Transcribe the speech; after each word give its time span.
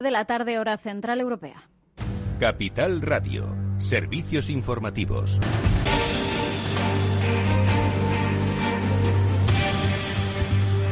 de 0.00 0.12
la 0.12 0.26
tarde 0.26 0.60
hora 0.60 0.76
central 0.76 1.20
europea. 1.20 1.68
Capital 2.38 3.02
Radio, 3.02 3.52
servicios 3.78 4.48
informativos. 4.48 5.40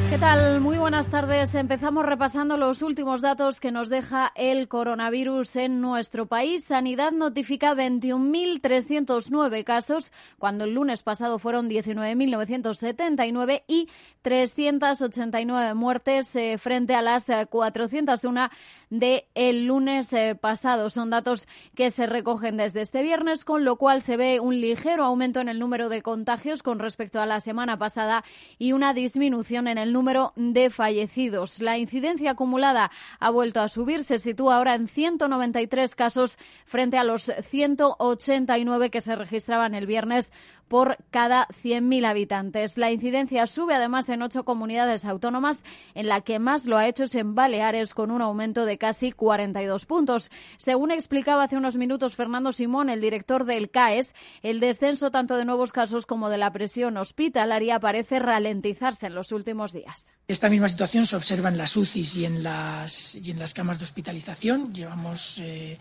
¿Qué 0.08 0.19
tal? 0.19 0.61
Muy 0.61 0.79
buenas 0.79 1.08
tardes. 1.11 1.56
Empezamos 1.56 2.06
repasando 2.06 2.56
los 2.56 2.80
últimos 2.82 3.22
datos 3.22 3.58
que 3.58 3.72
nos 3.72 3.88
deja 3.88 4.30
el 4.36 4.68
coronavirus 4.68 5.56
en 5.56 5.80
nuestro 5.80 6.27
país. 6.27 6.62
Sanidad 6.64 7.11
notifica 7.11 7.75
21.309 7.75 9.64
casos, 9.64 10.12
cuando 10.38 10.62
el 10.62 10.74
lunes 10.74 11.02
pasado 11.02 11.41
fueron 11.41 11.69
19.979 11.69 13.64
y 13.66 13.88
389 14.23 15.74
muertes 15.74 16.34
eh, 16.36 16.57
frente 16.59 16.95
a 16.95 17.02
las 17.02 17.27
401 17.50 18.45
eh, 18.45 18.48
de 18.91 19.27
el 19.34 19.66
lunes 19.66 20.12
eh, 20.12 20.36
pasado. 20.41 20.88
Son 20.91 21.10
datos 21.10 21.48
que 21.74 21.91
se 21.91 22.07
recogen 22.07 22.57
desde 22.57 22.82
este 22.82 23.02
viernes, 23.02 23.45
con 23.45 23.65
lo 23.65 23.74
cual 23.77 24.02
se 24.02 24.16
ve 24.16 24.38
un 24.38 24.60
ligero 24.60 25.04
aumento 25.04 25.41
en 25.41 25.48
el 25.48 25.59
número 25.59 25.88
de 25.88 26.02
contagios 26.02 26.62
con 26.62 26.79
respecto 26.79 27.20
a 27.20 27.27
la 27.27 27.41
semana 27.41 27.77
pasada 27.77 28.23
y 28.59 28.73
una 28.73 28.95
disminución 28.95 29.66
en 29.66 29.79
el 29.79 29.95
número 29.96 30.34
de 30.36 30.68
fallecidos. 30.68 31.62
La 31.62 31.78
incidencia 31.78 32.32
acumulada 32.32 32.91
ha 33.18 33.30
vuelto 33.30 33.60
a 33.60 33.68
subir, 33.68 34.04
se 34.04 34.18
sitúa 34.18 34.59
ahora 34.59 34.74
en 34.74 34.88
193 34.88 35.95
casos 35.95 36.37
frente 36.66 36.98
a 36.98 37.04
los 37.04 37.23
189 37.24 38.90
que 38.90 39.01
se 39.01 39.16
registraban 39.16 39.74
el 39.74 39.87
viernes 39.87 40.34
por 40.69 40.98
cada 41.11 41.47
100.000 41.48 42.06
habitantes. 42.06 42.79
La 42.79 42.91
incidencia 42.91 43.47
sube 43.47 43.74
además 43.74 44.09
en 44.09 44.23
ocho 44.23 44.45
comunidades 44.45 45.05
autónomas, 45.05 45.65
en 45.95 46.09
la 46.09 46.20
que 46.20 46.38
más 46.38 46.66
lo 46.66 46.77
ha 46.77 46.88
hecho 46.88 47.05
es 47.05 47.15
en 47.15 47.34
Baleares, 47.34 47.95
con 47.95 48.11
un 48.11 48.23
aumento 48.23 48.65
de 48.65 48.79
casi 48.79 49.12
42 49.12 49.87
puntos. 49.87 50.30
Según 50.57 50.91
explicaba 50.91 51.45
hace 51.45 51.57
unos 51.57 51.77
minutos 51.77 52.15
Fernando 52.15 52.52
Simón, 52.52 52.91
el 52.91 53.01
director 53.01 53.45
del 53.45 53.71
CAES, 53.71 54.15
el 54.43 54.60
descenso 54.60 55.10
tanto 55.10 55.37
de 55.37 55.45
nuevos 55.45 55.73
casos 55.73 56.07
como 56.07 56.29
de 56.29 56.38
la 56.38 56.52
presión 56.52 56.96
hospitalaria 56.96 57.80
parece 57.80 58.18
ralentizarse 58.18 59.07
en 59.07 59.15
los 59.15 59.33
últimos 59.33 59.73
días. 59.73 60.12
Esta 60.29 60.49
misma 60.49 60.68
situación 60.68 61.07
se 61.07 61.15
observa 61.15 61.49
en 61.49 61.59
las 61.59 61.77
UCIs 61.77 62.16
y 62.16 62.24
en 62.24 62.43
las, 62.43 63.55
camas 63.55 63.79
de 63.79 63.85
hospitalización. 63.85 64.75
Llevamos 64.75 65.38
eh, 65.38 65.78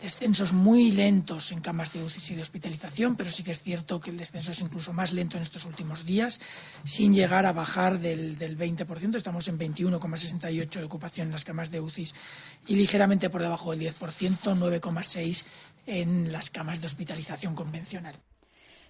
descensos 0.00 0.52
muy 0.52 0.92
lentos 0.92 1.52
en 1.52 1.60
camas 1.60 1.92
de 1.92 2.02
UCI 2.02 2.32
y 2.32 2.36
de 2.36 2.42
hospitalización, 2.42 3.16
pero 3.16 3.30
sí 3.30 3.42
que 3.42 3.50
es 3.50 3.62
cierto 3.62 4.00
que 4.00 4.10
el 4.10 4.18
descenso 4.18 4.52
es 4.52 4.60
incluso 4.60 4.92
más 4.92 5.12
lento 5.12 5.36
en 5.36 5.42
estos 5.42 5.64
últimos 5.64 6.04
días, 6.04 6.40
sin 6.84 7.14
llegar 7.14 7.46
a 7.46 7.52
bajar 7.52 7.98
del, 7.98 8.36
del 8.38 8.58
20%. 8.58 9.16
Estamos 9.16 9.48
en 9.48 9.58
21,68 9.58 10.70
de 10.70 10.84
ocupación 10.84 11.28
en 11.28 11.32
las 11.32 11.44
camas 11.44 11.70
de 11.70 11.80
UCI 11.80 12.10
y 12.66 12.76
ligeramente 12.76 13.30
por 13.30 13.42
debajo 13.42 13.70
del 13.70 13.80
10%, 13.80 14.38
9,6 14.42 15.44
en 15.86 16.32
las 16.32 16.50
camas 16.50 16.80
de 16.80 16.86
hospitalización 16.86 17.54
convencional. 17.54 18.16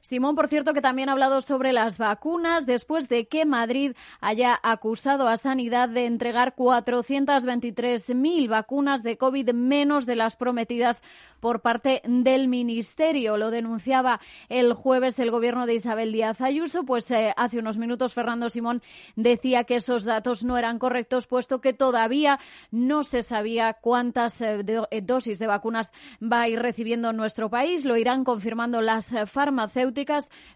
Simón, 0.07 0.37
por 0.37 0.47
cierto, 0.47 0.73
que 0.73 0.81
también 0.81 1.09
ha 1.09 1.13
hablado 1.13 1.41
sobre 1.41 1.73
las 1.73 1.99
vacunas 1.99 2.65
después 2.65 3.09
de 3.09 3.27
que 3.27 3.45
Madrid 3.45 3.97
haya 4.21 4.59
acusado 4.63 5.27
a 5.27 5.37
Sanidad 5.37 5.89
de 5.89 6.07
entregar 6.07 6.55
423.000 6.55 8.49
vacunas 8.49 9.03
de 9.03 9.19
COVID 9.19 9.51
menos 9.53 10.07
de 10.07 10.15
las 10.15 10.37
prometidas 10.37 11.03
por 11.41 11.61
parte 11.61 12.03
del 12.05 12.47
Ministerio. 12.47 13.37
Lo 13.37 13.51
denunciaba 13.51 14.21
el 14.49 14.75
jueves 14.75 15.19
el 15.19 15.33
gobierno 15.33 15.67
de 15.67 15.75
Isabel 15.75 16.13
Díaz 16.13 16.41
Ayuso, 16.41 16.85
pues 16.85 17.11
eh, 17.11 17.35
hace 17.37 17.59
unos 17.59 17.77
minutos 17.77 18.15
Fernando 18.15 18.49
Simón 18.49 18.83
decía 19.17 19.65
que 19.65 19.77
esos 19.77 20.05
datos 20.05 20.45
no 20.45 20.57
eran 20.57 20.79
correctos, 20.79 21.27
puesto 21.27 21.61
que 21.61 21.73
todavía 21.73 22.39
no 22.71 23.03
se 23.03 23.23
sabía 23.23 23.75
cuántas 23.75 24.41
eh, 24.41 24.65
eh, 24.91 25.01
dosis 25.03 25.39
de 25.39 25.47
vacunas 25.47 25.93
va 26.23 26.43
a 26.43 26.49
ir 26.49 26.61
recibiendo 26.61 27.13
nuestro 27.13 27.51
país. 27.51 27.85
Lo 27.85 27.97
irán 27.97 28.25
confirmando 28.25 28.81
las 28.81 29.15
farmacéuticas 29.27 29.96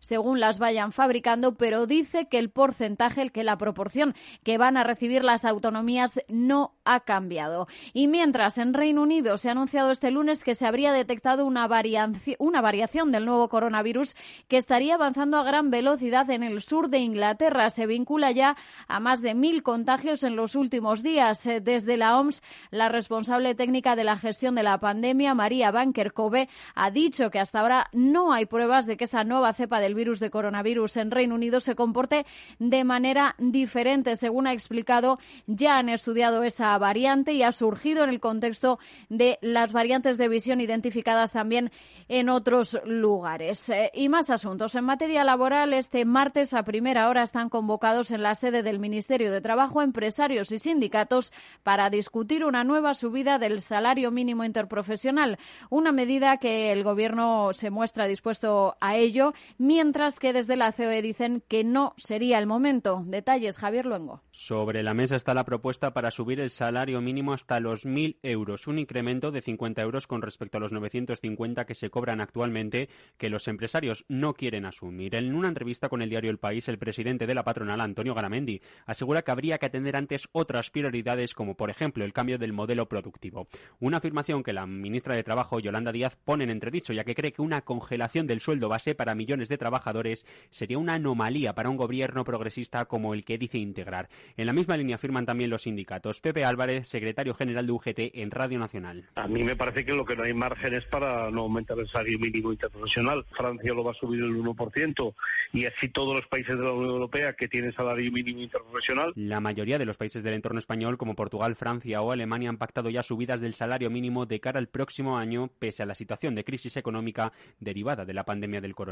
según 0.00 0.40
las 0.40 0.58
vayan 0.58 0.92
fabricando, 0.92 1.54
pero 1.54 1.86
dice 1.86 2.28
que 2.28 2.38
el 2.38 2.50
porcentaje, 2.50 3.22
el 3.22 3.32
que 3.32 3.44
la 3.44 3.56
proporción 3.56 4.14
que 4.42 4.58
van 4.58 4.76
a 4.76 4.84
recibir 4.84 5.24
las 5.24 5.44
autonomías 5.44 6.20
no 6.28 6.74
ha 6.84 7.00
cambiado. 7.00 7.66
Y 7.92 8.08
mientras 8.08 8.58
en 8.58 8.74
Reino 8.74 9.02
Unido 9.02 9.38
se 9.38 9.48
ha 9.48 9.52
anunciado 9.52 9.90
este 9.90 10.10
lunes 10.10 10.44
que 10.44 10.54
se 10.54 10.66
habría 10.66 10.92
detectado 10.92 11.46
una, 11.46 11.66
variación 11.66 13.12
del 13.12 13.24
nuevo 13.24 13.48
coronavirus 13.48 14.14
que 14.48 14.56
estaría 14.56 14.94
avanzando 14.94 15.38
a 15.38 15.44
gran 15.44 15.70
velocidad 15.70 16.28
en 16.30 16.42
el 16.42 16.60
sur 16.60 16.88
de 16.88 16.98
Inglaterra. 16.98 17.70
Se 17.70 17.86
vincula 17.86 18.32
ya 18.32 18.56
a 18.88 19.00
más 19.00 19.22
de 19.22 19.34
mil 19.34 19.62
contagios 19.62 20.22
en 20.22 20.36
los 20.36 20.54
últimos 20.54 21.02
días. 21.02 21.44
Desde 21.44 21.96
la 21.96 22.18
OMS, 22.18 22.42
la 22.70 22.88
responsable 22.88 23.54
técnica 23.54 23.96
de 23.96 24.04
la 24.04 24.16
gestión 24.16 24.54
de 24.54 24.62
la 24.62 24.78
pandemia, 24.78 25.34
María 25.34 25.70
Banker 25.70 26.12
Cove, 26.12 26.48
ha 26.74 26.90
dicho 26.90 27.30
que 27.30 27.38
hasta 27.38 27.60
ahora 27.60 27.88
no 27.92 28.32
hay 28.32 28.46
pruebas 28.46 28.86
de 28.86 28.96
que 28.96 29.04
esa 29.04 29.19
nueva 29.24 29.52
cepa 29.52 29.80
del 29.80 29.94
virus 29.94 30.20
de 30.20 30.30
coronavirus 30.30 30.96
en 30.96 31.10
Reino 31.10 31.34
Unido 31.34 31.60
se 31.60 31.74
comporte 31.74 32.26
de 32.58 32.84
manera 32.84 33.34
diferente. 33.38 34.16
Según 34.16 34.46
ha 34.46 34.52
explicado, 34.52 35.18
ya 35.46 35.78
han 35.78 35.88
estudiado 35.88 36.42
esa 36.42 36.76
variante 36.78 37.32
y 37.32 37.42
ha 37.42 37.52
surgido 37.52 38.04
en 38.04 38.10
el 38.10 38.20
contexto 38.20 38.78
de 39.08 39.38
las 39.40 39.72
variantes 39.72 40.18
de 40.18 40.28
visión 40.28 40.60
identificadas 40.60 41.32
también 41.32 41.70
en 42.08 42.28
otros 42.28 42.78
lugares. 42.84 43.68
Eh, 43.68 43.90
y 43.94 44.08
más 44.08 44.30
asuntos. 44.30 44.74
En 44.74 44.84
materia 44.84 45.24
laboral, 45.24 45.72
este 45.72 46.04
martes 46.04 46.54
a 46.54 46.62
primera 46.62 47.08
hora 47.08 47.22
están 47.22 47.48
convocados 47.48 48.10
en 48.10 48.22
la 48.22 48.34
sede 48.34 48.62
del 48.62 48.78
Ministerio 48.78 49.30
de 49.32 49.40
Trabajo 49.40 49.82
empresarios 49.82 50.52
y 50.52 50.58
sindicatos 50.58 51.32
para 51.62 51.90
discutir 51.90 52.44
una 52.44 52.64
nueva 52.64 52.94
subida 52.94 53.38
del 53.38 53.60
salario 53.60 54.10
mínimo 54.10 54.44
interprofesional, 54.44 55.38
una 55.68 55.92
medida 55.92 56.38
que 56.38 56.72
el 56.72 56.84
Gobierno 56.84 57.52
se 57.52 57.70
muestra 57.70 58.06
dispuesto 58.06 58.76
a 58.80 58.96
ello 58.96 59.09
mientras 59.58 60.18
que 60.18 60.32
desde 60.32 60.56
la 60.56 60.72
COE 60.72 61.02
dicen 61.02 61.42
que 61.48 61.64
no 61.64 61.94
sería 61.96 62.38
el 62.38 62.46
momento. 62.46 63.02
Detalles, 63.06 63.58
Javier 63.58 63.86
Luengo. 63.86 64.22
Sobre 64.30 64.82
la 64.82 64.94
mesa 64.94 65.16
está 65.16 65.34
la 65.34 65.44
propuesta 65.44 65.92
para 65.92 66.10
subir 66.10 66.40
el 66.40 66.50
salario 66.50 67.00
mínimo 67.00 67.32
hasta 67.32 67.60
los 67.60 67.84
1.000 67.84 68.18
euros, 68.22 68.66
un 68.66 68.78
incremento 68.78 69.30
de 69.30 69.42
50 69.42 69.82
euros 69.82 70.06
con 70.06 70.22
respecto 70.22 70.58
a 70.58 70.60
los 70.60 70.72
950 70.72 71.64
que 71.64 71.74
se 71.74 71.90
cobran 71.90 72.20
actualmente, 72.20 72.88
que 73.18 73.30
los 73.30 73.48
empresarios 73.48 74.04
no 74.08 74.34
quieren 74.34 74.64
asumir. 74.64 75.14
En 75.14 75.34
una 75.34 75.48
entrevista 75.48 75.88
con 75.88 76.02
el 76.02 76.10
diario 76.10 76.30
El 76.30 76.38
País, 76.38 76.68
el 76.68 76.78
presidente 76.78 77.26
de 77.26 77.34
la 77.34 77.44
patronal, 77.44 77.80
Antonio 77.80 78.14
Garamendi, 78.14 78.60
asegura 78.86 79.22
que 79.22 79.30
habría 79.30 79.58
que 79.58 79.66
atender 79.66 79.96
antes 79.96 80.28
otras 80.32 80.70
prioridades, 80.70 81.34
como 81.34 81.56
por 81.56 81.70
ejemplo 81.70 82.04
el 82.04 82.12
cambio 82.12 82.38
del 82.38 82.52
modelo 82.52 82.88
productivo. 82.88 83.48
Una 83.78 83.98
afirmación 83.98 84.42
que 84.42 84.52
la 84.52 84.66
ministra 84.66 85.14
de 85.14 85.24
Trabajo, 85.24 85.60
Yolanda 85.60 85.92
Díaz, 85.92 86.16
pone 86.24 86.44
en 86.44 86.50
entredicho, 86.50 86.92
ya 86.92 87.04
que 87.04 87.14
cree 87.14 87.32
que 87.32 87.42
una 87.42 87.62
congelación 87.62 88.26
del 88.26 88.40
sueldo 88.40 88.68
base 88.68 88.94
para 89.00 89.14
millones 89.14 89.48
de 89.48 89.56
trabajadores 89.56 90.26
sería 90.50 90.76
una 90.76 90.92
anomalía 90.92 91.54
para 91.54 91.70
un 91.70 91.78
gobierno 91.78 92.22
progresista 92.22 92.84
como 92.84 93.14
el 93.14 93.24
que 93.24 93.38
dice 93.38 93.56
integrar. 93.56 94.10
En 94.36 94.44
la 94.44 94.52
misma 94.52 94.76
línea 94.76 94.96
afirman 94.96 95.24
también 95.24 95.48
los 95.48 95.62
sindicatos. 95.62 96.20
Pepe 96.20 96.44
Álvarez, 96.44 96.86
secretario 96.86 97.32
general 97.32 97.64
de 97.64 97.72
UGT 97.72 97.98
en 98.12 98.30
Radio 98.30 98.58
Nacional. 98.58 99.08
A 99.14 99.26
mí 99.26 99.42
me 99.42 99.56
parece 99.56 99.86
que 99.86 99.94
lo 99.94 100.04
que 100.04 100.16
no 100.16 100.24
hay 100.24 100.34
margen 100.34 100.74
es 100.74 100.84
para 100.84 101.30
no 101.30 101.40
aumentar 101.40 101.78
el 101.78 101.88
salario 101.88 102.18
mínimo 102.18 102.52
interprofesional. 102.52 103.24
Francia 103.30 103.72
lo 103.72 103.82
va 103.82 103.92
a 103.92 103.94
subir 103.94 104.22
el 104.22 104.36
1% 104.36 105.14
y 105.54 105.64
así 105.64 105.88
todos 105.88 106.14
los 106.14 106.26
países 106.26 106.58
de 106.58 106.62
la 106.62 106.72
Unión 106.72 106.90
Europea 106.90 107.32
que 107.32 107.48
tienen 107.48 107.72
salario 107.72 108.12
mínimo 108.12 108.40
interprofesional. 108.40 109.14
La 109.16 109.40
mayoría 109.40 109.78
de 109.78 109.86
los 109.86 109.96
países 109.96 110.22
del 110.22 110.34
entorno 110.34 110.58
español, 110.58 110.98
como 110.98 111.14
Portugal, 111.14 111.56
Francia 111.56 112.02
o 112.02 112.12
Alemania, 112.12 112.50
han 112.50 112.58
pactado 112.58 112.90
ya 112.90 113.02
subidas 113.02 113.40
del 113.40 113.54
salario 113.54 113.88
mínimo 113.88 114.26
de 114.26 114.40
cara 114.40 114.58
al 114.58 114.68
próximo 114.68 115.16
año, 115.16 115.48
pese 115.58 115.82
a 115.82 115.86
la 115.86 115.94
situación 115.94 116.34
de 116.34 116.44
crisis 116.44 116.76
económica 116.76 117.32
derivada 117.60 118.04
de 118.04 118.12
la 118.12 118.24
pandemia 118.24 118.60
del 118.60 118.74
coronavirus. 118.74 118.89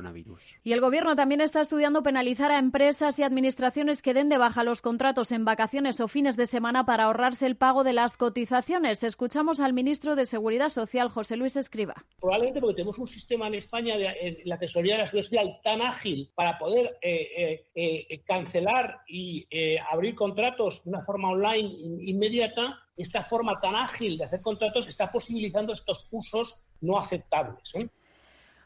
Y 0.63 0.73
el 0.73 0.81
Gobierno 0.81 1.17
también 1.17 1.41
está 1.41 1.61
estudiando 1.61 2.03
penalizar 2.03 2.51
a 2.51 2.59
empresas 2.59 3.19
y 3.19 3.23
administraciones 3.23 4.03
que 4.03 4.15
den 4.15 4.29
de 4.29 4.39
baja 4.39 4.65
los 4.65 4.83
contratos 4.83 5.33
en 5.33 5.45
vacaciones 5.45 6.01
o 6.01 6.09
fines 6.09 6.37
de 6.37 6.47
semana 6.47 6.85
para 6.85 7.05
ahorrarse 7.05 7.47
el 7.47 7.57
pago 7.57 7.85
de 7.85 7.93
las 7.93 8.17
cotizaciones. 8.17 9.03
Escuchamos 9.05 9.61
al 9.61 9.73
ministro 9.73 10.17
de 10.17 10.27
Seguridad 10.27 10.69
Social, 10.69 11.09
José 11.09 11.37
Luis 11.37 11.57
Escriba. 11.57 12.05
Probablemente 12.21 12.61
porque 12.61 12.77
tenemos 12.77 12.99
un 12.99 13.09
sistema 13.09 13.47
en 13.47 13.55
España 13.55 13.97
de 13.97 14.43
la 14.45 14.59
tesorería 14.59 14.95
de 14.95 15.03
la 15.03 15.07
seguridad 15.07 15.25
social 15.25 15.61
tan 15.63 15.83
ágil 15.83 16.31
para 16.35 16.59
poder 16.59 16.99
eh, 17.03 17.67
eh, 17.75 18.07
eh, 18.09 18.21
cancelar 18.25 19.01
y 19.09 19.47
abrir 19.91 20.15
contratos 20.15 20.85
de 20.85 20.91
una 20.91 21.05
forma 21.05 21.31
online 21.31 21.69
inmediata, 22.03 22.79
esta 22.97 23.25
forma 23.25 23.61
tan 23.61 23.77
ágil 23.77 24.19
de 24.19 24.25
hacer 24.25 24.41
contratos 24.41 24.89
está 24.89 25.11
posibilitando 25.11 25.73
estos 25.73 26.09
usos 26.11 26.65
no 26.81 26.99
aceptables. 26.99 27.73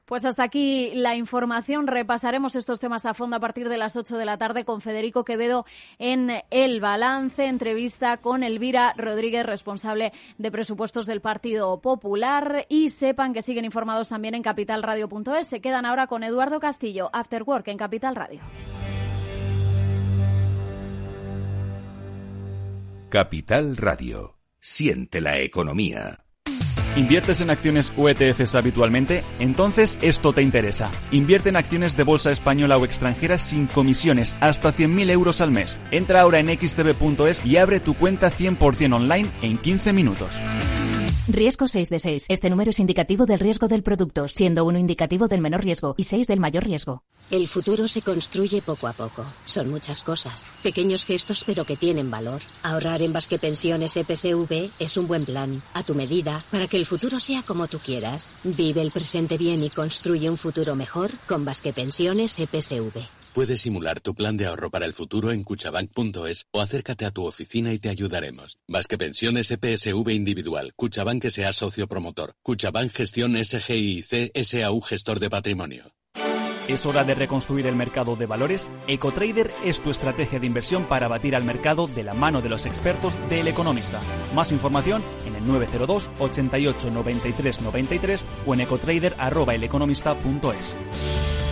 Pues 0.04 0.24
hasta 0.24 0.42
aquí 0.42 0.90
la 0.94 1.16
información. 1.16 1.86
Repasaremos 1.86 2.56
estos 2.56 2.80
temas 2.80 3.06
a 3.06 3.14
fondo 3.14 3.36
a 3.36 3.40
partir 3.40 3.68
de 3.68 3.78
las 3.78 3.96
8 3.96 4.18
de 4.18 4.24
la 4.24 4.36
tarde 4.36 4.64
con 4.64 4.80
Federico 4.80 5.24
Quevedo 5.24 5.64
en 5.98 6.30
El 6.50 6.80
Balance, 6.80 7.46
entrevista 7.46 8.16
con 8.16 8.42
Elvira 8.42 8.94
Rodríguez, 8.96 9.46
responsable 9.46 10.12
de 10.38 10.50
presupuestos 10.50 11.06
del 11.06 11.20
Partido 11.20 11.80
Popular. 11.80 12.66
Y 12.68 12.90
sepan 12.90 13.32
que 13.32 13.42
siguen 13.42 13.64
informados 13.64 14.08
también 14.08 14.34
en 14.34 14.42
capitalradio.es. 14.42 15.46
Se 15.46 15.60
quedan 15.60 15.86
ahora 15.86 16.06
con 16.06 16.24
Eduardo 16.24 16.60
Castillo, 16.60 17.08
After 17.12 17.42
Work 17.44 17.68
en 17.68 17.78
Capital 17.78 18.16
Radio. 18.16 18.40
Capital 23.08 23.76
Radio. 23.76 24.38
Siente 24.58 25.20
la 25.20 25.38
economía. 25.38 26.21
¿Inviertes 26.94 27.40
en 27.40 27.48
acciones 27.48 27.90
o 27.96 28.10
ETFs 28.10 28.54
habitualmente? 28.54 29.24
Entonces 29.38 29.98
esto 30.02 30.34
te 30.34 30.42
interesa. 30.42 30.90
Invierte 31.10 31.48
en 31.48 31.56
acciones 31.56 31.96
de 31.96 32.02
bolsa 32.02 32.30
española 32.30 32.76
o 32.76 32.84
extranjera 32.84 33.38
sin 33.38 33.66
comisiones, 33.66 34.36
hasta 34.40 34.74
100.000 34.74 35.10
euros 35.10 35.40
al 35.40 35.52
mes. 35.52 35.78
Entra 35.90 36.20
ahora 36.20 36.38
en 36.38 36.48
xtb.es 36.48 37.46
y 37.46 37.56
abre 37.56 37.80
tu 37.80 37.94
cuenta 37.94 38.30
100% 38.30 38.94
online 38.94 39.28
en 39.40 39.56
15 39.56 39.92
minutos. 39.94 40.28
Riesgo 41.28 41.68
6 41.68 41.88
de 41.88 42.00
6. 42.00 42.26
Este 42.30 42.50
número 42.50 42.70
es 42.70 42.80
indicativo 42.80 43.26
del 43.26 43.38
riesgo 43.38 43.68
del 43.68 43.84
producto, 43.84 44.26
siendo 44.26 44.64
uno 44.64 44.78
indicativo 44.78 45.28
del 45.28 45.40
menor 45.40 45.62
riesgo 45.62 45.94
y 45.96 46.04
6 46.04 46.26
del 46.26 46.40
mayor 46.40 46.64
riesgo. 46.64 47.04
El 47.30 47.46
futuro 47.46 47.86
se 47.86 48.02
construye 48.02 48.60
poco 48.60 48.88
a 48.88 48.92
poco. 48.92 49.24
Son 49.44 49.70
muchas 49.70 50.02
cosas. 50.02 50.54
Pequeños 50.64 51.04
gestos 51.04 51.44
pero 51.46 51.64
que 51.64 51.76
tienen 51.76 52.10
valor. 52.10 52.42
Ahorrar 52.64 53.02
en 53.02 53.12
Basque 53.12 53.38
Pensiones 53.38 53.96
EPSV 53.96 54.70
es 54.80 54.96
un 54.96 55.06
buen 55.06 55.24
plan, 55.24 55.62
a 55.74 55.84
tu 55.84 55.94
medida, 55.94 56.42
para 56.50 56.66
que 56.66 56.76
el 56.76 56.86
futuro 56.86 57.20
sea 57.20 57.42
como 57.42 57.68
tú 57.68 57.78
quieras. 57.78 58.34
Vive 58.42 58.82
el 58.82 58.90
presente 58.90 59.38
bien 59.38 59.62
y 59.62 59.70
construye 59.70 60.28
un 60.28 60.36
futuro 60.36 60.74
mejor 60.74 61.12
con 61.28 61.44
Basque 61.44 61.72
Pensiones 61.72 62.36
EPSV. 62.36 63.21
Puedes 63.32 63.62
simular 63.62 64.00
tu 64.00 64.14
plan 64.14 64.36
de 64.36 64.46
ahorro 64.46 64.70
para 64.70 64.84
el 64.84 64.92
futuro 64.92 65.32
en 65.32 65.42
cuchabank.es 65.42 66.44
o 66.50 66.60
acércate 66.60 67.06
a 67.06 67.10
tu 67.10 67.24
oficina 67.24 67.72
y 67.72 67.78
te 67.78 67.88
ayudaremos. 67.88 68.58
Más 68.68 68.86
que 68.86 68.98
pensiones 68.98 69.50
EPSV 69.50 70.10
individual, 70.10 70.74
Cuchabank 70.76 71.28
sea 71.28 71.54
socio 71.54 71.88
promotor, 71.88 72.34
Cuchabank 72.42 72.92
Gestión 72.92 73.42
SGIC 73.42 74.32
SAU 74.44 74.82
Gestor 74.82 75.18
de 75.18 75.30
Patrimonio. 75.30 75.84
¿Es 76.68 76.84
hora 76.84 77.04
de 77.04 77.14
reconstruir 77.14 77.66
el 77.66 77.74
mercado 77.74 78.16
de 78.16 78.26
valores? 78.26 78.68
EcoTrader 78.86 79.50
es 79.64 79.80
tu 79.80 79.90
estrategia 79.90 80.38
de 80.38 80.46
inversión 80.46 80.84
para 80.84 81.08
batir 81.08 81.34
al 81.34 81.44
mercado 81.44 81.86
de 81.88 82.02
la 82.04 82.12
mano 82.14 82.42
de 82.42 82.50
los 82.50 82.66
expertos 82.66 83.14
del 83.30 83.48
economista. 83.48 83.98
Más 84.34 84.52
información 84.52 85.02
en 85.26 85.36
el 85.36 85.48
902 85.48 86.10
88 86.20 86.90
93 86.90 87.62
93 87.62 88.24
o 88.46 88.54
en 88.54 88.60
ecotrader.eleconomista.es. 88.60 91.51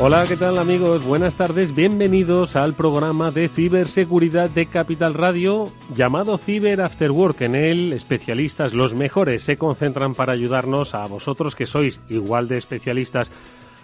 Hola, 0.00 0.24
¿qué 0.28 0.36
tal 0.36 0.58
amigos? 0.58 1.04
Buenas 1.04 1.34
tardes, 1.34 1.74
bienvenidos 1.74 2.54
al 2.54 2.74
programa 2.74 3.32
de 3.32 3.48
ciberseguridad 3.48 4.48
de 4.48 4.66
Capital 4.66 5.12
Radio 5.12 5.64
llamado 5.92 6.38
Cyber 6.38 6.82
After 6.82 7.10
Work. 7.10 7.40
En 7.40 7.56
él, 7.56 7.92
especialistas, 7.92 8.74
los 8.74 8.94
mejores, 8.94 9.42
se 9.42 9.56
concentran 9.56 10.14
para 10.14 10.34
ayudarnos 10.34 10.94
a 10.94 11.04
vosotros 11.06 11.56
que 11.56 11.66
sois 11.66 11.98
igual 12.08 12.46
de 12.46 12.58
especialistas 12.58 13.28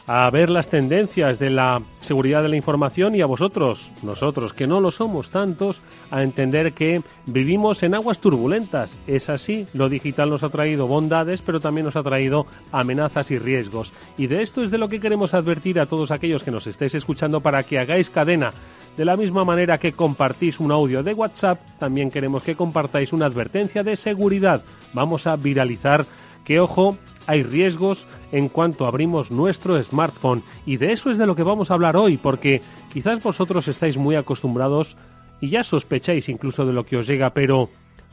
a 0.06 0.30
ver 0.30 0.50
las 0.50 0.68
tendencias 0.68 1.38
de 1.38 1.50
la 1.50 1.80
seguridad 2.00 2.42
de 2.42 2.50
la 2.50 2.56
información 2.56 3.14
y 3.14 3.22
a 3.22 3.26
vosotros, 3.26 3.90
nosotros 4.02 4.52
que 4.52 4.66
no 4.66 4.80
lo 4.80 4.90
somos 4.90 5.30
tantos, 5.30 5.80
a 6.10 6.22
entender 6.22 6.74
que 6.74 7.00
vivimos 7.26 7.82
en 7.82 7.94
aguas 7.94 8.18
turbulentas. 8.18 8.98
Es 9.06 9.30
así, 9.30 9.66
lo 9.72 9.88
digital 9.88 10.28
nos 10.28 10.42
ha 10.42 10.50
traído 10.50 10.86
bondades, 10.86 11.40
pero 11.40 11.60
también 11.60 11.86
nos 11.86 11.96
ha 11.96 12.02
traído 12.02 12.46
amenazas 12.70 13.30
y 13.30 13.38
riesgos. 13.38 13.92
Y 14.18 14.26
de 14.26 14.42
esto 14.42 14.62
es 14.62 14.70
de 14.70 14.78
lo 14.78 14.88
que 14.88 15.00
queremos 15.00 15.32
advertir 15.32 15.80
a 15.80 15.86
todos 15.86 16.10
aquellos 16.10 16.42
que 16.42 16.50
nos 16.50 16.66
estéis 16.66 16.94
escuchando 16.94 17.40
para 17.40 17.62
que 17.62 17.78
hagáis 17.78 18.10
cadena. 18.10 18.50
De 18.98 19.04
la 19.04 19.16
misma 19.16 19.44
manera 19.44 19.78
que 19.78 19.92
compartís 19.92 20.60
un 20.60 20.70
audio 20.70 21.02
de 21.02 21.14
WhatsApp, 21.14 21.58
también 21.78 22.10
queremos 22.10 22.44
que 22.44 22.54
compartáis 22.54 23.12
una 23.12 23.26
advertencia 23.26 23.82
de 23.82 23.96
seguridad. 23.96 24.62
Vamos 24.92 25.26
a 25.26 25.34
viralizar 25.34 26.04
que, 26.44 26.60
ojo, 26.60 26.96
hay 27.26 27.42
riesgos 27.42 28.06
en 28.32 28.48
cuanto 28.48 28.86
abrimos 28.86 29.30
nuestro 29.30 29.82
smartphone. 29.82 30.42
Y 30.66 30.76
de 30.76 30.92
eso 30.92 31.10
es 31.10 31.18
de 31.18 31.26
lo 31.26 31.36
que 31.36 31.42
vamos 31.42 31.70
a 31.70 31.74
hablar 31.74 31.96
hoy, 31.96 32.16
porque 32.16 32.60
quizás 32.92 33.22
vosotros 33.22 33.68
estáis 33.68 33.96
muy 33.96 34.16
acostumbrados 34.16 34.96
y 35.40 35.50
ya 35.50 35.62
sospecháis 35.62 36.28
incluso 36.28 36.64
de 36.64 36.72
lo 36.72 36.84
que 36.84 36.96
os 36.96 37.06
llega, 37.06 37.30
pero 37.30 37.68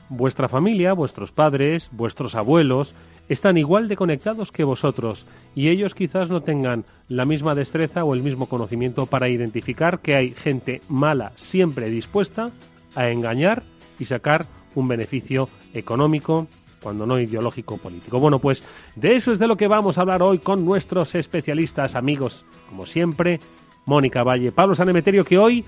vuestra 0.10 0.50
familia, 0.50 0.94
vuestros 0.94 1.32
padres, 1.32 1.90
vuestros 1.92 2.36
abuelos, 2.36 2.94
están 3.30 3.58
igual 3.58 3.88
de 3.88 3.96
conectados 3.96 4.52
que 4.52 4.66
vosotros 4.66 5.26
y 5.56 5.70
ellos 5.70 5.96
quizás 5.96 6.30
no 6.30 6.42
tengan 6.42 6.84
la 7.08 7.24
misma 7.24 7.56
destreza 7.56 8.04
o 8.04 8.14
el 8.14 8.22
mismo 8.22 8.48
conocimiento 8.48 9.06
para 9.06 9.30
identificar 9.30 10.00
que 10.00 10.16
hay 10.16 10.32
gente 10.32 10.82
mala 10.90 11.32
siempre 11.38 11.90
dispuesta 11.90 12.52
a 12.94 13.10
engañar 13.10 13.64
y 14.00 14.06
sacar 14.06 14.46
un 14.76 14.90
beneficio 14.90 15.48
económico, 15.74 16.48
cuando 16.82 17.06
no 17.06 17.20
ideológico 17.20 17.78
político. 17.78 18.20
Bueno, 18.20 18.40
pues 18.40 18.64
de 18.96 19.16
eso 19.16 19.32
es 19.32 19.40
de 19.40 19.48
lo 19.48 19.56
que 19.56 19.68
vamos 19.68 19.98
a 19.98 20.02
hablar 20.02 20.22
hoy 20.24 20.40
con 20.40 20.66
nuestros 20.66 21.16
especialistas, 21.16 21.96
amigos, 21.96 22.46
como 22.70 22.86
siempre, 22.86 23.40
Mónica 23.86 24.24
Valle, 24.24 24.52
Pablo 24.52 24.76
Sanemeterio, 24.76 25.24
que 25.24 25.38
hoy 25.38 25.66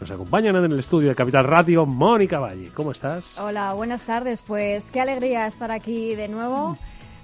nos 0.00 0.10
acompañan 0.10 0.56
en 0.56 0.64
el 0.64 0.78
estudio 0.78 1.10
de 1.10 1.14
Capital 1.14 1.44
Radio. 1.44 1.84
Mónica 1.84 2.38
Valle, 2.38 2.70
¿cómo 2.74 2.92
estás? 2.92 3.24
Hola, 3.38 3.74
buenas 3.74 4.02
tardes. 4.02 4.42
Pues 4.42 4.90
qué 4.90 5.00
alegría 5.00 5.46
estar 5.46 5.70
aquí 5.70 6.14
de 6.14 6.28
nuevo 6.28 6.78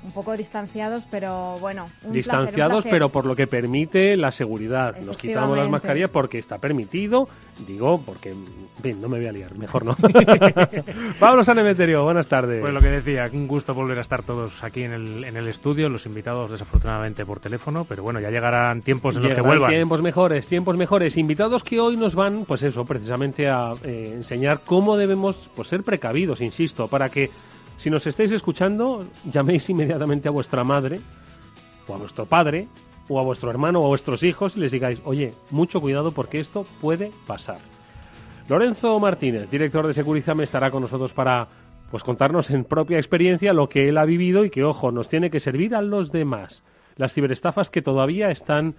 un 0.06 0.12
poco 0.12 0.36
distanciados, 0.36 1.04
pero 1.10 1.58
bueno. 1.58 1.86
Un 2.04 2.12
distanciados, 2.12 2.84
pero 2.84 3.08
por 3.08 3.26
lo 3.26 3.34
que 3.34 3.48
permite 3.48 4.16
la 4.16 4.30
seguridad. 4.30 4.96
Nos 5.00 5.16
quitamos 5.16 5.58
las 5.58 5.68
mascarillas 5.68 6.10
porque 6.10 6.38
está 6.38 6.58
permitido. 6.58 7.28
Digo, 7.66 8.00
porque, 8.04 8.34
bien, 8.82 9.00
no 9.00 9.08
me 9.08 9.18
voy 9.18 9.26
a 9.26 9.32
liar, 9.32 9.56
mejor 9.56 9.84
no. 9.84 9.96
Pablo 11.18 11.42
Sanemeterio, 11.42 12.04
buenas 12.04 12.28
tardes. 12.28 12.60
Pues 12.60 12.72
lo 12.72 12.80
que 12.80 12.90
decía, 12.90 13.28
un 13.32 13.48
gusto 13.48 13.74
volver 13.74 13.98
a 13.98 14.02
estar 14.02 14.22
todos 14.22 14.62
aquí 14.62 14.82
en 14.82 14.92
el, 14.92 15.24
en 15.24 15.36
el 15.36 15.48
estudio, 15.48 15.88
los 15.88 16.06
invitados 16.06 16.52
desafortunadamente 16.52 17.26
por 17.26 17.40
teléfono, 17.40 17.84
pero 17.84 18.02
bueno, 18.02 18.20
ya 18.20 18.30
llegarán 18.30 18.82
tiempos 18.82 19.16
en 19.16 19.24
los 19.24 19.34
que 19.34 19.40
vuelvan. 19.40 19.70
Tiempos 19.70 20.02
mejores, 20.02 20.46
tiempos 20.46 20.76
mejores. 20.76 21.16
Invitados 21.16 21.64
que 21.64 21.80
hoy 21.80 21.96
nos 21.96 22.14
van, 22.14 22.44
pues 22.44 22.62
eso, 22.62 22.84
precisamente 22.84 23.48
a 23.48 23.72
eh, 23.82 24.12
enseñar 24.14 24.60
cómo 24.64 24.96
debemos 24.96 25.50
pues, 25.56 25.68
ser 25.68 25.82
precavidos, 25.82 26.40
insisto, 26.40 26.86
para 26.86 27.08
que 27.08 27.30
si 27.76 27.90
nos 27.90 28.06
estáis 28.06 28.32
escuchando, 28.32 29.06
llaméis 29.30 29.68
inmediatamente 29.68 30.28
a 30.28 30.32
vuestra 30.32 30.64
madre, 30.64 31.00
o 31.86 31.94
a 31.94 31.98
vuestro 31.98 32.26
padre, 32.26 32.68
o 33.08 33.20
a 33.20 33.22
vuestro 33.22 33.50
hermano, 33.50 33.80
o 33.80 33.84
a 33.84 33.88
vuestros 33.88 34.22
hijos 34.22 34.56
y 34.56 34.60
les 34.60 34.72
digáis, 34.72 35.00
oye, 35.04 35.34
mucho 35.50 35.80
cuidado 35.80 36.12
porque 36.12 36.40
esto 36.40 36.66
puede 36.80 37.10
pasar. 37.26 37.58
Lorenzo 38.48 38.98
Martínez, 39.00 39.50
director 39.50 39.86
de 39.86 39.94
Seguridad, 39.94 40.34
me 40.34 40.44
estará 40.44 40.70
con 40.70 40.82
nosotros 40.82 41.12
para 41.12 41.48
pues 41.90 42.02
contarnos 42.02 42.50
en 42.50 42.64
propia 42.64 42.98
experiencia 42.98 43.52
lo 43.52 43.68
que 43.68 43.88
él 43.88 43.98
ha 43.98 44.04
vivido 44.04 44.44
y 44.44 44.50
que, 44.50 44.64
ojo, 44.64 44.90
nos 44.90 45.08
tiene 45.08 45.30
que 45.30 45.40
servir 45.40 45.74
a 45.74 45.82
los 45.82 46.10
demás. 46.10 46.64
Las 46.96 47.14
ciberestafas 47.14 47.70
que 47.70 47.82
todavía 47.82 48.30
están 48.30 48.74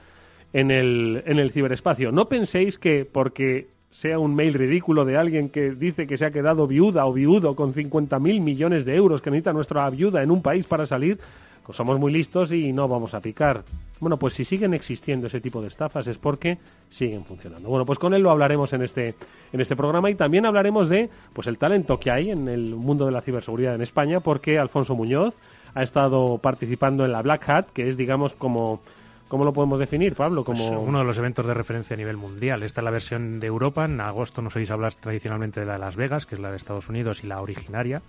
en 0.54 0.72
el, 0.72 1.24
en 1.26 1.40
el 1.40 1.52
ciberespacio. 1.52 2.12
No 2.12 2.26
penséis 2.26 2.78
que 2.78 3.06
porque 3.06 3.68
sea 3.92 4.20
un 4.20 4.36
mail 4.36 4.54
ridículo 4.54 5.06
de 5.06 5.18
alguien 5.18 5.50
que 5.50 5.72
dice 5.72 6.08
que 6.08 6.18
se 6.18 6.26
ha 6.26 6.32
quedado 6.32 6.68
viuda 6.68 7.06
o 7.06 7.14
viudo 7.14 7.56
con 7.56 7.74
50.000 7.74 8.42
millones 8.42 8.86
de 8.86 8.96
euros 8.96 9.22
que 9.22 9.32
necesita 9.32 9.54
nuestra 9.54 9.90
viuda 9.90 10.22
en 10.22 10.32
un 10.32 10.42
país 10.42 10.66
para 10.66 10.86
salir, 10.86 11.20
pues 11.66 11.76
somos 11.76 12.00
muy 12.00 12.12
listos 12.12 12.52
y 12.52 12.72
no 12.72 12.88
vamos 12.88 13.14
a 13.14 13.20
picar. 13.20 13.64
Bueno, 14.00 14.18
pues 14.18 14.36
si 14.36 14.46
siguen 14.46 14.74
existiendo 14.74 15.28
ese 15.28 15.42
tipo 15.42 15.62
de 15.62 15.68
estafas 15.68 16.08
es 16.08 16.18
porque 16.18 16.60
siguen 16.92 17.26
funcionando. 17.26 17.70
Bueno, 17.70 17.86
pues 17.86 17.98
con 17.98 18.14
él 18.14 18.22
lo 18.22 18.32
hablaremos 18.32 18.72
en 18.74 18.84
este, 18.84 19.16
en 19.52 19.62
este 19.62 19.76
programa 19.76 20.10
y 20.10 20.16
también 20.16 20.46
hablaremos 20.46 20.90
de 20.90 21.10
pues 21.34 21.48
el 21.48 21.58
talento 21.58 22.00
que 22.00 22.12
hay 22.12 22.30
en 22.30 22.48
el 22.48 22.76
mundo 22.76 23.06
de 23.06 23.12
la 23.12 23.22
ciberseguridad 23.22 23.76
en 23.76 23.82
España 23.82 24.20
porque 24.20 24.60
Alfonso 24.60 24.96
Muñoz 24.96 25.34
ha 25.74 25.84
estado 25.84 26.38
participando 26.38 27.06
en 27.06 27.12
la 27.12 27.22
Black 27.22 27.50
Hat, 27.50 27.66
que 27.74 27.90
es 27.90 27.98
digamos 27.98 28.34
como 28.34 28.82
¿Cómo 29.28 29.44
lo 29.44 29.52
podemos 29.52 29.80
definir, 29.80 30.16
Pablo? 30.16 30.46
Pues 30.46 30.58
como 30.58 30.82
uno 30.82 31.00
de 31.00 31.04
los 31.04 31.18
eventos 31.18 31.46
de 31.46 31.54
referencia 31.54 31.96
a 31.96 31.98
nivel 31.98 32.16
mundial. 32.16 32.64
Esta 32.64 32.80
es 32.80 32.86
la 32.86 32.92
versión 32.92 33.42
de 33.42 33.48
Europa. 33.48 33.84
En 33.84 34.00
agosto 34.00 34.42
nos 34.42 34.56
oís 34.56 34.72
hablar 34.72 34.94
tradicionalmente 34.94 35.60
de 35.60 35.66
la 35.66 35.74
de 35.74 35.80
Las 35.80 35.98
Vegas, 35.98 36.26
que 36.26 36.36
es 36.36 36.42
la 36.42 36.50
de 36.50 36.58
Estados 36.58 36.88
Unidos 36.88 37.24
y 37.24 37.28
la 37.28 37.42
originaria. 37.42 38.02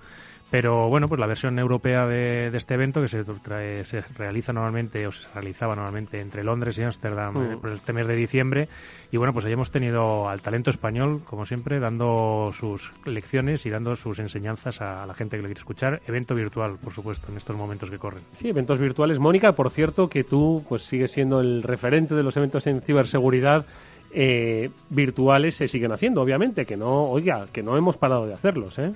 Pero 0.50 0.88
bueno, 0.88 1.08
pues 1.08 1.20
la 1.20 1.26
versión 1.26 1.58
europea 1.58 2.06
de, 2.06 2.46
este 2.56 2.74
evento 2.74 3.02
que 3.02 3.08
se, 3.08 3.84
se, 3.84 4.00
realiza 4.16 4.52
normalmente 4.52 5.06
o 5.06 5.12
se 5.12 5.28
realizaba 5.34 5.74
normalmente 5.74 6.20
entre 6.20 6.42
Londres 6.42 6.78
y 6.78 6.82
Ámsterdam 6.82 7.34
mm. 7.34 7.60
por 7.60 7.70
este 7.72 7.92
mes 7.92 8.06
de 8.06 8.16
diciembre. 8.16 8.68
Y 9.12 9.18
bueno, 9.18 9.34
pues 9.34 9.44
ahí 9.44 9.52
hemos 9.52 9.70
tenido 9.70 10.26
al 10.26 10.40
talento 10.40 10.70
español, 10.70 11.22
como 11.24 11.44
siempre, 11.44 11.78
dando 11.80 12.50
sus 12.58 12.90
lecciones 13.04 13.66
y 13.66 13.70
dando 13.70 13.94
sus 13.94 14.18
enseñanzas 14.20 14.80
a 14.80 15.04
la 15.04 15.12
gente 15.12 15.36
que 15.36 15.42
lo 15.42 15.48
quiere 15.48 15.60
escuchar. 15.60 16.00
Evento 16.06 16.34
virtual, 16.34 16.78
por 16.82 16.94
supuesto, 16.94 17.30
en 17.30 17.36
estos 17.36 17.54
momentos 17.54 17.90
que 17.90 17.98
corren. 17.98 18.22
Sí, 18.32 18.48
eventos 18.48 18.80
virtuales. 18.80 19.18
Mónica, 19.18 19.52
por 19.52 19.70
cierto, 19.70 20.08
que 20.08 20.24
tú 20.24 20.64
pues 20.66 20.82
sigues 20.84 21.12
siendo 21.12 21.40
el 21.40 21.62
referente 21.62 22.14
de 22.14 22.22
los 22.22 22.36
eventos 22.38 22.66
en 22.66 22.80
ciberseguridad 22.80 23.66
eh, 24.10 24.70
virtuales 24.88 25.56
se 25.56 25.68
siguen 25.68 25.92
haciendo, 25.92 26.22
obviamente, 26.22 26.64
que 26.64 26.78
no, 26.78 27.10
oiga, 27.10 27.46
que 27.52 27.62
no 27.62 27.76
hemos 27.76 27.98
parado 27.98 28.26
de 28.26 28.32
hacerlos, 28.32 28.78
¿eh? 28.78 28.92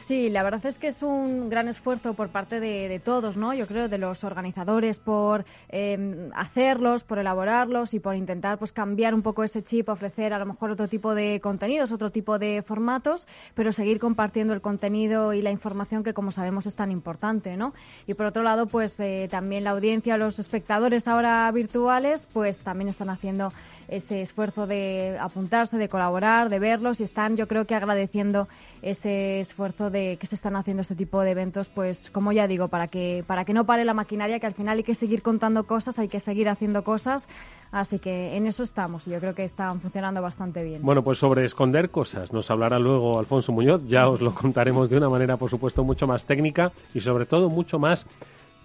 Sí, 0.00 0.28
la 0.30 0.42
verdad 0.42 0.64
es 0.66 0.78
que 0.78 0.88
es 0.88 1.02
un 1.02 1.50
gran 1.50 1.68
esfuerzo 1.68 2.14
por 2.14 2.30
parte 2.30 2.58
de, 2.58 3.00
todos, 3.04 3.36
¿no? 3.36 3.54
Yo 3.54 3.66
creo 3.66 3.88
de 3.88 3.98
los 3.98 4.24
organizadores 4.24 4.98
por 4.98 5.44
em, 5.68 6.30
hacerlos, 6.34 7.04
por 7.04 7.18
elaborarlos 7.18 7.94
y 7.94 8.00
por 8.00 8.16
intentar 8.16 8.58
pues 8.58 8.72
cambiar 8.72 9.14
un 9.14 9.22
poco 9.22 9.44
ese 9.44 9.62
chip, 9.62 9.88
ofrecer 9.88 10.32
a 10.32 10.38
lo 10.38 10.46
mejor 10.46 10.70
otro 10.70 10.88
tipo 10.88 11.14
de 11.14 11.40
contenidos, 11.40 11.92
otro 11.92 12.10
tipo 12.10 12.38
de 12.38 12.62
formatos, 12.66 13.28
pero 13.54 13.72
seguir 13.72 14.00
compartiendo 14.00 14.52
el 14.52 14.60
contenido 14.60 15.32
y 15.32 15.42
la 15.42 15.50
información 15.50 16.02
que 16.02 16.14
como 16.14 16.32
sabemos 16.32 16.66
es 16.66 16.74
tan 16.74 16.90
importante, 16.90 17.56
¿no? 17.56 17.72
Y 18.06 18.14
por 18.14 18.26
otro 18.26 18.42
lado, 18.42 18.66
pues 18.66 18.98
eh, 19.00 19.28
también 19.30 19.64
la 19.64 19.70
audiencia, 19.70 20.16
los 20.16 20.38
espectadores 20.38 21.06
ahora 21.08 21.50
virtuales, 21.52 22.28
pues 22.32 22.62
también 22.62 22.88
están 22.88 23.10
haciendo 23.10 23.52
ese 23.90 24.22
esfuerzo 24.22 24.66
de 24.66 25.16
apuntarse, 25.20 25.76
de 25.76 25.88
colaborar, 25.88 26.48
de 26.48 26.60
verlos 26.60 27.00
y 27.00 27.04
están, 27.04 27.36
yo 27.36 27.48
creo 27.48 27.66
que 27.66 27.74
agradeciendo 27.74 28.48
ese 28.82 29.40
esfuerzo 29.40 29.90
de 29.90 30.16
que 30.18 30.26
se 30.26 30.36
están 30.36 30.54
haciendo 30.56 30.80
este 30.80 30.94
tipo 30.94 31.20
de 31.22 31.32
eventos, 31.32 31.68
pues 31.68 32.08
como 32.10 32.30
ya 32.32 32.46
digo, 32.46 32.68
para 32.68 32.86
que 32.86 33.24
para 33.26 33.44
que 33.44 33.52
no 33.52 33.66
pare 33.66 33.84
la 33.84 33.92
maquinaria, 33.92 34.38
que 34.38 34.46
al 34.46 34.54
final 34.54 34.78
hay 34.78 34.84
que 34.84 34.94
seguir 34.94 35.22
contando 35.22 35.64
cosas, 35.64 35.98
hay 35.98 36.08
que 36.08 36.20
seguir 36.20 36.48
haciendo 36.48 36.84
cosas, 36.84 37.28
así 37.72 37.98
que 37.98 38.36
en 38.36 38.46
eso 38.46 38.62
estamos 38.62 39.08
y 39.08 39.10
yo 39.10 39.18
creo 39.18 39.34
que 39.34 39.44
están 39.44 39.80
funcionando 39.80 40.22
bastante 40.22 40.62
bien. 40.62 40.82
Bueno, 40.82 41.02
pues 41.02 41.18
sobre 41.18 41.44
esconder 41.44 41.90
cosas 41.90 42.32
nos 42.32 42.48
hablará 42.50 42.78
luego 42.78 43.18
Alfonso 43.18 43.50
Muñoz, 43.52 43.82
ya 43.86 44.08
os 44.08 44.20
lo 44.20 44.32
contaremos 44.34 44.88
de 44.88 44.98
una 44.98 45.08
manera, 45.08 45.36
por 45.36 45.50
supuesto, 45.50 45.82
mucho 45.82 46.06
más 46.06 46.24
técnica 46.24 46.70
y 46.94 47.00
sobre 47.00 47.26
todo 47.26 47.50
mucho 47.50 47.78
más 47.80 48.06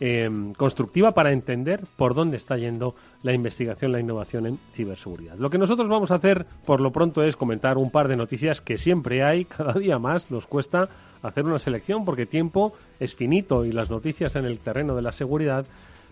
Em, 0.01 0.53
constructiva 0.53 1.13
para 1.13 1.31
entender 1.31 1.79
por 1.95 2.15
dónde 2.15 2.35
está 2.35 2.57
yendo 2.57 2.95
la 3.23 3.31
investigación, 3.31 3.93
la 3.93 4.01
innovación 4.01 4.45
en 4.45 4.59
ciberseguridad. 4.73 5.37
Lo 5.37 5.49
que 5.49 5.57
nosotros 5.57 5.87
vamos 5.87 6.11
a 6.11 6.15
hacer 6.15 6.45
por 6.65 6.81
lo 6.81 6.91
pronto 6.91 7.23
es 7.23 7.37
comentar 7.37 7.77
un 7.77 7.91
par 7.91 8.09
de 8.09 8.17
noticias 8.17 8.59
que 8.59 8.77
siempre 8.77 9.23
hay, 9.23 9.45
cada 9.57 9.71
día 9.71 9.97
más 9.97 10.29
nos 10.31 10.47
cuesta 10.47 10.89
hacer 11.21 11.45
una 11.45 11.59
selección 11.59 12.03
porque 12.03 12.25
tiempo 12.25 12.73
es 12.99 13.15
finito 13.15 13.63
y 13.63 13.71
las 13.71 13.89
noticias 13.89 14.35
en 14.35 14.43
el 14.43 14.59
terreno 14.59 14.97
de 14.97 15.01
la 15.01 15.13
seguridad 15.13 15.65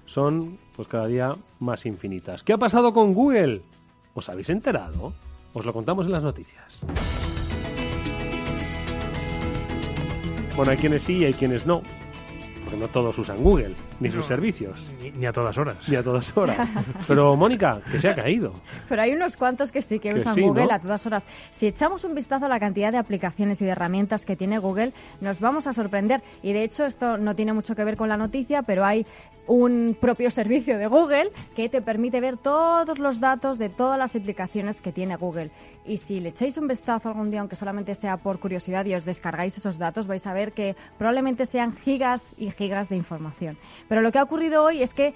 son 0.06 0.60
pues 0.78 0.88
cada 0.88 1.08
día 1.08 1.36
más 1.60 1.86
infinitas. 1.86 2.42
¿Qué 2.42 2.54
ha 2.54 2.58
pasado 2.58 2.94
con 2.94 3.14
Google? 3.14 3.64
¿Os 4.14 4.30
habéis 4.30 4.50
enterado? 4.50 5.12
Os 5.52 5.66
lo 5.66 5.74
contamos 5.74 6.06
en 6.06 6.14
las 6.14 6.24
noticias. 6.24 6.80
Bueno, 10.56 10.72
hay 10.72 10.78
quienes 10.78 11.04
sí 11.04 11.18
y 11.18 11.26
hay 11.26 11.34
quienes 11.34 11.66
no 11.68 11.82
no 12.78 12.88
todos 12.88 13.18
usan 13.18 13.38
Google, 13.38 13.76
ni 14.00 14.10
sus 14.10 14.26
servicios. 14.26 14.78
Ni, 15.18 15.26
a 15.26 15.32
todas 15.32 15.58
horas. 15.58 15.78
Ni 15.88 15.96
a 15.96 16.04
todas 16.04 16.32
horas. 16.38 16.70
Pero 17.08 17.36
Mónica, 17.36 17.82
que 17.92 18.00
se 18.00 18.10
ha 18.10 18.16
caído. 18.16 18.54
Pero 18.90 19.02
hay 19.02 19.14
unos 19.14 19.38
cuantos 19.38 19.72
que 19.72 19.82
sí 19.82 20.00
que, 20.00 20.14
usan 20.14 20.40
Google 20.40 20.72
a 20.72 20.80
todas 20.80 21.06
horas. 21.06 21.26
Si 21.52 21.68
echamos 21.68 22.04
un 22.04 22.16
vistazo 22.16 22.46
a 22.46 22.50
la 22.50 22.60
cantidad 22.60 22.92
de 22.92 22.98
aplicaciones 22.98 23.62
y 23.62 23.66
de 23.66 23.72
herramientas 23.72 24.26
que 24.26 24.36
tiene 24.36 24.58
Google, 24.58 24.94
nos 25.22 25.40
vamos 25.40 25.68
a 25.68 25.74
sorprender. 25.74 26.22
Y 26.42 26.54
de 26.54 26.64
hecho, 26.64 26.86
esto 26.86 27.18
no 27.18 27.36
tiene 27.36 27.54
mucho 27.54 27.76
que 27.76 27.84
ver 27.84 27.98
con 27.98 28.10
la 28.10 28.18
noticia, 28.18 28.64
pero 28.64 28.86
hay 28.86 29.06
un 29.48 29.98
propio 30.00 30.30
servicio 30.30 30.78
de 30.78 30.88
Google 30.88 31.32
que 31.56 31.70
te 31.70 31.82
permite 31.82 32.22
ver 32.22 32.38
todos 32.38 33.00
los 33.00 33.20
datos 33.20 33.58
de 33.58 33.70
todas 33.70 34.00
las 34.00 34.16
aplicaciones 34.16 34.82
que 34.82 34.92
tiene 34.92 35.16
Google. 35.16 35.52
Y 35.86 35.98
si 35.98 36.20
le 36.20 36.30
echáis 36.30 36.58
un 36.58 36.68
vistazo 36.68 37.10
algún 37.10 37.30
día, 37.30 37.42
aunque 37.42 37.56
solamente 37.56 37.96
sea 37.96 38.18
por 38.18 38.40
curiosidad 38.40 38.86
y 38.86 38.96
os 38.96 39.06
descargáis 39.06 39.58
esos 39.58 39.78
datos, 39.78 40.08
vais 40.08 40.26
a 40.28 40.34
ver 40.34 40.54
que 40.54 40.76
probablemente 40.98 41.46
sean 41.46 41.76
gigas 41.76 42.34
y 42.38 42.52
gigas 42.52 42.90
de 42.90 42.96
información. 42.96 43.58
Pero 43.90 44.02
lo 44.02 44.12
que 44.12 44.20
ha 44.20 44.24
ocurrido 44.24 44.64
hoy 44.64 44.82
es 44.82 44.94
que 44.94 45.14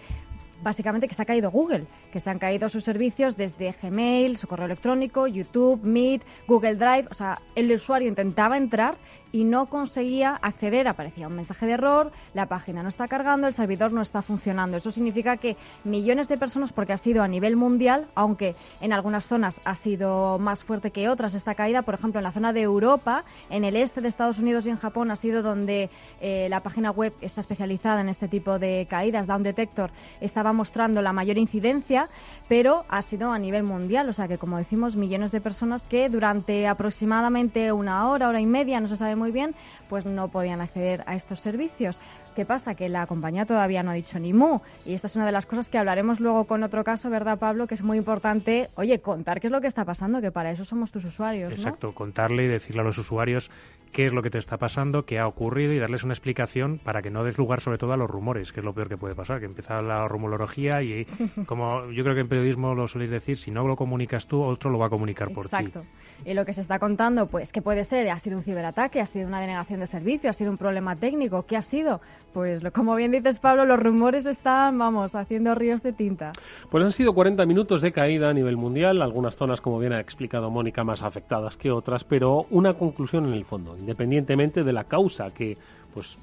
básicamente 0.62 1.08
que 1.08 1.16
se 1.16 1.22
ha 1.22 1.26
caído 1.26 1.52
Google, 1.52 1.86
que 2.12 2.20
se 2.20 2.30
han 2.30 2.40
caído 2.40 2.70
sus 2.70 2.84
servicios 2.84 3.38
desde 3.38 3.74
Gmail, 3.82 4.38
su 4.38 4.48
correo 4.48 4.66
electrónico, 4.66 5.28
YouTube, 5.28 5.84
Meet, 5.84 6.24
Google 6.48 6.76
Drive. 6.76 7.08
O 7.12 7.14
sea, 7.14 7.40
el 7.56 7.72
usuario 7.72 8.08
intentaba 8.08 8.58
entrar 8.58 8.98
y 9.32 9.44
no 9.44 9.68
conseguía 9.68 10.38
acceder. 10.42 10.88
Aparecía 10.88 11.28
un 11.28 11.36
mensaje 11.36 11.66
de 11.66 11.74
error, 11.74 12.12
la 12.34 12.48
página 12.48 12.84
no 12.84 12.90
está 12.90 13.08
cargando, 13.08 13.48
el 13.48 13.54
servidor 13.54 13.92
no 13.92 14.02
está 14.02 14.22
funcionando. 14.22 14.78
Eso 14.78 14.92
significa 14.92 15.38
que 15.38 15.58
millones 15.84 16.28
de 16.28 16.38
personas, 16.38 16.72
porque 16.72 16.94
ha 16.94 16.98
sido 16.98 17.24
a 17.24 17.28
nivel 17.28 17.56
mundial, 17.56 18.08
aunque 18.16 18.56
en 18.82 18.94
algunas 18.94 19.28
zonas 19.28 19.62
ha 19.66 19.76
sido 19.76 20.40
más 20.40 20.64
fuerte 20.64 20.92
que 20.92 21.10
otras 21.10 21.34
esta 21.34 21.56
caída, 21.56 21.82
por 21.82 21.94
ejemplo, 21.94 22.20
en 22.20 22.24
la 22.24 22.32
zona 22.32 22.54
de 22.54 22.62
Europa, 22.62 23.24
en 23.50 23.64
el 23.64 23.76
este 23.76 24.02
de 24.02 24.08
Estados 24.08 24.40
Unidos 24.40 24.66
y 24.66 24.70
en 24.70 24.78
Japón 24.78 25.12
ha 25.12 25.16
sido 25.16 25.42
donde 25.42 25.90
eh, 26.22 26.48
la 26.50 26.62
página 26.62 26.92
web 26.92 27.14
está 27.22 27.42
especializada 27.42 28.02
en 28.02 28.10
este 28.10 28.28
tipo 28.28 28.60
de 28.60 28.88
caídas. 28.90 29.28
Down 29.28 29.44
Detector 29.44 29.92
estaba 30.22 30.54
mostrando 30.54 31.02
la 31.02 31.14
mayor 31.14 31.38
incidencia, 31.38 32.10
pero 32.48 32.86
ha 32.90 33.02
sido 33.02 33.32
a 33.32 33.40
nivel 33.40 33.64
mundial. 33.64 34.10
O 34.10 34.14
sea 34.14 34.28
que, 34.28 34.38
como 34.38 34.58
decimos, 34.58 34.96
millones 34.96 35.32
de 35.32 35.42
personas 35.42 35.86
que 35.86 36.10
durante 36.10 36.68
aproximadamente 36.68 37.72
una 37.72 38.10
hora, 38.10 38.30
hora 38.30 38.42
y 38.42 38.46
media, 38.46 38.80
no 38.80 38.88
se 38.88 38.96
sabe 38.96 39.16
muy 39.18 39.32
bien, 39.32 39.56
pues 39.90 40.06
no 40.06 40.30
podían 40.30 40.62
acceder 40.62 41.04
a 41.08 41.16
estos 41.16 41.40
servicios. 41.40 42.00
¿Qué 42.36 42.46
pasa? 42.46 42.76
Que 42.76 42.88
la 42.90 43.08
compañía 43.08 43.46
todavía 43.46 43.84
no 43.84 43.92
ha 43.92 43.96
dicho 43.96 44.20
ni 44.20 44.34
mu. 44.34 44.60
Y 44.86 44.94
esta 44.94 45.08
es 45.08 45.16
una 45.16 45.26
de 45.26 45.32
las 45.32 45.46
cosas 45.46 45.70
que 45.70 45.78
hablaremos 45.78 46.20
luego 46.20 46.46
con 46.46 46.64
otro 46.64 46.84
caso, 46.84 47.10
¿verdad, 47.10 47.40
Pablo? 47.40 47.68
Que 47.68 47.76
es 47.76 47.84
muy 47.84 47.98
importante, 47.98 48.70
oye, 48.76 49.00
contar 49.00 49.40
qué 49.40 49.48
es 49.48 49.52
lo 49.52 49.62
que 49.62 49.68
está 49.68 49.84
pasando, 49.86 50.22
que 50.22 50.32
para 50.32 50.52
eso 50.52 50.64
somos 50.64 50.92
tus 50.92 51.06
usuarios. 51.06 51.52
Exacto, 51.52 51.94
contarle 51.94 52.46
y 52.46 52.48
decirle 52.48 52.82
a 52.82 52.86
los 52.86 52.98
usuarios 52.98 53.50
qué 53.98 54.06
es 54.06 54.13
lo 54.13 54.22
que 54.22 54.30
te 54.30 54.38
está 54.38 54.58
pasando, 54.58 55.06
qué 55.06 55.18
ha 55.18 55.25
ocurrido 55.25 55.74
y 55.74 55.80
darles 55.80 56.04
una 56.04 56.13
explicación 56.13 56.77
para 56.77 57.01
que 57.01 57.10
no 57.10 57.24
des 57.24 57.39
lugar 57.39 57.62
sobre 57.62 57.80
todo 57.80 57.94
a 57.94 57.98
los 57.98 58.08
rumores, 58.08 58.54
que 58.54 58.60
es 58.60 58.63
lo 58.63 58.72
peor 58.72 58.89
que 58.89 58.96
puede 58.96 59.16
pasar, 59.16 59.39
que 59.39 59.48
empieza 59.48 59.82
la 59.82 60.08
rumorología 60.08 60.84
y 60.84 61.06
como 61.48 61.89
yo 61.89 62.04
creo 62.04 62.13
que 62.13 62.22
en 62.22 62.27
periodismo 62.27 62.75
lo 62.75 62.88
soléis 62.88 63.10
decir, 63.10 63.38
si 63.38 63.50
no 63.50 63.68
lo 63.68 63.75
comunicas 63.75 64.27
tú, 64.27 64.44
otro 64.44 64.70
lo 64.70 64.77
va 64.77 64.86
a 64.86 64.89
comunicar 64.92 65.34
por 65.34 65.48
ti. 65.48 65.56
Exacto. 65.56 65.84
Y 66.25 66.36
lo 66.36 66.46
que 66.46 66.54
se 66.54 66.62
está 66.62 66.77
contando, 66.77 67.25
pues, 67.25 67.51
¿qué 67.51 67.63
puede 67.63 67.84
ser? 67.84 68.08
¿Ha 68.12 68.20
sido 68.20 68.38
un 68.38 68.44
ciberataque? 68.44 69.01
¿Ha 69.01 69.08
sido 69.08 69.27
una 69.27 69.42
denegación 69.42 69.80
de 69.80 69.88
servicio? 69.88 70.30
¿Ha 70.30 70.34
sido 70.34 70.51
un 70.51 70.58
problema 70.60 70.96
técnico? 70.96 71.48
¿Qué 71.48 71.58
ha 71.58 71.63
sido? 71.63 72.00
pues 72.38 72.62
como 72.72 72.96
bien 72.96 73.12
dices 73.12 73.39
Pablo, 73.39 73.66
los 73.66 73.80
rumores 73.80 74.27
están, 74.27 74.77
vamos, 74.77 75.16
haciendo 75.16 75.56
ríos 75.56 75.82
de 75.82 75.92
tinta. 75.92 76.34
Pues 76.70 76.84
han 76.84 76.92
sido 76.92 77.16
40 77.16 77.44
minutos 77.48 77.82
de 77.82 77.92
caída 77.92 78.30
a 78.30 78.34
nivel 78.34 78.58
mundial, 78.58 79.01
algunas 79.01 79.36
zonas, 79.36 79.60
como 79.60 79.80
bien 79.80 79.94
ha 79.94 80.00
explicado 80.00 80.51
Mónica, 80.51 80.84
más 80.84 81.01
afectadas 81.01 81.58
que 81.58 81.72
otras, 81.72 82.04
pero 82.04 82.46
una 82.51 82.74
conclusión 82.74 83.25
en 83.25 83.34
el 83.34 83.44
fondo, 83.44 83.75
independientemente 83.88 84.65
de 84.65 84.74
la 84.74 84.84
causa 84.84 85.29
que, 85.29 85.58
pues, 85.94 86.17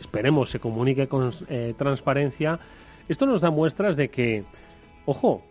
esperemos 0.00 0.50
se 0.50 0.58
comunique 0.58 1.06
con 1.06 1.32
eh, 1.48 1.72
transparencia, 1.78 2.58
esto 3.08 3.24
nos 3.24 3.40
da 3.40 3.50
muestras 3.50 3.96
de 3.96 4.08
que, 4.08 4.42
ojo, 5.06 5.42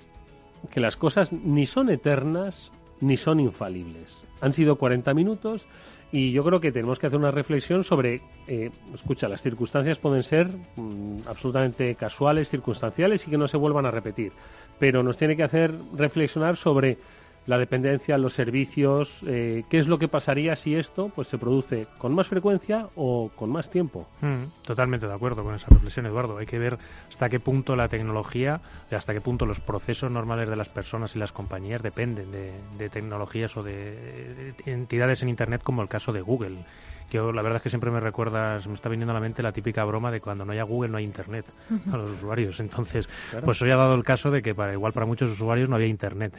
que 0.69 0.81
las 0.81 0.97
cosas 0.97 1.31
ni 1.31 1.65
son 1.65 1.89
eternas 1.89 2.69
ni 2.99 3.15
son 3.15 3.39
infalibles. 3.39 4.23
Han 4.41 4.51
sido 4.51 4.75
40 4.75 5.13
minutos 5.13 5.65
y 6.11 6.33
yo 6.33 6.43
creo 6.43 6.59
que 6.59 6.73
tenemos 6.73 6.99
que 6.99 7.07
hacer 7.07 7.17
una 7.17 7.31
reflexión 7.31 7.85
sobre, 7.85 8.21
eh, 8.47 8.69
escucha, 8.93 9.29
las 9.29 9.41
circunstancias 9.41 9.99
pueden 9.99 10.23
ser 10.23 10.49
mm, 10.75 11.19
absolutamente 11.27 11.95
casuales, 11.95 12.49
circunstanciales 12.49 13.25
y 13.25 13.31
que 13.31 13.37
no 13.37 13.47
se 13.47 13.55
vuelvan 13.55 13.85
a 13.85 13.91
repetir, 13.91 14.33
pero 14.79 15.01
nos 15.01 15.15
tiene 15.15 15.37
que 15.37 15.43
hacer 15.43 15.71
reflexionar 15.95 16.57
sobre 16.57 16.97
la 17.45 17.57
dependencia, 17.57 18.17
los 18.17 18.33
servicios, 18.33 19.19
eh, 19.27 19.63
qué 19.69 19.79
es 19.79 19.87
lo 19.87 19.99
que 19.99 20.07
pasaría 20.07 20.55
si 20.55 20.75
esto 20.75 21.11
pues 21.13 21.27
se 21.27 21.37
produce 21.37 21.87
con 21.97 22.15
más 22.15 22.27
frecuencia 22.27 22.87
o 22.95 23.31
con 23.35 23.49
más 23.49 23.69
tiempo. 23.69 24.07
Mm, 24.21 24.63
totalmente 24.65 25.07
de 25.07 25.13
acuerdo 25.13 25.43
con 25.43 25.55
esa 25.55 25.67
reflexión, 25.69 26.05
Eduardo. 26.05 26.37
Hay 26.37 26.45
que 26.45 26.59
ver 26.59 26.77
hasta 27.09 27.29
qué 27.29 27.39
punto 27.39 27.75
la 27.75 27.89
tecnología, 27.89 28.61
y 28.89 28.95
hasta 28.95 29.13
qué 29.13 29.21
punto 29.21 29.45
los 29.45 29.59
procesos 29.59 30.09
normales 30.09 30.49
de 30.49 30.55
las 30.55 30.69
personas 30.69 31.15
y 31.15 31.19
las 31.19 31.31
compañías 31.31 31.81
dependen 31.81 32.31
de, 32.31 32.89
tecnologías 32.89 33.55
o 33.57 33.63
de, 33.63 34.53
entidades 34.65 35.21
en 35.23 35.29
Internet 35.29 35.61
como 35.63 35.81
el 35.81 35.89
caso 35.89 36.13
de 36.13 36.21
Google. 36.21 36.65
Que 37.09 37.19
la 37.19 37.41
verdad 37.41 37.57
es 37.57 37.61
que 37.63 37.69
siempre 37.69 37.91
me 37.91 37.99
recuerdas, 37.99 38.65
me 38.65 38.73
está 38.73 38.89
viniendo 38.89 39.11
a 39.11 39.15
la 39.15 39.19
mente 39.19 39.43
la 39.43 39.51
típica 39.51 39.83
broma 39.83 40.09
de 40.09 40.19
cuando 40.19 40.45
no 40.45 40.53
haya 40.53 40.63
Google 40.63 40.89
no 40.89 40.97
hay 40.97 41.03
Internet 41.03 41.45
a 41.91 41.97
los 41.97 42.11
usuarios. 42.11 42.59
Entonces, 42.59 43.07
pues 43.43 43.61
hoy 43.61 43.69
ha 43.71 43.75
dado 43.75 43.93
el 43.95 44.03
caso 44.03 44.31
de 44.31 44.41
que 44.41 44.55
para 44.55 44.73
igual 44.73 44.93
para 44.93 45.05
muchos 45.05 45.29
usuarios 45.29 45.69
no 45.69 45.75
había 45.75 45.87
Internet 45.87 46.33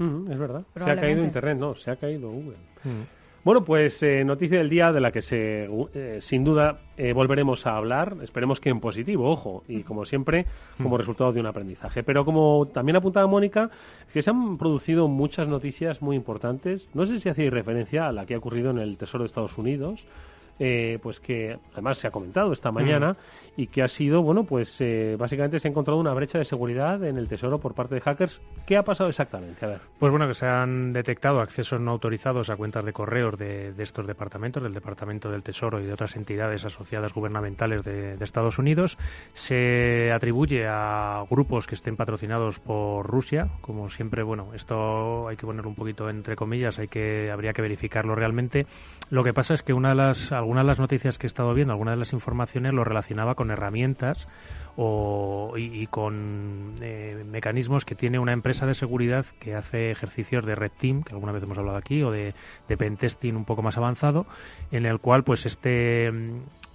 es 0.00 0.38
verdad. 0.38 0.64
Se 0.74 0.90
ha 0.90 0.96
caído 0.96 1.22
Internet, 1.22 1.58
no, 1.58 1.74
se 1.74 1.90
ha 1.90 1.96
caído 1.96 2.30
Google. 2.30 2.56
Bueno, 3.42 3.64
pues 3.64 4.02
eh, 4.02 4.22
noticia 4.22 4.58
del 4.58 4.68
día 4.68 4.92
de 4.92 5.00
la 5.00 5.12
que 5.12 5.22
se, 5.22 5.66
eh, 5.94 6.18
sin 6.20 6.44
duda 6.44 6.80
eh, 6.98 7.14
volveremos 7.14 7.66
a 7.66 7.74
hablar. 7.74 8.18
Esperemos 8.22 8.60
que 8.60 8.68
en 8.68 8.80
positivo, 8.80 9.30
ojo, 9.30 9.64
y 9.66 9.82
como 9.82 10.04
siempre, 10.04 10.44
como 10.76 10.98
resultado 10.98 11.32
de 11.32 11.40
un 11.40 11.46
aprendizaje. 11.46 12.02
Pero 12.02 12.26
como 12.26 12.66
también 12.66 12.96
apuntaba 12.96 13.26
Mónica, 13.26 13.70
que 14.12 14.20
se 14.20 14.28
han 14.28 14.58
producido 14.58 15.08
muchas 15.08 15.48
noticias 15.48 16.02
muy 16.02 16.16
importantes. 16.16 16.90
No 16.92 17.06
sé 17.06 17.18
si 17.18 17.30
hacéis 17.30 17.50
referencia 17.50 18.04
a 18.04 18.12
la 18.12 18.26
que 18.26 18.34
ha 18.34 18.38
ocurrido 18.38 18.72
en 18.72 18.78
el 18.78 18.98
Tesoro 18.98 19.24
de 19.24 19.28
Estados 19.28 19.56
Unidos, 19.56 20.04
eh, 20.62 20.98
pues 21.02 21.20
que 21.20 21.58
además 21.72 21.96
se 21.96 22.06
ha 22.06 22.10
comentado 22.10 22.52
esta 22.52 22.70
mañana 22.70 23.16
y 23.56 23.68
que 23.68 23.82
ha 23.82 23.88
sido, 23.88 24.22
bueno, 24.22 24.44
pues 24.44 24.76
eh, 24.80 25.16
básicamente 25.18 25.58
se 25.58 25.66
ha 25.66 25.70
encontrado 25.70 25.98
una 25.98 26.12
brecha 26.12 26.38
de 26.38 26.44
seguridad 26.44 27.02
en 27.02 27.16
el 27.16 27.28
Tesoro 27.28 27.58
por 27.58 27.74
parte 27.74 27.94
de 27.94 28.02
hackers. 28.02 28.42
¿Qué 28.66 28.76
ha 28.76 28.82
pasado 28.82 29.08
exactamente? 29.08 29.64
A 29.64 29.68
ver. 29.68 29.80
Pues 29.98 30.10
bueno, 30.10 30.28
que 30.28 30.34
se 30.34 30.46
han 30.46 30.92
detectado 30.92 31.40
accesos 31.40 31.80
no 31.80 31.90
autorizados 31.90 32.50
a 32.50 32.56
cuentas 32.56 32.84
de 32.84 32.92
correos 32.92 33.38
de, 33.38 33.72
estos 33.78 34.06
departamentos, 34.06 34.62
del 34.62 34.74
Departamento 34.74 35.30
del 35.30 35.42
Tesoro 35.42 35.80
y 35.80 35.86
de 35.86 35.94
otras 35.94 36.14
entidades 36.16 36.64
asociadas 36.66 37.14
gubernamentales 37.14 37.82
de, 37.82 38.18
de 38.18 38.24
Estados 38.24 38.58
Unidos. 38.58 38.98
Se 39.32 40.12
atribuye 40.12 40.66
a 40.68 41.24
grupos 41.30 41.66
que 41.66 41.74
estén 41.74 41.96
patrocinados 41.96 42.58
por 42.58 43.06
Rusia, 43.06 43.48
como 43.62 43.88
siempre, 43.88 44.22
bueno, 44.22 44.48
esto 44.54 45.26
hay 45.26 45.36
que 45.36 45.46
ponerlo 45.46 45.70
un 45.70 45.76
poquito 45.76 46.10
entre 46.10 46.36
comillas, 46.36 46.78
hay 46.78 46.88
que 46.88 47.30
habría 47.30 47.54
que 47.54 47.62
verificarlo 47.62 48.14
realmente. 48.14 48.66
Lo 49.08 49.24
que 49.24 49.32
pasa 49.32 49.54
es 49.54 49.62
que 49.62 49.72
una 49.72 49.90
de 49.90 49.94
las 49.96 50.30
algunas 50.50 50.64
de 50.64 50.70
las 50.72 50.78
noticias 50.80 51.16
que 51.16 51.26
he 51.26 51.28
estado 51.28 51.54
viendo, 51.54 51.72
algunas 51.72 51.92
de 51.92 52.00
las 52.00 52.12
informaciones 52.12 52.74
lo 52.74 52.82
relacionaba 52.82 53.36
con 53.36 53.52
herramientas 53.52 54.26
o, 54.82 55.52
y, 55.58 55.86
con 55.88 56.76
eh, 56.80 57.22
mecanismos 57.30 57.84
que 57.84 57.94
tiene 57.94 58.18
una 58.18 58.32
empresa 58.32 58.64
de 58.64 58.72
seguridad 58.72 59.26
que 59.38 59.54
hace 59.54 59.90
ejercicios 59.90 60.46
de 60.46 60.54
Red 60.54 60.72
Team, 60.80 61.02
que 61.02 61.12
alguna 61.12 61.32
vez 61.32 61.42
hemos 61.42 61.58
hablado 61.58 61.76
aquí, 61.76 62.02
o 62.02 62.10
de, 62.10 62.32
de 62.66 62.76
pentesting 62.78 63.36
un 63.36 63.44
poco 63.44 63.60
más 63.60 63.76
avanzado, 63.76 64.24
en 64.72 64.86
el 64.86 64.98
cual 64.98 65.22
pues 65.22 65.44
este 65.44 66.10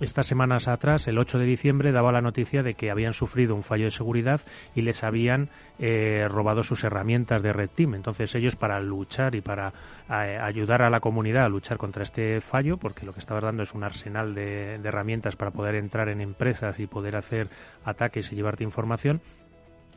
estas 0.01 0.27
semanas 0.27 0.67
atrás, 0.67 1.07
el 1.07 1.17
8 1.17 1.39
de 1.39 1.45
diciembre, 1.45 1.93
daba 1.93 2.12
la 2.12 2.19
noticia 2.19 2.63
de 2.63 2.74
que 2.74 2.91
habían 2.91 3.13
sufrido 3.13 3.55
un 3.55 3.63
fallo 3.63 3.85
de 3.85 3.91
seguridad 3.91 4.41
y 4.75 4.81
les 4.81 5.05
habían 5.05 5.50
eh, 5.79 6.27
robado 6.29 6.63
sus 6.63 6.83
herramientas 6.83 7.41
de 7.41 7.53
Red 7.53 7.69
Team. 7.69 7.95
Entonces 7.95 8.35
ellos 8.35 8.57
para 8.57 8.81
luchar 8.81 9.35
y 9.35 9.41
para 9.41 9.71
ayudar 10.07 10.81
a 10.81 10.89
la 10.89 11.00
comunidad 11.00 11.45
a 11.45 11.50
luchar 11.50 11.77
contra 11.77 12.03
este 12.03 12.41
fallo, 12.41 12.75
porque 12.75 13.05
lo 13.05 13.13
que 13.13 13.21
estaba 13.21 13.39
dando 13.39 13.63
es 13.63 13.74
un 13.74 13.83
arsenal 13.85 14.35
de 14.35 14.75
herramientas 14.83 15.38
para 15.38 15.51
poder 15.51 15.75
entrar 15.75 16.09
en 16.09 16.19
empresas 16.19 16.79
y 16.79 16.88
poder 16.88 17.15
hacer 17.15 17.47
ataques 17.95 18.31
y 18.31 18.35
llevarte 18.35 18.63
información, 18.63 19.21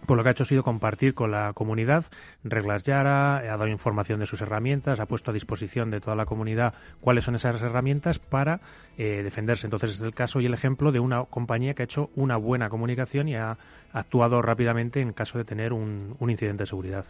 pues 0.07 0.17
lo 0.17 0.23
que 0.23 0.29
ha 0.29 0.33
hecho 0.33 0.45
ha 0.45 0.47
sido 0.47 0.63
compartir 0.63 1.15
con 1.15 1.31
la 1.31 1.53
comunidad 1.53 2.05
reglas 2.45 2.85
Yara, 2.85 3.39
ha 3.39 3.57
dado 3.57 3.67
información 3.67 4.21
de 4.21 4.27
sus 4.27 4.41
herramientas, 4.41 5.01
ha 5.01 5.07
puesto 5.07 5.31
a 5.31 5.35
disposición 5.35 5.91
de 5.91 6.01
toda 6.01 6.17
la 6.17 6.25
comunidad 6.25 6.75
cuáles 7.01 7.25
son 7.25 7.35
esas 7.35 7.61
herramientas 7.61 8.19
para 8.19 8.61
eh, 8.97 9.23
defenderse. 9.23 9.67
Entonces 9.67 9.91
es 9.95 10.01
el 10.01 10.15
caso 10.15 10.41
y 10.41 10.47
el 10.47 10.55
ejemplo 10.55 10.93
de 10.93 11.01
una 11.01 11.25
compañía 11.25 11.75
que 11.75 11.83
ha 11.83 11.85
hecho 11.85 12.11
una 12.15 12.37
buena 12.37 12.69
comunicación 12.69 13.29
y 13.29 13.35
ha 13.35 13.59
actuado 13.93 14.41
rápidamente 14.41 15.01
en 15.01 15.13
caso 15.13 15.37
de 15.37 15.45
tener 15.45 15.73
un 15.73 16.17
incidente 16.21 16.63
de 16.63 16.67
seguridad. 16.67 17.05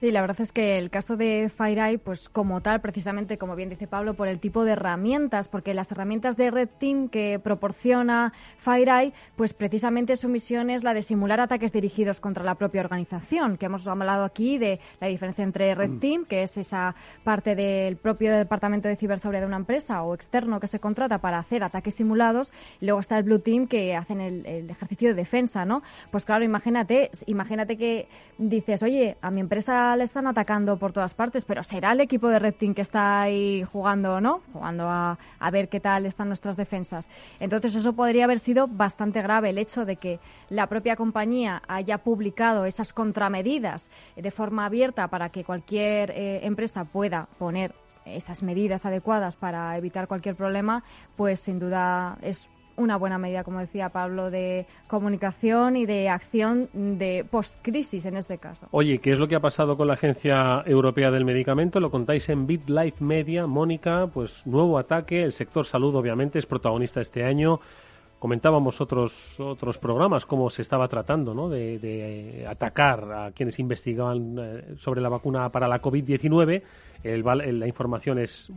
Sí, 0.00 0.10
la 0.12 0.22
verdad 0.22 0.40
es 0.40 0.50
que 0.50 0.78
el 0.78 0.88
caso 0.88 1.18
de 1.18 1.50
FireEye, 1.54 1.98
pues 1.98 2.30
como 2.30 2.62
tal, 2.62 2.80
precisamente 2.80 3.36
como 3.36 3.54
bien 3.54 3.68
dice 3.68 3.86
Pablo, 3.86 4.14
por 4.14 4.28
el 4.28 4.40
tipo 4.40 4.64
de 4.64 4.72
herramientas, 4.72 5.48
porque 5.48 5.74
las 5.74 5.92
herramientas 5.92 6.38
de 6.38 6.50
Red 6.50 6.70
Team 6.78 7.10
que 7.10 7.38
proporciona 7.38 8.32
FireEye, 8.56 9.12
pues 9.36 9.52
precisamente 9.52 10.16
su 10.16 10.30
misión 10.30 10.70
es 10.70 10.84
la 10.84 10.94
de 10.94 11.02
simular 11.02 11.38
ataques 11.38 11.70
dirigidos 11.70 12.18
contra 12.18 12.42
la 12.44 12.54
propia 12.54 12.80
organización, 12.80 13.58
que 13.58 13.66
hemos 13.66 13.86
hablado 13.86 14.24
aquí 14.24 14.56
de 14.56 14.80
la 15.02 15.08
diferencia 15.08 15.44
entre 15.44 15.74
Red 15.74 15.90
mm. 15.90 16.00
Team, 16.00 16.24
que 16.24 16.44
es 16.44 16.56
esa 16.56 16.94
parte 17.22 17.54
del 17.54 17.98
propio 17.98 18.34
departamento 18.34 18.88
de 18.88 18.96
ciberseguridad 18.96 19.42
de 19.42 19.48
una 19.48 19.58
empresa 19.58 20.02
o 20.02 20.14
externo 20.14 20.60
que 20.60 20.66
se 20.66 20.80
contrata 20.80 21.18
para 21.18 21.38
hacer 21.38 21.62
ataques 21.62 21.96
simulados, 21.96 22.54
y 22.80 22.86
luego 22.86 23.00
está 23.00 23.18
el 23.18 23.24
Blue 23.24 23.40
Team 23.40 23.66
que 23.66 23.94
hacen 23.94 24.22
el, 24.22 24.46
el 24.46 24.70
ejercicio 24.70 25.10
de 25.10 25.14
defensa, 25.14 25.66
¿no? 25.66 25.82
Pues 26.10 26.24
claro, 26.24 26.42
imagínate, 26.42 27.10
imagínate 27.26 27.76
que 27.76 28.08
dices, 28.38 28.82
oye, 28.82 29.18
a 29.20 29.30
mi 29.30 29.40
empresa 29.40 29.89
le 29.96 30.04
están 30.04 30.26
atacando 30.26 30.76
por 30.76 30.92
todas 30.92 31.14
partes, 31.14 31.44
pero 31.44 31.62
será 31.62 31.92
el 31.92 32.00
equipo 32.00 32.28
de 32.28 32.38
Red 32.38 32.54
Team 32.54 32.74
que 32.74 32.82
está 32.82 33.22
ahí 33.22 33.64
jugando, 33.72 34.20
¿no? 34.20 34.40
Jugando 34.52 34.88
a, 34.88 35.18
a 35.38 35.50
ver 35.50 35.68
qué 35.68 35.80
tal 35.80 36.06
están 36.06 36.28
nuestras 36.28 36.56
defensas. 36.56 37.08
Entonces 37.38 37.74
eso 37.74 37.92
podría 37.92 38.24
haber 38.24 38.38
sido 38.38 38.66
bastante 38.68 39.22
grave, 39.22 39.50
el 39.50 39.58
hecho 39.58 39.84
de 39.84 39.96
que 39.96 40.20
la 40.48 40.66
propia 40.66 40.96
compañía 40.96 41.62
haya 41.68 41.98
publicado 41.98 42.64
esas 42.64 42.92
contramedidas 42.92 43.90
de 44.16 44.30
forma 44.30 44.66
abierta 44.66 45.08
para 45.08 45.30
que 45.30 45.44
cualquier 45.44 46.10
eh, 46.10 46.40
empresa 46.46 46.84
pueda 46.84 47.28
poner 47.38 47.74
esas 48.04 48.42
medidas 48.42 48.86
adecuadas 48.86 49.36
para 49.36 49.76
evitar 49.76 50.08
cualquier 50.08 50.34
problema, 50.34 50.82
pues 51.16 51.40
sin 51.40 51.58
duda 51.58 52.18
es 52.22 52.48
una 52.80 52.96
buena 52.96 53.18
medida, 53.18 53.44
como 53.44 53.60
decía 53.60 53.90
Pablo, 53.90 54.30
de 54.30 54.66
comunicación 54.88 55.76
y 55.76 55.86
de 55.86 56.08
acción 56.08 56.68
de 56.72 57.24
post-crisis 57.30 58.06
en 58.06 58.16
este 58.16 58.38
caso. 58.38 58.66
Oye, 58.72 58.98
¿qué 58.98 59.12
es 59.12 59.18
lo 59.18 59.28
que 59.28 59.36
ha 59.36 59.40
pasado 59.40 59.76
con 59.76 59.86
la 59.86 59.94
Agencia 59.94 60.62
Europea 60.66 61.10
del 61.10 61.24
Medicamento? 61.24 61.80
Lo 61.80 61.90
contáis 61.90 62.28
en 62.28 62.46
BitLife 62.46 63.04
Media. 63.04 63.46
Mónica, 63.46 64.08
pues 64.12 64.46
nuevo 64.46 64.78
ataque. 64.78 65.22
El 65.22 65.32
sector 65.32 65.66
salud, 65.66 65.94
obviamente, 65.94 66.38
es 66.38 66.46
protagonista 66.46 67.00
este 67.00 67.24
año. 67.24 67.60
Comentábamos 68.20 68.82
otros, 68.82 69.40
otros 69.40 69.78
programas, 69.78 70.26
cómo 70.26 70.50
se 70.50 70.60
estaba 70.60 70.88
tratando 70.88 71.32
¿no? 71.32 71.48
de, 71.48 72.44
atacar 72.46 73.12
a 73.12 73.30
quienes 73.32 73.58
investigaban 73.58 74.36
eh, 74.38 74.74
sobre 74.76 75.00
la 75.00 75.08
vacuna 75.08 75.48
para 75.48 75.66
la 75.66 75.80
COVID-19. 75.80 76.62
la 77.02 77.66
información 77.66 78.18
es, 78.18 78.52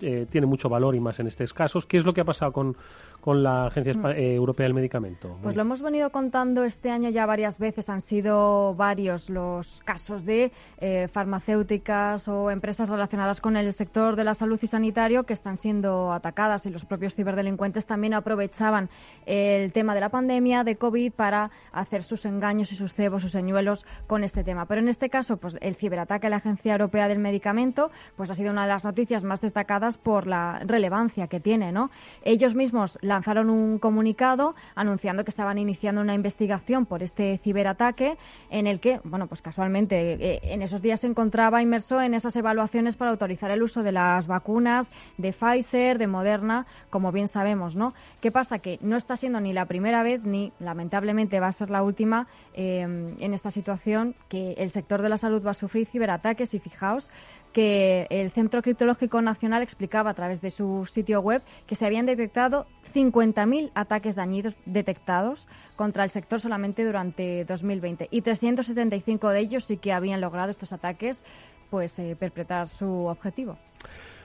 eh, 0.00 0.26
tiene 0.30 0.46
mucho 0.46 0.70
valor 0.70 0.94
y 0.94 1.00
más 1.00 1.20
en 1.20 1.26
estos 1.26 1.52
casos. 1.52 1.84
¿Qué 1.84 1.98
es 1.98 2.06
lo 2.06 2.14
que 2.14 2.22
ha 2.22 2.24
pasado 2.24 2.52
con, 2.52 2.78
con 3.24 3.42
la 3.42 3.68
Agencia 3.68 3.94
mm. 3.94 4.06
eh, 4.08 4.34
Europea 4.34 4.64
del 4.64 4.74
Medicamento? 4.74 5.38
Pues 5.42 5.56
lo 5.56 5.62
hemos 5.62 5.80
venido 5.80 6.10
contando 6.10 6.62
este 6.62 6.90
año 6.90 7.08
ya 7.08 7.24
varias 7.24 7.58
veces. 7.58 7.88
Han 7.88 8.02
sido 8.02 8.74
varios 8.74 9.30
los 9.30 9.80
casos 9.82 10.26
de 10.26 10.52
eh, 10.76 11.08
farmacéuticas 11.10 12.28
o 12.28 12.50
empresas 12.50 12.90
relacionadas 12.90 13.40
con 13.40 13.56
el 13.56 13.72
sector 13.72 14.16
de 14.16 14.24
la 14.24 14.34
salud 14.34 14.58
y 14.60 14.66
sanitario 14.66 15.22
que 15.24 15.32
están 15.32 15.56
siendo 15.56 16.12
atacadas 16.12 16.66
y 16.66 16.70
los 16.70 16.84
propios 16.84 17.14
ciberdelincuentes 17.14 17.86
también 17.86 18.12
aprovechaban 18.12 18.90
el 19.24 19.72
tema 19.72 19.94
de 19.94 20.02
la 20.02 20.10
pandemia 20.10 20.62
de 20.62 20.76
COVID 20.76 21.14
para 21.14 21.50
hacer 21.72 22.02
sus 22.02 22.26
engaños 22.26 22.72
y 22.72 22.76
sus 22.76 22.92
cebos, 22.92 23.22
sus 23.22 23.32
señuelos 23.32 23.86
con 24.06 24.22
este 24.22 24.44
tema. 24.44 24.66
Pero 24.66 24.82
en 24.82 24.88
este 24.88 25.08
caso, 25.08 25.38
pues 25.38 25.56
el 25.62 25.76
ciberataque 25.76 26.26
a 26.26 26.30
la 26.30 26.36
Agencia 26.36 26.72
Europea 26.72 27.08
del 27.08 27.20
Medicamento 27.20 27.90
pues 28.16 28.30
ha 28.30 28.34
sido 28.34 28.50
una 28.50 28.64
de 28.64 28.68
las 28.68 28.84
noticias 28.84 29.24
más 29.24 29.40
destacadas 29.40 29.96
por 29.96 30.26
la 30.26 30.60
relevancia 30.66 31.26
que 31.26 31.40
tiene, 31.40 31.72
¿no? 31.72 31.90
Ellos 32.22 32.54
mismos 32.54 32.98
la 33.00 33.13
lanzaron 33.14 33.48
un 33.48 33.78
comunicado 33.78 34.56
anunciando 34.74 35.24
que 35.24 35.30
estaban 35.30 35.56
iniciando 35.56 36.00
una 36.00 36.14
investigación 36.14 36.84
por 36.84 37.02
este 37.04 37.38
ciberataque 37.38 38.18
en 38.50 38.66
el 38.66 38.80
que, 38.80 39.00
bueno, 39.04 39.28
pues 39.28 39.40
casualmente 39.40 40.14
eh, 40.14 40.40
en 40.42 40.62
esos 40.62 40.82
días 40.82 41.00
se 41.00 41.06
encontraba 41.06 41.62
inmerso 41.62 42.02
en 42.02 42.14
esas 42.14 42.34
evaluaciones 42.34 42.96
para 42.96 43.12
autorizar 43.12 43.52
el 43.52 43.62
uso 43.62 43.84
de 43.84 43.92
las 43.92 44.26
vacunas 44.26 44.90
de 45.16 45.32
Pfizer, 45.32 45.98
de 45.98 46.08
Moderna, 46.08 46.66
como 46.90 47.12
bien 47.12 47.28
sabemos, 47.28 47.76
¿no? 47.76 47.94
¿Qué 48.20 48.32
pasa? 48.32 48.58
Que 48.58 48.78
no 48.82 48.96
está 48.96 49.16
siendo 49.16 49.40
ni 49.40 49.52
la 49.52 49.66
primera 49.66 50.02
vez 50.02 50.24
ni 50.24 50.52
lamentablemente 50.58 51.38
va 51.38 51.46
a 51.46 51.52
ser 51.52 51.70
la 51.70 51.84
última 51.84 52.26
eh, 52.54 52.80
en 52.80 53.34
esta 53.34 53.52
situación 53.52 54.16
que 54.28 54.54
el 54.58 54.70
sector 54.70 55.02
de 55.02 55.08
la 55.08 55.18
salud 55.18 55.44
va 55.46 55.52
a 55.52 55.54
sufrir 55.54 55.86
ciberataques 55.86 56.52
y 56.54 56.58
fijaos 56.58 57.10
que 57.54 58.06
el 58.10 58.30
Centro 58.32 58.60
Criptológico 58.60 59.22
Nacional 59.22 59.62
explicaba 59.62 60.10
a 60.10 60.14
través 60.14 60.42
de 60.42 60.50
su 60.50 60.84
sitio 60.86 61.20
web 61.20 61.40
que 61.66 61.76
se 61.76 61.86
habían 61.86 62.04
detectado 62.04 62.66
50.000 62.92 63.70
ataques 63.74 64.16
dañinos 64.16 64.54
detectados 64.66 65.48
contra 65.76 66.04
el 66.04 66.10
sector 66.10 66.40
solamente 66.40 66.84
durante 66.84 67.44
2020 67.44 68.08
y 68.10 68.20
375 68.20 69.30
de 69.30 69.40
ellos 69.40 69.64
sí 69.64 69.78
que 69.78 69.92
habían 69.92 70.20
logrado 70.20 70.50
estos 70.50 70.72
ataques 70.72 71.24
pues 71.70 71.98
eh, 71.98 72.16
perpetrar 72.18 72.68
su 72.68 73.06
objetivo. 73.06 73.56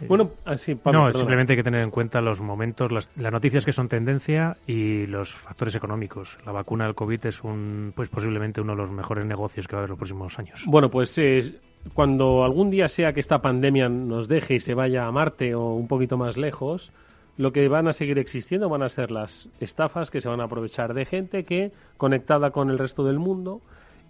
Bueno, 0.07 0.31
así, 0.45 0.79
no, 0.85 1.11
simplemente 1.11 1.53
hay 1.53 1.57
que 1.57 1.63
tener 1.63 1.81
en 1.81 1.91
cuenta 1.91 2.21
los 2.21 2.39
momentos, 2.39 2.91
las, 2.91 3.09
noticias 3.17 3.65
que 3.65 3.73
son 3.73 3.89
tendencia 3.89 4.57
y 4.65 5.05
los 5.07 5.33
factores 5.33 5.75
económicos. 5.75 6.37
La 6.45 6.51
vacuna 6.51 6.85
del 6.85 6.95
COVID 6.95 7.25
es 7.25 7.43
un, 7.43 7.91
pues 7.95 8.07
posiblemente 8.07 8.61
uno 8.61 8.73
de 8.73 8.77
los 8.77 8.91
mejores 8.91 9.25
negocios 9.25 9.67
que 9.67 9.75
va 9.75 9.79
a 9.79 9.81
haber 9.81 9.89
los 9.89 9.99
próximos 9.99 10.39
años. 10.39 10.63
Bueno, 10.67 10.89
pues 10.89 11.17
eh, 11.17 11.59
cuando 11.93 12.43
algún 12.43 12.69
día 12.69 12.89
sea 12.89 13.13
que 13.13 13.19
esta 13.19 13.41
pandemia 13.41 13.89
nos 13.89 14.27
deje 14.27 14.55
y 14.55 14.59
se 14.59 14.73
vaya 14.73 15.07
a 15.07 15.11
Marte 15.11 15.55
o 15.55 15.73
un 15.73 15.87
poquito 15.87 16.17
más 16.17 16.37
lejos, 16.37 16.91
lo 17.37 17.53
que 17.53 17.67
van 17.69 17.87
a 17.87 17.93
seguir 17.93 18.19
existiendo 18.19 18.67
van 18.67 18.83
a 18.83 18.89
ser 18.89 19.11
las 19.11 19.47
estafas 19.59 20.11
que 20.11 20.21
se 20.21 20.27
van 20.27 20.41
a 20.41 20.45
aprovechar 20.45 20.93
de 20.93 21.05
gente 21.05 21.45
que, 21.45 21.71
conectada 21.97 22.51
con 22.51 22.69
el 22.69 22.77
resto 22.77 23.05
del 23.05 23.17
mundo, 23.17 23.61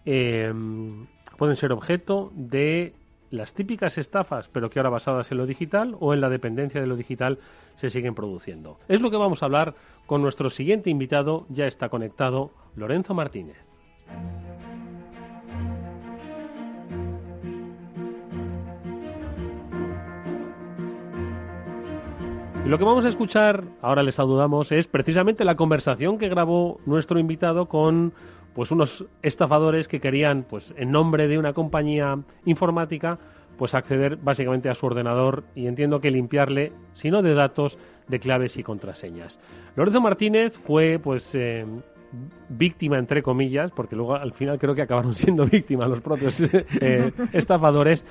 eh, 0.06 0.52
pueden 1.38 1.56
ser 1.56 1.72
objeto 1.72 2.32
de 2.36 2.94
las 3.32 3.54
típicas 3.54 3.98
estafas, 3.98 4.50
pero 4.52 4.70
que 4.70 4.80
ahora 4.80 4.90
basadas 4.90 5.32
en 5.32 5.38
lo 5.38 5.46
digital 5.46 5.96
o 6.00 6.14
en 6.14 6.22
la 6.22 6.30
dependencia 6.30 6.82
de 6.82 6.88
lo 6.88 6.96
digital 6.96 7.38
se 7.78 7.90
siguen 7.90 8.16
produciendo. 8.16 8.80
Es 8.88 9.02
lo 9.02 9.12
que 9.12 9.18
vamos 9.18 9.44
a 9.44 9.46
hablar 9.46 9.76
con 10.08 10.22
nuestro 10.22 10.50
siguiente 10.50 10.90
invitado, 10.90 11.46
ya 11.50 11.68
está 11.68 11.90
conectado, 11.90 12.52
Lorenzo 12.76 13.14
Martínez. 13.14 13.58
Lo 22.70 22.78
que 22.78 22.84
vamos 22.84 23.04
a 23.04 23.10
escuchar, 23.10 23.64
ahora 23.82 24.04
les 24.04 24.14
saludamos, 24.14 24.72
es 24.72 24.86
precisamente 24.86 25.44
la 25.44 25.56
conversación 25.56 26.20
que 26.20 26.30
grabó 26.30 26.80
nuestro 26.86 27.18
invitado 27.18 27.66
con 27.66 28.14
pues 28.54 28.70
unos 28.70 29.06
estafadores 29.24 29.88
que 29.88 30.00
querían, 30.00 30.46
pues 30.48 30.72
en 30.78 30.92
nombre 30.92 31.28
de 31.28 31.40
una 31.40 31.54
compañía 31.54 32.20
informática, 32.46 33.18
pues 33.58 33.74
acceder 33.74 34.18
básicamente 34.18 34.70
a 34.70 34.76
su 34.76 34.86
ordenador 34.86 35.46
y 35.56 35.66
entiendo 35.66 36.00
que 36.00 36.12
limpiarle, 36.12 36.72
si 36.94 37.10
no 37.10 37.24
de 37.24 37.34
datos, 37.34 37.80
de 38.08 38.20
claves 38.20 38.56
y 38.56 38.62
contraseñas. 38.62 39.40
Lorenzo 39.76 40.00
Martínez 40.00 40.60
fue 40.60 41.00
pues 41.00 41.28
eh, 41.34 41.66
víctima 42.50 43.00
entre 43.00 43.24
comillas, 43.24 43.72
porque 43.72 43.96
luego 43.96 44.14
al 44.14 44.34
final 44.34 44.60
creo 44.60 44.76
que 44.76 44.84
acabaron 44.84 45.14
siendo 45.16 45.46
víctimas 45.46 45.90
los 45.90 46.02
propios 46.02 46.40
eh, 46.40 47.12
estafadores 47.34 48.06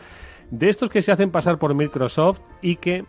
de 0.51 0.69
estos 0.69 0.91
que 0.91 1.03
se 1.03 1.13
hacen 1.13 1.31
pasar 1.31 1.59
por 1.59 1.75
Microsoft 1.75 2.41
y 2.61 2.77
que 2.77 3.05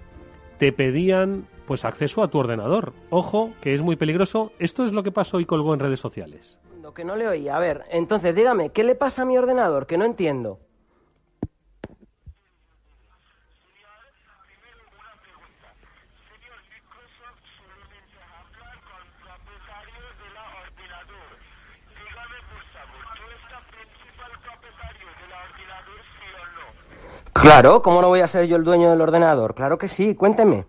te 0.59 0.73
pedían 0.73 1.47
pues 1.65 1.85
acceso 1.85 2.21
a 2.21 2.27
tu 2.27 2.37
ordenador. 2.37 2.93
Ojo, 3.09 3.51
que 3.61 3.73
es 3.73 3.81
muy 3.81 3.95
peligroso. 3.95 4.51
Esto 4.59 4.85
es 4.85 4.91
lo 4.91 5.03
que 5.03 5.11
pasó 5.11 5.39
y 5.39 5.45
colgó 5.45 5.73
en 5.73 5.79
redes 5.79 5.99
sociales. 5.99 6.59
Lo 6.81 6.93
que 6.93 7.05
no 7.05 7.15
le 7.15 7.27
oí. 7.27 7.47
A 7.47 7.59
ver, 7.59 7.85
entonces 7.89 8.35
dígame, 8.35 8.69
¿qué 8.69 8.83
le 8.83 8.95
pasa 8.95 9.21
a 9.21 9.25
mi 9.25 9.37
ordenador? 9.37 9.87
Que 9.87 9.97
no 9.97 10.05
entiendo. 10.05 10.59
Claro, 27.41 27.81
¿cómo 27.81 28.01
no 28.01 28.09
voy 28.09 28.19
a 28.19 28.27
ser 28.27 28.47
yo 28.47 28.57
el 28.57 28.65
dueño 28.65 28.89
del 28.89 28.99
ordenador? 28.99 29.55
Claro 29.55 29.77
que 29.77 29.87
sí, 29.87 30.13
cuénteme. 30.13 30.65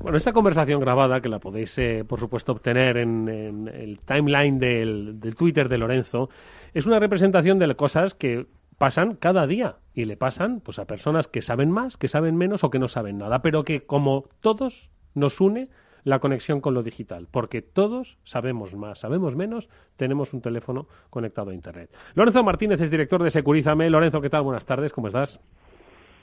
Bueno, 0.00 0.16
esta 0.16 0.32
conversación 0.32 0.80
grabada, 0.80 1.20
que 1.20 1.28
la 1.28 1.40
podéis, 1.40 1.76
eh, 1.78 2.04
por 2.08 2.18
supuesto, 2.18 2.52
obtener 2.52 2.96
en, 2.96 3.68
el 3.68 4.00
timeline 4.00 4.58
del, 4.58 5.20
del, 5.20 5.36
Twitter 5.36 5.68
de 5.68 5.76
Lorenzo, 5.76 6.30
es 6.72 6.86
una 6.86 6.98
representación 6.98 7.58
de 7.58 7.74
cosas 7.74 8.14
que 8.14 8.46
pasan 8.78 9.16
cada 9.16 9.46
día 9.46 9.76
y 9.92 10.06
le 10.06 10.16
pasan 10.16 10.60
pues, 10.60 10.78
a 10.78 10.86
personas 10.86 11.26
que 11.28 11.42
saben 11.42 11.70
más, 11.70 11.98
que 11.98 12.08
saben 12.08 12.36
menos 12.36 12.64
o 12.64 12.70
que 12.70 12.78
no 12.78 12.88
saben 12.88 13.18
nada, 13.18 13.42
pero 13.42 13.64
que 13.64 13.84
como 13.84 14.24
todos 14.40 14.90
nos 15.14 15.40
une 15.40 15.68
la 16.04 16.18
conexión 16.18 16.60
con 16.60 16.74
lo 16.74 16.82
digital, 16.82 17.26
porque 17.30 17.62
todos 17.62 18.16
sabemos 18.24 18.74
más, 18.74 19.00
sabemos 19.00 19.34
menos, 19.34 19.68
tenemos 19.96 20.32
un 20.32 20.42
teléfono 20.42 20.86
conectado 21.10 21.50
a 21.50 21.54
Internet. 21.54 21.90
Lorenzo 22.14 22.44
Martínez 22.44 22.80
es 22.80 22.90
director 22.90 23.22
de 23.22 23.30
Securízame. 23.30 23.90
Lorenzo, 23.90 24.20
¿qué 24.20 24.30
tal? 24.30 24.42
Buenas 24.42 24.66
tardes, 24.66 24.92
¿cómo 24.92 25.08
estás? 25.08 25.40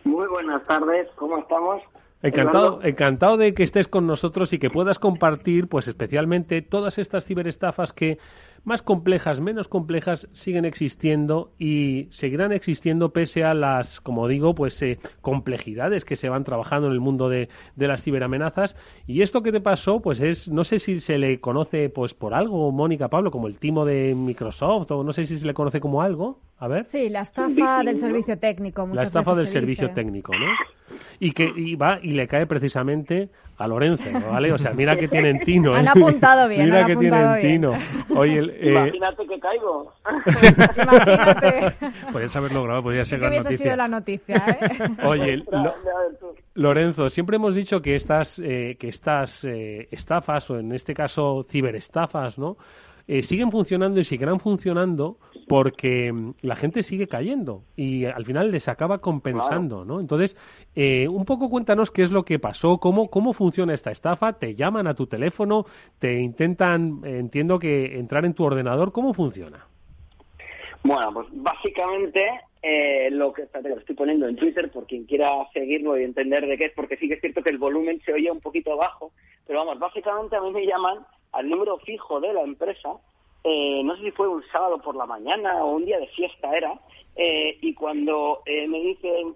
Muy 0.03 0.27
buenas 0.27 0.63
tardes, 0.65 1.07
¿cómo 1.15 1.37
estamos? 1.37 1.81
Encantado, 2.23 2.83
encantado 2.83 3.37
de 3.37 3.53
que 3.55 3.63
estés 3.63 3.87
con 3.87 4.05
nosotros 4.05 4.53
y 4.53 4.59
que 4.59 4.69
puedas 4.69 4.99
compartir, 4.99 5.67
pues 5.67 5.87
especialmente 5.87 6.61
todas 6.61 6.99
estas 6.99 7.25
ciberestafas 7.25 7.93
que 7.93 8.19
más 8.63 8.83
complejas, 8.83 9.39
menos 9.39 9.67
complejas, 9.67 10.27
siguen 10.33 10.65
existiendo 10.65 11.51
y 11.57 12.07
seguirán 12.11 12.51
existiendo 12.51 13.11
pese 13.11 13.43
a 13.43 13.55
las, 13.55 14.01
como 14.01 14.27
digo, 14.27 14.53
pues 14.53 14.79
eh, 14.83 14.99
complejidades 15.21 16.05
que 16.05 16.15
se 16.15 16.29
van 16.29 16.43
trabajando 16.43 16.87
en 16.87 16.93
el 16.93 16.99
mundo 16.99 17.27
de, 17.27 17.49
de, 17.75 17.87
las 17.87 18.03
ciberamenazas. 18.03 18.75
Y 19.07 19.23
esto 19.23 19.41
que 19.41 19.51
te 19.51 19.61
pasó, 19.61 19.99
pues 20.01 20.19
es, 20.19 20.47
no 20.47 20.63
sé 20.63 20.77
si 20.77 20.99
se 20.99 21.17
le 21.17 21.39
conoce 21.39 21.89
pues 21.89 22.13
por 22.13 22.35
algo, 22.35 22.71
Mónica 22.71 23.07
Pablo, 23.07 23.31
como 23.31 23.47
el 23.47 23.57
timo 23.57 23.83
de 23.83 24.13
Microsoft, 24.13 24.91
o 24.91 25.03
no 25.03 25.11
sé 25.11 25.25
si 25.25 25.39
se 25.39 25.47
le 25.47 25.55
conoce 25.55 25.79
como 25.79 26.03
algo. 26.03 26.39
A 26.61 26.67
ver. 26.67 26.85
Sí, 26.85 27.09
la 27.09 27.21
estafa 27.21 27.83
del 27.83 27.95
servicio 27.95 28.37
técnico. 28.37 28.87
la 28.93 29.01
estafa 29.01 29.33
del 29.33 29.47
servicio 29.47 29.89
técnico, 29.89 30.31
¿no? 30.31 30.45
Y 31.19 31.31
que 31.31 31.51
y 31.55 31.75
va 31.75 31.99
y 32.03 32.11
le 32.11 32.27
cae 32.27 32.45
precisamente 32.45 33.29
a 33.57 33.67
Lorenzo, 33.67 34.03
¿vale? 34.29 34.53
O 34.53 34.59
sea, 34.59 34.71
mira 34.71 34.95
que 34.95 35.07
tienen 35.07 35.39
tino. 35.39 35.75
¿eh? 35.75 35.79
Han 35.79 35.87
apuntado 35.87 36.47
bien. 36.47 36.65
Mira 36.65 36.85
que 36.85 36.95
tienen 36.95 37.41
tino. 37.41 37.73
Oye, 38.15 38.41
eh... 38.59 38.69
Imagínate 38.69 39.27
que 39.27 39.39
caigo. 39.39 39.91
Imagínate. 40.77 41.75
Podrías 42.11 42.35
haberlo 42.35 42.63
grabado, 42.63 42.83
podría 42.83 43.05
ser 43.05 43.19
gran 43.19 43.33
noticia. 43.33 43.57
sido 43.57 43.75
la 43.75 43.87
noticia, 43.87 44.35
¿eh? 44.35 44.89
Oye, 45.03 45.37
lo... 45.37 45.73
Lorenzo, 46.53 47.09
siempre 47.09 47.37
hemos 47.37 47.55
dicho 47.55 47.81
que 47.81 47.95
estas, 47.95 48.37
eh, 48.37 48.75
que 48.79 48.89
estas 48.89 49.43
eh, 49.45 49.87
estafas, 49.89 50.49
o 50.51 50.59
en 50.59 50.73
este 50.73 50.93
caso 50.93 51.45
ciberestafas, 51.49 52.37
¿no? 52.37 52.57
Eh, 53.07 53.23
siguen 53.23 53.51
funcionando 53.51 53.99
y 53.99 54.03
seguirán 54.03 54.39
funcionando 54.39 55.17
porque 55.47 56.11
mm, 56.11 56.33
la 56.41 56.55
gente 56.55 56.83
sigue 56.83 57.07
cayendo 57.07 57.63
y 57.75 58.05
al 58.05 58.25
final 58.25 58.51
les 58.51 58.67
acaba 58.67 58.99
compensando, 58.99 59.85
¿no? 59.85 59.99
Entonces, 59.99 60.37
eh, 60.75 61.07
un 61.07 61.25
poco 61.25 61.49
cuéntanos 61.49 61.91
qué 61.91 62.03
es 62.03 62.11
lo 62.11 62.23
que 62.23 62.39
pasó, 62.39 62.77
cómo, 62.77 63.09
cómo 63.09 63.33
funciona 63.33 63.73
esta 63.73 63.91
estafa, 63.91 64.33
te 64.33 64.55
llaman 64.55 64.87
a 64.87 64.93
tu 64.93 65.07
teléfono, 65.07 65.65
te 65.99 66.19
intentan, 66.19 67.01
entiendo 67.03 67.59
que 67.59 67.97
entrar 67.97 68.25
en 68.25 68.33
tu 68.33 68.43
ordenador, 68.43 68.91
¿cómo 68.91 69.13
funciona? 69.13 69.65
Bueno, 70.83 71.13
pues 71.13 71.27
básicamente 71.31 72.25
eh, 72.63 73.09
lo 73.11 73.33
que 73.33 73.47
lo 73.63 73.77
estoy 73.77 73.95
poniendo 73.95 74.27
en 74.27 74.35
Twitter 74.35 74.71
por 74.71 74.87
quien 74.87 75.05
quiera 75.05 75.29
seguirlo 75.53 75.97
y 75.97 76.03
entender 76.03 76.45
de 76.47 76.57
qué 76.57 76.65
es, 76.65 76.73
porque 76.73 76.97
sí 76.97 77.07
que 77.07 77.15
es 77.15 77.21
cierto 77.21 77.43
que 77.43 77.49
el 77.49 77.57
volumen 77.57 78.01
se 78.05 78.13
oye 78.13 78.31
un 78.31 78.39
poquito 78.39 78.75
bajo, 78.77 79.11
pero 79.45 79.59
vamos, 79.59 79.79
básicamente 79.79 80.35
a 80.35 80.41
mí 80.41 80.51
me 80.51 80.65
llaman 80.65 80.99
al 81.31 81.49
número 81.49 81.77
fijo 81.79 82.19
de 82.19 82.33
la 82.33 82.41
empresa, 82.41 82.89
eh, 83.43 83.81
no 83.83 83.95
sé 83.95 84.03
si 84.03 84.11
fue 84.11 84.27
un 84.27 84.43
sábado 84.51 84.77
por 84.79 84.95
la 84.95 85.05
mañana 85.05 85.63
o 85.63 85.71
un 85.71 85.85
día 85.85 85.99
de 85.99 86.07
fiesta 86.07 86.55
era, 86.55 86.79
eh, 87.15 87.57
y 87.61 87.73
cuando 87.73 88.41
eh, 88.45 88.67
me 88.67 88.79
dicen 88.79 89.35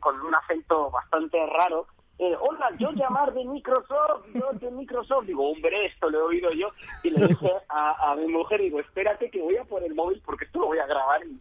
con 0.00 0.20
un 0.20 0.34
acento 0.34 0.90
bastante 0.90 1.44
raro, 1.46 1.86
hola, 2.18 2.70
yo 2.78 2.90
llamar 2.94 3.32
de 3.34 3.44
Microsoft, 3.44 4.26
yo 4.34 4.50
de 4.54 4.70
Microsoft, 4.70 5.26
digo, 5.26 5.50
hombre, 5.50 5.86
esto 5.86 6.10
lo 6.10 6.18
he 6.18 6.22
oído 6.22 6.50
yo, 6.52 6.70
y 7.02 7.10
le 7.10 7.28
dije 7.28 7.52
a, 7.68 8.10
a 8.10 8.16
mi 8.16 8.26
mujer, 8.26 8.60
digo, 8.60 8.80
espérate 8.80 9.30
que 9.30 9.40
voy 9.40 9.56
a 9.56 9.64
por 9.64 9.82
el 9.82 9.94
móvil 9.94 10.20
porque 10.24 10.46
esto 10.46 10.60
lo 10.60 10.66
voy 10.66 10.78
a 10.78 10.86
grabar, 10.86 11.20
y, 11.24 11.38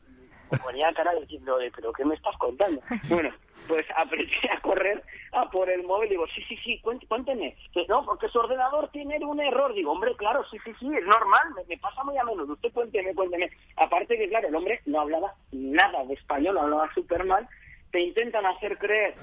me 0.52 0.58
ponía 0.60 0.94
cara 0.94 1.14
diciendo, 1.16 1.58
pero 1.76 1.94
¿qué 1.94 2.06
me 2.06 2.16
estás 2.16 2.38
contando? 2.38 2.82
Bueno, 3.10 3.32
pues 3.68 3.86
apreté 3.96 4.50
a 4.52 4.62
correr 4.62 5.04
a 5.32 5.50
por 5.50 5.70
el 5.70 5.84
móvil. 5.84 6.10
Digo, 6.10 6.26
sí, 6.28 6.42
sí, 6.48 6.58
sí, 6.64 6.82
cuénteme. 6.82 7.56
Que 7.74 7.86
no, 7.88 8.06
porque 8.06 8.30
su 8.30 8.40
ordenador 8.40 8.90
tiene 8.90 9.24
un 9.26 9.40
error. 9.40 9.74
Digo, 9.74 9.92
hombre, 9.92 10.16
claro, 10.16 10.44
sí, 10.50 10.58
sí, 10.64 10.72
sí, 10.80 10.88
es 10.94 11.06
normal, 11.06 11.54
me, 11.68 11.78
pasa 11.78 12.04
muy 12.04 12.18
a 12.18 12.24
menudo. 12.24 12.54
Usted 12.54 12.72
cuénteme, 12.72 13.14
cuénteme. 13.14 13.50
Aparte 13.78 14.18
que, 14.18 14.30
claro, 14.30 14.48
el 14.48 14.56
hombre 14.56 14.82
no 14.86 15.02
hablaba 15.02 15.34
nada 15.52 16.06
de 16.06 16.14
español, 16.14 16.58
hablaba 16.58 16.94
súper 16.94 17.24
mal. 17.26 17.48
Te 17.92 18.02
intentan 18.02 18.46
hacer 18.46 18.78
creer 18.78 19.16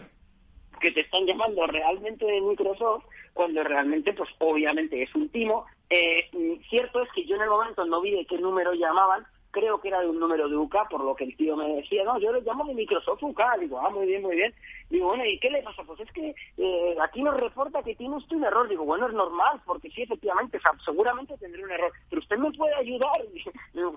que 0.80 0.90
te 0.90 1.00
están 1.00 1.26
llamando 1.26 1.66
realmente 1.66 2.26
de 2.26 2.40
Microsoft, 2.40 3.04
cuando 3.34 3.62
realmente, 3.62 4.12
pues 4.12 4.28
obviamente 4.38 5.02
es 5.02 5.14
un 5.14 5.28
timo. 5.28 5.66
Eh, 5.88 6.28
cierto 6.68 7.02
es 7.02 7.08
que 7.12 7.24
yo 7.24 7.36
en 7.36 7.42
el 7.42 7.50
momento 7.50 7.84
no 7.84 8.00
vi 8.00 8.10
de 8.12 8.26
qué 8.26 8.38
número 8.38 8.72
llamaban, 8.72 9.26
creo 9.52 9.80
que 9.80 9.88
era 9.88 10.00
de 10.00 10.08
un 10.08 10.18
número 10.18 10.48
de 10.48 10.56
UK, 10.56 10.88
por 10.90 11.04
lo 11.04 11.14
que 11.14 11.24
el 11.24 11.36
tío 11.36 11.56
me 11.56 11.68
decía, 11.76 12.02
no, 12.04 12.18
yo 12.18 12.32
le 12.32 12.40
llamo 12.40 12.64
de 12.64 12.74
Microsoft 12.74 13.22
UK, 13.22 13.40
digo, 13.60 13.78
ah, 13.78 13.90
muy 13.90 14.06
bien, 14.06 14.22
muy 14.22 14.34
bien. 14.34 14.52
Digo, 14.90 15.08
bueno, 15.08 15.24
¿y 15.24 15.38
qué 15.38 15.50
le 15.50 15.62
pasa? 15.62 15.82
Pues 15.84 16.00
es 16.00 16.10
que 16.12 16.34
eh, 16.58 16.96
aquí 17.02 17.22
nos 17.22 17.38
reporta 17.38 17.82
que 17.82 17.94
tiene 17.94 18.16
usted 18.16 18.36
un 18.36 18.44
error. 18.44 18.68
Digo, 18.68 18.84
bueno, 18.84 19.06
es 19.06 19.14
normal, 19.14 19.60
porque 19.64 19.90
sí, 19.90 20.02
efectivamente, 20.02 20.58
seguramente 20.84 21.36
tendré 21.38 21.62
un 21.64 21.70
error, 21.70 21.92
pero 22.10 22.20
usted 22.20 22.36
me 22.36 22.50
puede 22.52 22.74
ayudar. 22.74 23.22
Digo, 23.74 23.94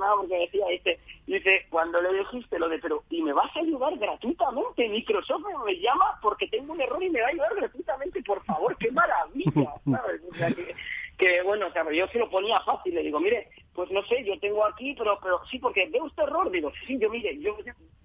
nada, 0.00 0.14
porque 0.16 0.38
decía, 0.38 0.66
dice, 0.68 0.98
dice, 1.26 1.66
cuando 1.70 2.00
le 2.00 2.18
dijiste 2.18 2.58
lo 2.58 2.68
de, 2.68 2.78
pero, 2.78 3.02
¿y 3.10 3.22
me 3.22 3.32
vas 3.32 3.54
a 3.56 3.60
ayudar 3.60 3.96
gratuitamente? 3.98 4.88
Microsoft 4.88 5.44
me 5.64 5.76
llama 5.78 6.18
porque 6.22 6.46
tengo 6.48 6.72
un 6.72 6.80
error 6.80 7.02
y 7.02 7.10
me 7.10 7.20
va 7.20 7.26
a 7.26 7.30
ayudar 7.30 7.54
gratuitamente, 7.56 8.22
por 8.22 8.44
favor, 8.44 8.76
qué 8.78 8.90
maravilla, 8.90 9.74
¿sabes? 9.84 10.22
O 10.30 10.34
sea, 10.34 10.52
que, 10.52 10.74
que 11.20 11.42
bueno, 11.42 11.66
o 11.66 11.72
sea, 11.72 11.84
yo 11.92 12.08
se 12.08 12.18
lo 12.18 12.30
ponía 12.30 12.58
fácil, 12.60 12.94
le 12.94 13.02
digo, 13.02 13.20
mire, 13.20 13.46
pues 13.74 13.90
no 13.90 14.02
sé, 14.04 14.24
yo 14.24 14.38
tengo 14.40 14.64
aquí, 14.64 14.94
pero 14.96 15.18
pero 15.22 15.38
sí, 15.50 15.58
porque 15.58 15.86
veo 15.90 16.04
usted 16.04 16.22
error, 16.22 16.50
digo, 16.50 16.72
sí, 16.86 16.98
yo 16.98 17.10
mire, 17.10 17.38
yo, 17.38 17.58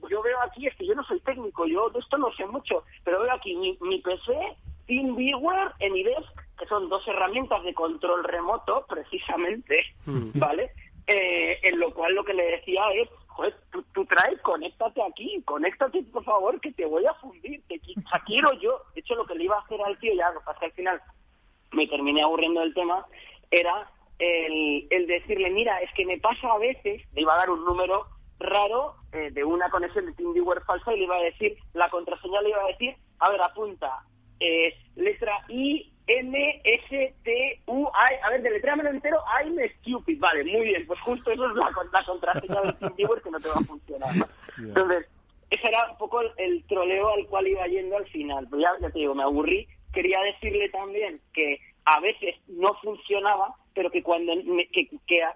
yo 0.10 0.21
veo 0.21 0.41
aquí, 0.41 0.67
es 0.67 0.75
que 0.75 0.86
yo 0.86 0.93
no 0.95 1.04
soy 1.06 1.21
técnico, 1.21 1.65
yo 1.65 1.89
de 1.91 1.99
esto 1.99 2.17
no 2.17 2.30
sé 2.34 2.45
mucho, 2.45 2.84
pero 3.06 3.21
veo 3.21 3.32
aquí 3.32 3.56
mi, 3.56 3.78
mi 3.80 3.99
PC, 4.01 4.34
TeamViewer, 4.86 5.71
Enidesk, 5.80 6.30
que 6.60 6.65
son 6.65 6.89
dos 6.89 7.08
herramientas 7.08 7.63
de 7.63 7.73
control 7.73 8.25
remoto, 8.25 8.86
precisamente, 8.89 9.80
¿vale? 10.06 10.71
Eh, 11.08 11.58
en 11.63 11.80
lo 11.80 11.93
cual 11.93 12.15
lo 12.15 12.25
que 12.25 12.34
le 12.34 12.43
decía 12.43 12.84
es, 12.95 13.08
joder, 13.28 13.56
tú, 13.93 14.06
traes, 14.06 14.41
conéctate 14.41 15.01
aquí, 15.01 15.41
conéctate 15.45 16.04
por 16.12 16.25
favor, 16.25 16.60
que 16.60 16.73
te 16.73 16.86
voy 16.86 17.06
a 17.06 17.13
fundir, 17.13 17.63
te 17.67 17.80
quiero 18.25 18.51
yo. 18.60 18.82
De 18.93 18.99
hecho, 18.99 19.15
lo 19.15 19.25
que 19.25 19.36
le 19.36 19.45
iba 19.45 19.56
a 19.56 19.62
hacer 19.62 19.82
al 19.82 19.97
tío, 19.99 20.13
ya 20.13 20.32
lo 20.32 20.41
pasé 20.41 20.65
al 20.65 20.71
final, 20.73 21.01
me 21.71 21.88
terminé 21.88 22.21
aburriendo 22.21 22.62
del 22.62 22.73
tema, 22.73 23.06
era 23.51 23.89
el, 24.19 24.88
el 24.89 25.08
decirle, 25.08 25.49
mira, 25.49 25.80
es 25.82 25.91
que 25.93 26.06
me 26.06 26.19
pasa 26.19 26.47
a 26.51 26.58
veces, 26.58 27.01
le 27.13 27.21
iba 27.21 27.34
a 27.34 27.38
dar 27.38 27.49
un 27.49 27.65
número 27.65 28.06
raro 28.39 28.95
eh, 29.12 29.32
de 29.32 29.43
una 29.43 29.69
conexión 29.69 30.06
de 30.06 30.13
TeamViewer 30.13 30.62
falsa 30.63 30.93
y 30.93 30.99
le 30.99 31.06
iba 31.06 31.17
a 31.17 31.23
decir, 31.23 31.58
la 31.73 31.89
contraseña 31.89 32.41
le 32.41 32.49
iba 32.49 32.63
a 32.63 32.67
decir, 32.67 32.95
a 33.19 33.30
ver, 33.30 33.41
apunta, 33.41 34.04
es 34.39 34.73
letra 34.95 35.39
I, 35.49 35.91
M, 36.08 36.62
S, 36.63 37.15
T, 37.23 37.62
U, 37.65 37.88
I, 37.88 38.15
a 38.23 38.30
ver, 38.30 38.41
deletréamelo 38.41 38.89
entero, 38.89 39.19
I'm 39.41 39.58
stupid, 39.80 40.19
vale, 40.19 40.43
muy 40.43 40.65
bien, 40.67 40.86
pues 40.86 40.99
justo 41.01 41.32
eso 41.32 41.49
es 41.49 41.56
la, 41.56 41.71
la 41.91 42.06
contraseña 42.06 42.62
de 42.62 42.73
TeamViewer 42.73 43.21
que 43.21 43.32
no 43.32 43.39
te 43.39 43.47
va 43.47 43.56
a 43.56 43.65
funcionar. 43.65 44.15
Entonces, 44.58 45.08
ese 45.49 45.67
era 45.67 45.91
un 45.91 45.97
poco 45.97 46.21
el, 46.38 46.63
troleo 46.67 47.13
al 47.13 47.25
cual 47.28 47.47
iba 47.47 47.65
yendo 47.67 47.97
al 47.97 48.08
final, 48.08 48.47
pues 48.49 48.62
ya, 48.62 48.71
ya 48.82 48.89
te 48.89 48.99
digo, 48.99 49.15
me 49.15 49.23
aburrí 49.23 49.67
quería 49.95 50.21
decirle 50.21 50.69
también 50.69 51.19
que 51.34 51.60
a 51.86 51.99
veces 51.99 52.36
no 52.47 52.75
funcionaba 52.75 53.55
pero 53.75 53.91
que 53.91 54.01
cuando 54.01 54.34
que, 54.71 54.89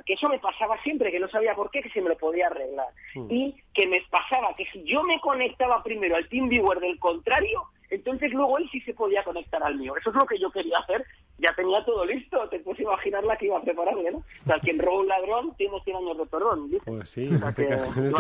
eso 0.08 0.30
me 0.30 0.40
pasaba 0.40 0.82
siempre, 0.82 1.12
que 1.12 1.20
no 1.20 1.28
sabía 1.28 1.54
por 1.54 1.70
qué, 1.70 1.82
que 1.82 1.90
se 1.90 2.02
me 2.02 2.10
lo 2.10 2.18
podía 2.18 2.48
arreglar. 2.48 2.88
Mm. 3.14 3.28
Y 3.30 3.56
que 3.74 3.86
me 3.86 4.02
pasaba 4.10 4.56
que 4.56 4.66
si 4.72 4.82
yo 4.86 5.04
me 5.04 5.20
conectaba 5.20 5.84
primero 5.84 6.16
al 6.16 6.28
TeamViewer 6.30 6.80
del 6.80 6.98
contrario, 7.00 7.64
entonces 7.90 8.32
luego 8.32 8.58
él 8.58 8.70
sí 8.72 8.80
se 8.82 8.94
podía 8.94 9.24
conectar 9.26 9.62
al 9.62 9.76
mío. 9.76 9.94
Eso 9.98 10.10
es 10.10 10.16
lo 10.16 10.26
que 10.26 10.40
yo 10.40 10.50
quería 10.52 10.80
hacer. 10.80 11.06
Ya 11.42 11.54
tenía 11.56 11.84
todo 11.86 12.06
listo. 12.06 12.38
Te 12.50 12.60
puedes 12.60 12.82
imaginar 12.82 13.24
la 13.24 13.38
que 13.38 13.46
iba 13.46 13.58
a 13.58 13.62
prepararme, 13.62 14.12
¿no? 14.12 14.18
O 14.18 14.46
sea, 14.46 14.60
quien 14.60 14.80
roba 14.80 15.02
un 15.02 15.08
ladrón 15.08 15.54
tiene 15.58 15.80
100 15.84 15.98
años 15.98 16.18
de 16.18 16.26
perdón. 16.26 16.70
Pues 16.86 17.10
sí, 17.10 17.24
en 17.24 17.44
este, 17.44 17.68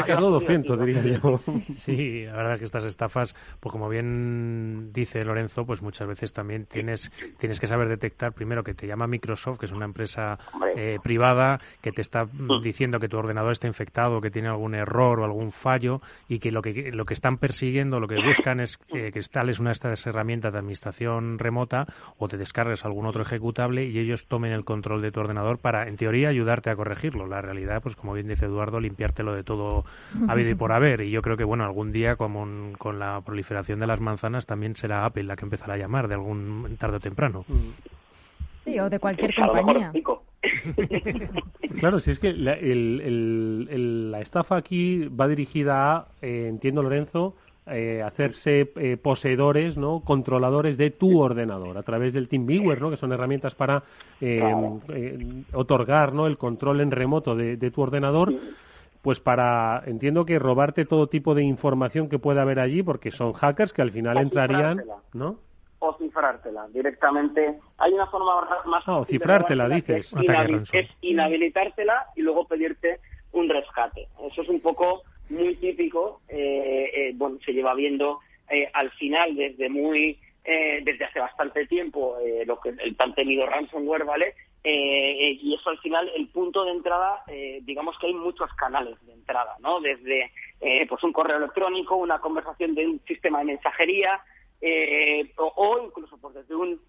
caso, 0.05 0.29
200, 0.29 0.85
diría 0.85 1.19
yo. 1.21 1.37
Sí, 1.37 2.25
la 2.25 2.33
verdad 2.33 2.53
es 2.53 2.59
que 2.59 2.65
estas 2.65 2.85
estafas, 2.85 3.35
pues 3.59 3.71
como 3.71 3.89
bien 3.89 4.91
dice 4.93 5.23
Lorenzo, 5.23 5.65
pues 5.65 5.81
muchas 5.81 6.07
veces 6.07 6.33
también 6.33 6.65
tienes, 6.65 7.11
tienes 7.37 7.59
que 7.59 7.67
saber 7.67 7.87
detectar 7.87 8.33
primero 8.33 8.63
que 8.63 8.73
te 8.73 8.87
llama 8.87 9.07
Microsoft, 9.07 9.59
que 9.59 9.65
es 9.65 9.71
una 9.71 9.85
empresa 9.85 10.37
eh, 10.75 10.99
privada, 11.03 11.59
que 11.81 11.91
te 11.91 12.01
está 12.01 12.27
diciendo 12.63 12.99
que 12.99 13.09
tu 13.09 13.17
ordenador 13.17 13.51
está 13.51 13.67
infectado, 13.67 14.21
que 14.21 14.31
tiene 14.31 14.49
algún 14.49 14.75
error 14.75 15.19
o 15.19 15.23
algún 15.25 15.51
fallo 15.51 16.01
y 16.27 16.39
que 16.39 16.51
lo 16.51 16.61
que, 16.61 16.91
lo 16.91 17.05
que 17.05 17.13
están 17.13 17.37
persiguiendo, 17.37 17.99
lo 17.99 18.07
que 18.07 18.21
buscan 18.23 18.59
es 18.59 18.77
eh, 18.89 19.11
que 19.11 19.19
instales 19.19 19.59
una 19.59 19.69
de 19.69 19.73
estas 19.73 20.05
herramientas 20.07 20.53
de 20.53 20.59
administración 20.59 21.39
remota 21.39 21.85
o 22.17 22.27
te 22.27 22.37
descargues 22.37 22.85
algún 22.85 23.05
otro 23.09 23.23
ejecutable 23.23 23.85
y 23.85 23.99
ellos 23.99 24.25
tomen 24.27 24.51
el 24.51 24.63
control 24.63 25.01
de 25.01 25.11
tu 25.11 25.19
ordenador 25.19 25.57
para, 25.57 25.87
en 25.87 25.97
teoría, 25.97 26.29
ayudarte 26.29 26.69
a 26.69 26.75
corregirlo. 26.75 27.27
La 27.27 27.41
realidad, 27.41 27.81
pues 27.81 27.95
como 27.95 28.13
bien 28.13 28.27
dice 28.27 28.45
Eduardo, 28.45 28.79
limpiártelo 28.79 29.33
de 29.33 29.43
todo 29.43 29.85
habido 30.27 30.49
y 30.49 30.55
por 30.55 30.71
haber. 30.71 31.01
Y 31.01 31.11
yo 31.11 31.21
creo 31.21 31.37
que, 31.37 31.43
bueno, 31.43 31.63
algún 31.63 31.91
día, 31.91 32.15
como 32.15 32.73
con 32.77 32.99
la 32.99 33.21
proliferación 33.21 33.79
de 33.79 33.87
las 33.87 33.99
manzanas, 33.99 34.45
también 34.45 34.75
será 34.75 35.05
Apple 35.05 35.23
la 35.23 35.35
que 35.35 35.45
empezará 35.45 35.73
a 35.73 35.77
llamar 35.77 36.07
de 36.07 36.15
algún 36.15 36.77
tarde 36.79 36.97
o 36.97 36.99
temprano. 36.99 37.45
Sí, 38.57 38.79
o 38.79 38.89
de 38.89 38.99
cualquier 38.99 39.33
compañía. 39.35 39.91
Claro, 41.79 41.99
si 41.99 42.11
es 42.11 42.19
que 42.19 42.33
la, 42.33 42.57
la 42.61 44.21
estafa 44.21 44.55
aquí 44.57 45.07
va 45.07 45.27
dirigida 45.27 45.95
a, 45.95 46.07
eh, 46.21 46.47
entiendo 46.49 46.81
Lorenzo, 46.81 47.35
eh, 47.71 48.01
hacerse 48.01 48.71
eh, 48.75 48.97
poseedores, 48.97 49.77
¿no? 49.77 50.01
controladores 50.01 50.77
de 50.77 50.91
tu 50.91 51.19
ordenador 51.19 51.77
a 51.77 51.83
través 51.83 52.13
del 52.13 52.27
TeamViewer, 52.27 52.81
¿no? 52.81 52.89
que 52.89 52.97
son 52.97 53.11
herramientas 53.11 53.55
para 53.55 53.83
eh, 54.21 55.43
otorgar 55.53 56.13
¿no? 56.13 56.27
el 56.27 56.37
control 56.37 56.81
en 56.81 56.91
remoto 56.91 57.35
de, 57.35 57.71
tu 57.71 57.81
ordenador. 57.81 58.33
Pues 59.01 59.21
para, 59.21 59.81
entiendo 59.85 60.25
que 60.25 60.39
robarte 60.39 60.83
todo 60.83 61.07
tipo 61.07 61.33
de 61.33 61.43
información 61.43 62.09
que 62.09 62.19
pueda 62.19 62.41
haber 62.41 62.59
allí, 62.59 62.83
porque 62.83 63.11
son 63.11 63.31
hackers 63.31 63.71
que 63.71 63.81
al 63.81 63.91
final 63.91 64.17
entrarían, 64.17 64.83
¿no? 65.13 65.37
o 65.79 65.93
cifrártela 65.97 66.67
directamente. 66.67 67.59
Hay 67.77 67.93
una 67.93 68.07
forma 68.07 68.61
más 68.65 68.83
ah, 68.85 68.97
o 68.97 69.05
cifrártela, 69.05 69.67
dices. 69.69 70.13
es, 70.73 70.87
inhabilitártela 71.01 72.07
y 72.15 72.21
luego 72.21 72.45
pedirte 72.45 72.99
un 73.31 73.49
rescate. 73.49 74.07
Eso 74.29 74.41
es 74.41 74.49
un 74.49 74.59
poco 74.59 75.03
muy 75.29 75.55
típico, 75.55 76.21
eh, 76.27 76.91
eh, 76.93 77.11
bueno, 77.15 77.37
se 77.45 77.53
lleva 77.53 77.73
viendo 77.73 78.19
eh, 78.49 78.69
al 78.73 78.91
final 78.91 79.35
desde 79.35 79.69
muy, 79.69 80.19
desde 80.43 81.05
hace 81.05 81.19
bastante 81.19 81.67
tiempo 81.67 82.17
lo 82.47 82.59
que 82.59 82.69
el 82.69 82.95
tan 82.95 83.13
temido 83.13 83.45
ransomware, 83.45 84.03
¿vale? 84.03 84.33
y 84.63 85.53
eso 85.53 85.69
al 85.69 85.77
final, 85.77 86.09
el 86.15 86.27
punto 86.29 86.65
de 86.65 86.71
entrada, 86.71 87.23
digamos 87.61 87.95
que 87.99 88.07
hay 88.07 88.15
muchos 88.15 88.51
canales 88.55 88.95
de 89.05 89.13
entrada, 89.13 89.57
¿no? 89.59 89.79
Desde 89.79 90.31
pues 90.87 91.03
un 91.03 91.13
correo 91.13 91.37
electrónico, 91.37 91.97
una 91.97 92.17
conversación 92.19 92.73
de 92.73 92.87
un 92.87 92.99
sistema 93.07 93.39
de 93.39 93.45
mensajería, 93.45 94.21
o, 95.37 95.53
o, 95.55 95.85
incluso 95.85 96.17
pues 96.17 96.33
desde 96.33 96.55
un 96.55 96.81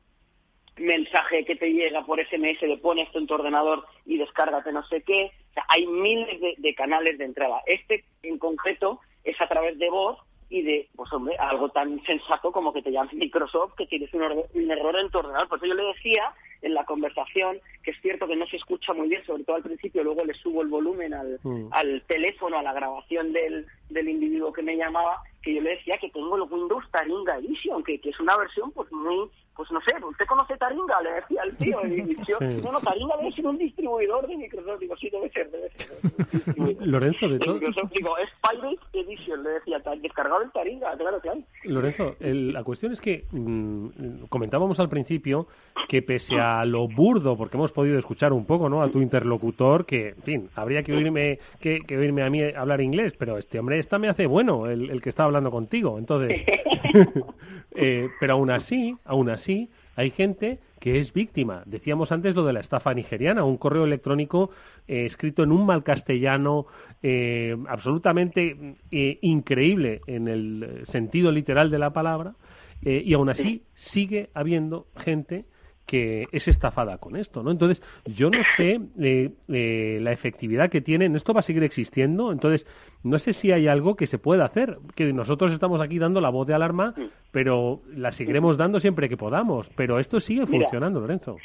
mensaje 0.80 1.44
que 1.44 1.56
te 1.56 1.72
llega 1.72 2.04
por 2.04 2.24
SMS 2.24 2.60
de 2.60 2.78
pon 2.78 2.98
esto 2.98 3.18
en 3.18 3.26
tu 3.26 3.34
ordenador 3.34 3.86
y 4.06 4.18
descárgate 4.18 4.72
no 4.72 4.84
sé 4.86 5.02
qué. 5.02 5.30
O 5.50 5.52
sea, 5.54 5.64
hay 5.68 5.86
miles 5.86 6.40
de, 6.58 6.74
canales 6.74 7.18
de 7.18 7.24
entrada. 7.24 7.62
Este 7.66 8.04
en 8.22 8.38
concreto 8.38 9.00
es 9.24 9.40
a 9.40 9.48
través 9.48 9.78
de 9.78 9.90
voz 9.90 10.18
y 10.48 10.62
de, 10.62 10.88
pues 10.96 11.12
hombre, 11.12 11.36
algo 11.38 11.68
tan 11.68 12.02
sensato 12.04 12.50
como 12.50 12.72
que 12.72 12.82
te 12.82 12.90
llames 12.90 13.14
Microsoft 13.14 13.74
que 13.76 13.86
tienes 13.86 14.12
un, 14.12 14.22
un, 14.22 14.70
error 14.70 14.98
en 14.98 15.10
tu 15.10 15.18
ordenador. 15.18 15.48
Por 15.48 15.58
eso 15.58 15.66
yo 15.66 15.74
le 15.74 15.84
decía 15.84 16.32
en 16.62 16.74
la 16.74 16.84
conversación 16.84 17.60
que 17.82 17.92
es 17.92 18.00
cierto 18.00 18.26
que 18.26 18.36
no 18.36 18.46
se 18.46 18.56
escucha 18.56 18.92
muy 18.92 19.08
bien, 19.08 19.24
sobre 19.24 19.44
todo 19.44 19.56
al 19.56 19.62
principio, 19.62 20.02
luego 20.02 20.24
le 20.24 20.34
subo 20.34 20.62
el 20.62 20.68
volumen 20.68 21.14
al, 21.14 21.38
mm. 21.42 21.68
al 21.72 22.02
teléfono, 22.02 22.58
a 22.58 22.62
la 22.62 22.72
grabación 22.72 23.32
del, 23.32 23.66
del 23.88 24.08
individuo 24.08 24.52
que 24.52 24.62
me 24.62 24.76
llamaba, 24.76 25.22
que 25.42 25.54
yo 25.54 25.60
le 25.60 25.70
decía 25.70 25.98
que 25.98 26.10
tengo 26.10 26.36
el 26.36 26.42
Windows 26.42 26.84
Taringa 26.90 27.38
Edition, 27.38 27.82
que, 27.84 28.00
que 28.00 28.10
es 28.10 28.20
una 28.20 28.36
versión 28.36 28.72
pues 28.72 28.90
muy 28.92 29.30
pues 29.60 29.70
no 29.72 29.80
sé, 29.82 29.92
¿usted 30.02 30.24
conoce 30.24 30.56
Taringa? 30.56 31.02
Le 31.02 31.12
decía 31.12 31.42
al 31.42 31.54
tío. 31.58 31.86
Y 31.86 32.16
yo, 32.26 32.38
no, 32.40 32.72
no, 32.72 32.80
Taringa 32.80 33.14
debe 33.18 33.30
ser 33.32 33.46
un 33.46 33.58
distribuidor 33.58 34.26
de 34.26 34.38
Microsoft. 34.38 34.80
Digo, 34.80 34.96
sí, 34.96 35.10
debe 35.10 35.28
ser, 35.28 35.50
debe 35.50 35.70
ser. 35.76 36.76
Lorenzo, 36.86 37.28
de 37.28 37.38
todo. 37.38 37.58
digo, 37.58 38.16
es 38.16 38.30
Pirate 38.40 38.78
Edition, 38.94 39.42
le 39.42 39.50
decía, 39.50 39.78
descargado 40.00 40.40
el 40.40 40.50
Taringa, 40.50 40.96
claro 40.96 41.20
hay. 41.30 41.44
Lorenzo, 41.64 42.16
la 42.20 42.64
cuestión 42.64 42.92
es 42.92 43.02
que 43.02 43.26
mm, 43.30 44.24
comentábamos 44.30 44.80
al 44.80 44.88
principio 44.88 45.46
que 45.88 46.00
pese 46.00 46.40
a 46.40 46.64
lo 46.64 46.88
burdo, 46.88 47.36
porque 47.36 47.58
hemos 47.58 47.72
podido 47.72 47.98
escuchar 47.98 48.32
un 48.32 48.46
poco, 48.46 48.70
¿no? 48.70 48.82
A 48.82 48.88
tu 48.88 49.02
interlocutor, 49.02 49.84
que, 49.84 50.08
en 50.08 50.22
fin, 50.22 50.50
habría 50.54 50.82
que 50.82 50.94
oírme, 50.94 51.38
que, 51.60 51.80
que 51.86 51.98
oírme 51.98 52.22
a 52.22 52.30
mí 52.30 52.42
hablar 52.42 52.80
inglés, 52.80 53.12
pero 53.18 53.36
este 53.36 53.58
hombre 53.58 53.78
esta 53.78 53.98
me 53.98 54.08
hace 54.08 54.24
bueno, 54.24 54.70
el, 54.70 54.88
el 54.88 55.02
que 55.02 55.10
está 55.10 55.24
hablando 55.24 55.50
contigo. 55.50 55.98
Entonces, 55.98 56.46
eh, 57.72 58.08
pero 58.18 58.34
aún 58.34 58.50
así, 58.50 58.96
aún 59.04 59.30
así, 59.30 59.68
hay 59.96 60.10
gente 60.10 60.58
que 60.80 60.98
es 60.98 61.12
víctima. 61.12 61.62
Decíamos 61.66 62.10
antes 62.10 62.34
lo 62.34 62.44
de 62.44 62.54
la 62.54 62.60
estafa 62.60 62.94
nigeriana, 62.94 63.44
un 63.44 63.58
correo 63.58 63.84
electrónico 63.84 64.50
eh, 64.88 65.04
escrito 65.04 65.42
en 65.42 65.52
un 65.52 65.66
mal 65.66 65.84
castellano 65.84 66.66
eh, 67.02 67.54
absolutamente 67.68 68.76
eh, 68.90 69.18
increíble 69.20 70.00
en 70.06 70.26
el 70.26 70.86
sentido 70.86 71.30
literal 71.30 71.70
de 71.70 71.78
la 71.78 71.90
palabra, 71.90 72.34
y 72.82 73.12
aún 73.12 73.28
así 73.28 73.62
sigue 73.74 74.30
habiendo 74.32 74.86
gente 74.96 75.44
que 75.90 76.28
es 76.30 76.46
estafada 76.46 76.98
con 76.98 77.16
esto, 77.16 77.42
¿no? 77.42 77.50
Entonces, 77.50 77.82
yo 78.06 78.30
no 78.30 78.44
sé 78.44 78.78
eh, 79.00 79.32
eh, 79.48 79.98
la 80.00 80.12
efectividad 80.12 80.70
que 80.70 80.80
tienen. 80.80 81.16
Esto 81.16 81.34
va 81.34 81.40
a 81.40 81.42
seguir 81.42 81.64
existiendo. 81.64 82.30
Entonces, 82.30 82.64
no 83.02 83.18
sé 83.18 83.32
si 83.32 83.50
hay 83.50 83.66
algo 83.66 83.96
que 83.96 84.06
se 84.06 84.18
pueda 84.18 84.44
hacer. 84.44 84.78
Que 84.94 85.12
nosotros 85.12 85.50
estamos 85.50 85.80
aquí 85.80 85.98
dando 85.98 86.20
la 86.20 86.30
voz 86.30 86.46
de 86.46 86.54
alarma, 86.54 86.94
pero 87.32 87.80
la 87.92 88.12
seguiremos 88.12 88.56
dando 88.56 88.78
siempre 88.78 89.08
que 89.08 89.16
podamos. 89.16 89.68
Pero 89.70 89.98
esto 89.98 90.20
sigue 90.20 90.46
funcionando, 90.46 91.00
Lorenzo. 91.00 91.38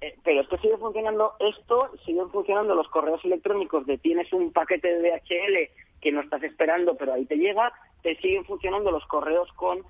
Eh, 0.00 0.14
pero 0.22 0.42
esto 0.42 0.56
sigue 0.58 0.76
funcionando. 0.76 1.32
Esto 1.40 1.90
siguen 2.06 2.30
funcionando 2.30 2.76
los 2.76 2.86
correos 2.90 3.24
electrónicos 3.24 3.84
de 3.84 3.98
tienes 3.98 4.32
un 4.32 4.52
paquete 4.52 4.94
de 4.94 5.10
DHL 5.10 6.00
que 6.00 6.12
no 6.12 6.20
estás 6.20 6.44
esperando, 6.44 6.94
pero 6.96 7.14
ahí 7.14 7.26
te 7.26 7.34
llega. 7.34 7.72
Te 8.04 8.14
siguen 8.18 8.44
funcionando 8.44 8.92
los 8.92 9.04
correos 9.06 9.52
con 9.54 9.82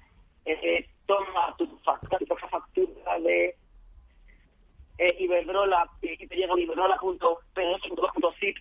toma 1.04 1.54
tu 1.58 1.66
factura 1.84 3.18
de 3.20 3.54
eh, 4.98 5.16
Iberdrola 5.18 5.88
y 6.02 6.26
te 6.26 6.36
llega 6.36 6.52
un 6.52 6.60
iberdrola.pdf.zip. 6.60 8.56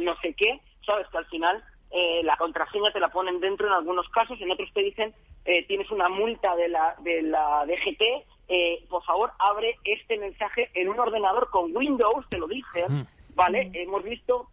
no 0.00 0.16
sé 0.20 0.34
qué, 0.34 0.60
sabes 0.84 1.08
que 1.08 1.18
al 1.18 1.26
final 1.26 1.64
eh, 1.90 2.20
la 2.22 2.36
contraseña 2.36 2.92
te 2.92 3.00
la 3.00 3.08
ponen 3.08 3.40
dentro 3.40 3.66
en 3.66 3.72
algunos 3.72 4.06
casos, 4.10 4.38
en 4.40 4.50
otros 4.50 4.70
te 4.74 4.82
dicen 4.82 5.14
eh, 5.46 5.64
tienes 5.66 5.90
una 5.90 6.10
multa 6.10 6.54
de 6.56 6.68
la, 6.68 6.94
de 7.00 7.22
la 7.22 7.64
DGT, 7.64 8.02
eh, 8.48 8.84
por 8.90 9.02
favor 9.04 9.30
abre 9.38 9.76
este 9.84 10.18
mensaje 10.18 10.70
en 10.74 10.90
un 10.90 11.00
ordenador 11.00 11.48
con 11.50 11.74
Windows, 11.74 12.26
te 12.28 12.38
lo 12.38 12.46
dicen, 12.46 13.08
¿vale? 13.34 13.70
Hemos 13.72 14.02
visto 14.02 14.48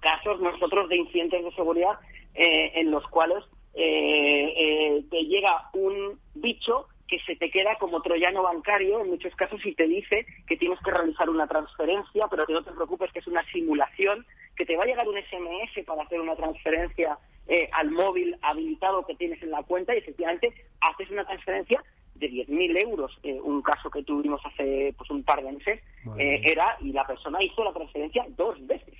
casos 0.00 0.38
nosotros 0.40 0.90
de 0.90 0.96
incidentes 0.96 1.44
de 1.44 1.52
seguridad 1.52 1.98
en 2.34 2.90
los 2.90 3.06
cuales 3.08 3.44
te 3.72 5.24
llega 5.24 5.70
un 5.72 6.18
bicho 6.34 6.88
que 7.14 7.20
se 7.24 7.36
te 7.36 7.50
queda 7.50 7.76
como 7.78 8.02
troyano 8.02 8.42
bancario 8.42 9.00
en 9.00 9.10
muchos 9.10 9.34
casos 9.36 9.64
y 9.64 9.74
te 9.74 9.86
dice 9.86 10.26
que 10.48 10.56
tienes 10.56 10.80
que 10.80 10.90
realizar 10.90 11.30
una 11.30 11.46
transferencia, 11.46 12.26
pero 12.28 12.44
que 12.44 12.52
no 12.52 12.64
te 12.64 12.72
preocupes 12.72 13.12
que 13.12 13.20
es 13.20 13.26
una 13.28 13.44
simulación, 13.52 14.26
que 14.56 14.66
te 14.66 14.76
va 14.76 14.82
a 14.82 14.86
llegar 14.86 15.06
un 15.08 15.16
SMS 15.16 15.84
para 15.86 16.02
hacer 16.02 16.20
una 16.20 16.34
transferencia 16.34 17.16
eh, 17.46 17.68
al 17.72 17.92
móvil 17.92 18.36
habilitado 18.42 19.06
que 19.06 19.14
tienes 19.14 19.40
en 19.44 19.52
la 19.52 19.62
cuenta 19.62 19.94
y 19.94 19.98
efectivamente 19.98 20.52
haces 20.80 21.08
una 21.10 21.24
transferencia 21.24 21.84
de 22.16 22.30
10.000 22.30 22.78
euros. 22.78 23.16
Eh, 23.22 23.40
un 23.40 23.62
caso 23.62 23.90
que 23.90 24.02
tuvimos 24.02 24.40
hace 24.44 24.92
pues 24.98 25.08
un 25.10 25.22
par 25.22 25.40
de 25.44 25.52
meses 25.52 25.80
eh, 26.18 26.40
era 26.42 26.76
y 26.80 26.90
la 26.90 27.06
persona 27.06 27.40
hizo 27.44 27.62
la 27.62 27.72
transferencia 27.72 28.24
dos 28.30 28.56
veces. 28.66 28.94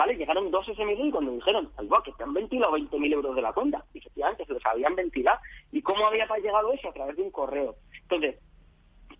¿Vale? 0.00 0.16
Llegaron 0.16 0.50
dos 0.50 0.64
SMS 0.64 0.98
y 0.98 1.10
cuando 1.10 1.32
dijeron, 1.32 1.70
algo 1.76 2.02
que 2.02 2.12
te 2.12 2.22
han 2.22 2.32
ventilado 2.32 2.72
20.000 2.72 3.12
euros 3.12 3.36
de 3.36 3.42
la 3.42 3.52
cuenta, 3.52 3.84
y 3.92 3.98
efectivamente 3.98 4.46
se 4.46 4.54
los 4.54 4.64
habían 4.64 4.96
ventilado. 4.96 5.38
¿Y 5.72 5.82
cómo 5.82 6.06
había 6.06 6.26
llegado 6.38 6.72
eso? 6.72 6.88
A 6.88 6.94
través 6.94 7.16
de 7.16 7.22
un 7.22 7.30
correo. 7.30 7.74
Entonces, 8.04 8.36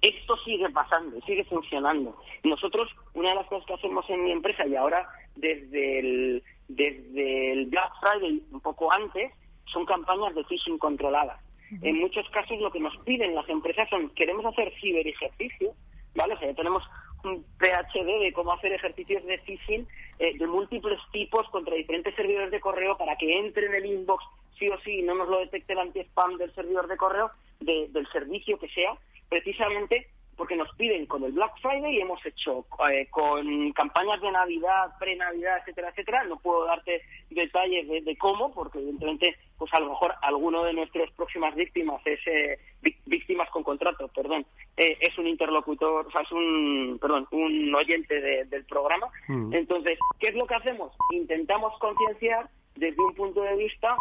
esto 0.00 0.38
sigue 0.38 0.70
pasando, 0.70 1.20
sigue 1.26 1.44
funcionando. 1.44 2.16
Nosotros, 2.44 2.88
una 3.12 3.28
de 3.28 3.34
las 3.34 3.46
cosas 3.48 3.66
que 3.66 3.74
hacemos 3.74 4.08
en 4.08 4.24
mi 4.24 4.32
empresa 4.32 4.66
y 4.66 4.74
ahora 4.74 5.06
desde 5.36 5.98
el, 5.98 6.42
desde 6.68 7.52
el 7.52 7.66
Black 7.66 7.92
Friday, 8.00 8.42
un 8.50 8.60
poco 8.62 8.90
antes, 8.90 9.34
son 9.66 9.84
campañas 9.84 10.34
de 10.34 10.44
phishing 10.44 10.78
controladas. 10.78 11.42
En 11.82 12.00
muchos 12.00 12.26
casos 12.30 12.58
lo 12.58 12.72
que 12.72 12.80
nos 12.80 12.96
piden 13.04 13.34
las 13.34 13.48
empresas 13.50 13.86
son, 13.90 14.08
queremos 14.14 14.46
hacer 14.46 14.72
ciber 14.80 15.06
ejercicio, 15.06 15.74
¿vale? 16.14 16.32
O 16.32 16.38
sea, 16.38 16.48
ya 16.48 16.54
tenemos 16.54 16.82
PHD 17.22 18.20
de 18.20 18.32
cómo 18.32 18.52
hacer 18.52 18.72
ejercicios 18.72 19.24
de 19.24 19.38
phishing 19.38 19.86
eh, 20.18 20.36
de 20.38 20.46
múltiples 20.46 20.98
tipos 21.12 21.48
contra 21.50 21.74
diferentes 21.74 22.14
servidores 22.14 22.50
de 22.50 22.60
correo 22.60 22.96
para 22.96 23.16
que 23.16 23.38
entre 23.38 23.66
en 23.66 23.74
el 23.74 23.86
inbox 23.86 24.24
sí 24.58 24.68
o 24.68 24.78
sí 24.80 24.98
y 24.98 25.02
no 25.02 25.14
nos 25.14 25.28
lo 25.28 25.38
detecte 25.38 25.72
el 25.72 25.80
anti-spam 25.80 26.36
del 26.36 26.54
servidor 26.54 26.86
de 26.88 26.96
correo 26.96 27.30
del 27.60 28.08
servicio 28.10 28.58
que 28.58 28.68
sea, 28.68 28.96
precisamente 29.28 30.08
porque 30.40 30.56
nos 30.56 30.74
piden 30.76 31.04
con 31.04 31.22
el 31.22 31.32
Black 31.32 31.52
Friday 31.60 31.98
y 31.98 32.00
hemos 32.00 32.24
hecho 32.24 32.64
eh, 32.90 33.06
con 33.10 33.72
campañas 33.72 34.22
de 34.22 34.32
Navidad, 34.32 34.96
pre-Navidad, 34.98 35.58
etcétera, 35.58 35.90
etcétera. 35.90 36.24
No 36.24 36.38
puedo 36.38 36.64
darte 36.64 37.02
detalles 37.28 37.86
de, 37.86 38.16
cómo, 38.16 38.50
porque 38.50 38.78
evidentemente, 38.78 39.36
pues 39.58 39.70
a 39.74 39.80
lo 39.80 39.90
mejor 39.90 40.14
alguno 40.22 40.64
de 40.64 40.72
nuestras 40.72 41.10
próximas 41.10 41.54
víctimas 41.54 42.00
es 42.06 42.20
eh, 42.26 42.58
víctimas 43.04 43.50
con 43.50 43.62
contrato, 43.62 44.08
perdón, 44.08 44.46
eh, 44.78 44.96
es 45.02 45.18
un 45.18 45.26
interlocutor, 45.26 46.06
o 46.06 46.10
sea, 46.10 46.22
es 46.22 46.32
un, 46.32 46.96
perdón, 46.98 47.28
un 47.32 47.74
oyente 47.74 48.18
del 48.46 48.64
programa. 48.64 49.08
Mm. 49.28 49.52
Entonces, 49.52 49.98
¿qué 50.18 50.28
es 50.28 50.34
lo 50.36 50.46
que 50.46 50.54
hacemos? 50.54 50.90
Intentamos 51.10 51.78
concienciar 51.78 52.48
desde 52.76 53.02
un 53.02 53.14
punto 53.14 53.42
de 53.42 53.56
vista 53.56 53.94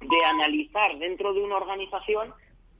de 0.00 0.24
analizar 0.24 0.96
dentro 0.96 1.34
de 1.34 1.42
una 1.42 1.56
organización 1.56 2.32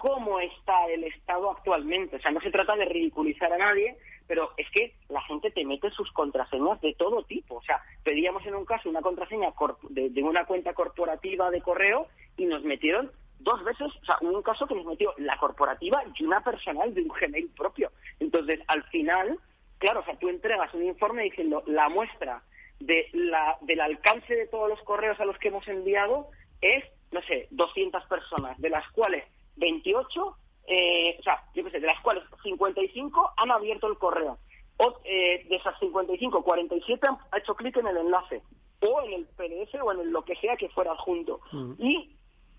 cómo 0.03 0.41
está 0.41 0.87
el 0.89 1.05
Estado 1.05 1.53
actualmente. 1.53 2.17
O 2.17 2.19
sea, 2.19 2.33
no 2.33 2.41
se 2.41 2.51
trata 2.51 2.75
de 2.75 2.87
ridiculizar 2.87 3.53
a 3.53 3.57
nadie, 3.57 3.97
pero 4.27 4.51
es 4.57 4.69
que 4.73 4.97
la 5.09 5.23
gente 5.23 5.53
te 5.53 5.65
mete 5.65 5.91
sus 5.91 6.11
contraseñas 6.11 6.81
de 6.81 6.93
todo 6.95 7.23
tipo. 7.23 7.55
O 7.55 7.63
sea, 7.63 7.81
pedíamos 8.03 8.45
en 8.45 8.57
un 8.57 8.65
caso 8.65 8.91
una 8.91 9.01
contraseña 9.01 9.55
de, 9.91 10.23
una 10.25 10.45
cuenta 10.45 10.75
corporativa 10.75 11.53
de 11.53 11.63
correo 11.63 12.09
y 12.37 12.47
nos 12.47 12.65
metieron 12.65 13.13
dos 13.39 13.63
veces, 13.63 13.93
o 14.03 14.05
sea, 14.05 14.19
un 14.23 14.43
caso 14.43 14.67
que 14.67 14.75
nos 14.75 14.87
metió 14.87 15.15
la 15.19 15.37
corporativa 15.37 16.03
y 16.19 16.25
una 16.25 16.43
personal 16.43 16.93
de 16.93 17.03
un 17.03 17.09
Gmail 17.09 17.51
propio. 17.57 17.93
Entonces, 18.19 18.59
al 18.67 18.83
final, 18.85 19.39
claro, 19.79 20.01
o 20.01 20.05
sea, 20.05 20.19
tú 20.19 20.29
entregas 20.29 20.75
un 20.75 20.85
informe 20.85 21.23
diciendo 21.23 21.63
la 21.67 21.89
muestra 21.89 22.43
de 22.81 23.07
la, 23.13 23.57
del 23.61 23.81
alcance 23.81 24.35
de 24.35 24.49
todos 24.49 24.69
los 24.69 24.83
correos 24.83 25.21
a 25.21 25.27
los 25.27 25.39
que 25.39 25.49
hemos 25.49 25.69
enviado 25.69 26.27
es, 26.61 26.83
no 27.13 27.23
sé, 27.23 27.47
200 27.53 28.05
personas, 28.07 28.61
de 28.61 28.69
las 28.69 28.91
cuales 28.91 29.23
28, 29.57 30.37
eh, 30.67 31.17
o 31.19 31.23
sea, 31.23 31.43
yo 31.55 31.65
qué 31.65 31.71
sé, 31.71 31.81
de 31.81 31.87
las 31.87 32.01
cuales 32.01 32.25
55 32.43 33.33
han 33.37 33.51
abierto 33.51 33.87
el 33.89 33.99
correo. 33.99 34.39
O, 34.79 34.99
eh, 35.05 35.47
de 35.49 35.57
esas 35.57 35.79
55, 35.79 36.43
47 36.43 37.07
han 37.07 37.19
hecho 37.39 37.55
clic 37.55 37.77
en 37.77 37.87
el 37.87 37.97
enlace, 37.99 38.43
o 38.81 39.03
en 39.03 39.13
el 39.13 39.27
PDF 39.27 39.75
o 39.83 39.93
en 39.93 40.13
lo 40.13 40.25
que 40.25 40.35
sea 40.37 40.57
que 40.57 40.69
fuera 40.71 40.93
adjunto. 40.93 41.41
Mm. 41.53 41.73
Y 41.79 42.17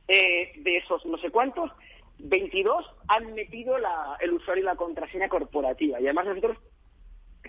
eh, 0.07 0.53
de 0.57 0.77
esos 0.77 1.05
no 1.05 1.17
sé 1.17 1.29
cuántos, 1.31 1.71
22 2.19 2.85
han 3.07 3.33
metido 3.33 3.77
la, 3.77 4.17
el 4.21 4.33
usuario 4.33 4.63
y 4.63 4.65
la 4.65 4.75
contraseña 4.75 5.29
corporativa. 5.29 5.99
Y 5.99 6.05
además 6.05 6.27
nosotros 6.27 6.57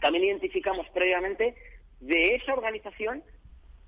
también 0.01 0.25
identificamos 0.25 0.87
previamente 0.91 1.55
de 2.01 2.35
esa 2.35 2.55
organización 2.55 3.23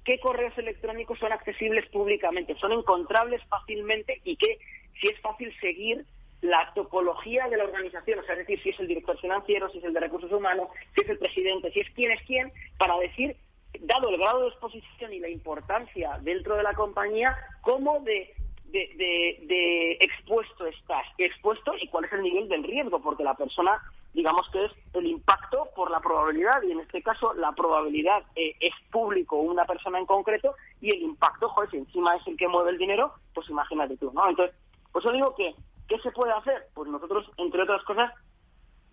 qué 0.06 0.18
correos 0.20 0.56
electrónicos 0.56 1.18
son 1.18 1.32
accesibles 1.32 1.86
públicamente, 1.90 2.54
son 2.56 2.72
encontrables 2.72 3.42
fácilmente 3.48 4.20
y 4.24 4.36
que 4.36 4.58
si 5.00 5.08
es 5.08 5.20
fácil 5.20 5.52
seguir 5.60 6.06
la 6.42 6.72
topología 6.74 7.48
de 7.48 7.56
la 7.56 7.64
organización, 7.64 8.20
o 8.20 8.22
sea, 8.22 8.34
es 8.34 8.46
decir, 8.46 8.62
si 8.62 8.70
es 8.70 8.80
el 8.80 8.86
director 8.86 9.18
financiero, 9.18 9.68
si 9.70 9.78
es 9.78 9.84
el 9.84 9.92
de 9.92 10.00
recursos 10.00 10.30
humanos, 10.30 10.68
si 10.94 11.00
es 11.00 11.08
el 11.08 11.18
presidente, 11.18 11.72
si 11.72 11.80
es 11.80 11.90
quién 11.94 12.12
es 12.12 12.22
quién, 12.24 12.52
para 12.78 12.96
decir, 12.98 13.36
dado 13.80 14.08
el 14.08 14.18
grado 14.18 14.42
de 14.42 14.48
exposición 14.48 15.12
y 15.12 15.18
la 15.18 15.28
importancia 15.28 16.18
dentro 16.22 16.56
de 16.56 16.62
la 16.62 16.74
compañía, 16.74 17.36
cómo 17.62 18.00
de, 18.00 18.32
de, 18.66 19.98
expuesto 20.00 20.66
estás, 20.66 21.06
expuesto 21.18 21.74
y 21.80 21.88
cuál 21.88 22.04
es 22.04 22.12
el 22.12 22.22
nivel 22.22 22.48
del 22.48 22.64
riesgo, 22.64 23.02
porque 23.02 23.24
la 23.24 23.34
persona, 23.34 23.82
digamos 24.16 24.48
que 24.48 24.64
es 24.64 24.72
el 24.94 25.06
impacto 25.06 25.68
por 25.76 25.90
la 25.90 26.00
probabilidad, 26.00 26.62
y 26.62 26.72
en 26.72 26.80
este 26.80 27.02
caso 27.02 27.34
la 27.34 27.52
probabilidad 27.52 28.22
eh, 28.34 28.56
es 28.60 28.72
público 28.90 29.36
una 29.36 29.66
persona 29.66 29.98
en 29.98 30.06
concreto, 30.06 30.54
y 30.80 30.90
el 30.90 31.02
impacto, 31.02 31.50
joder, 31.50 31.70
si 31.70 31.76
encima 31.76 32.16
es 32.16 32.26
el 32.26 32.34
que 32.38 32.48
mueve 32.48 32.70
el 32.70 32.78
dinero, 32.78 33.12
pues 33.34 33.46
imagínate 33.50 33.98
tú, 33.98 34.10
¿no? 34.14 34.26
Entonces, 34.26 34.56
pues 34.90 35.04
yo 35.04 35.12
digo 35.12 35.34
que, 35.34 35.54
¿qué 35.86 35.98
se 35.98 36.12
puede 36.12 36.32
hacer? 36.32 36.66
Pues 36.72 36.88
nosotros, 36.88 37.30
entre 37.36 37.64
otras 37.64 37.84
cosas, 37.84 38.10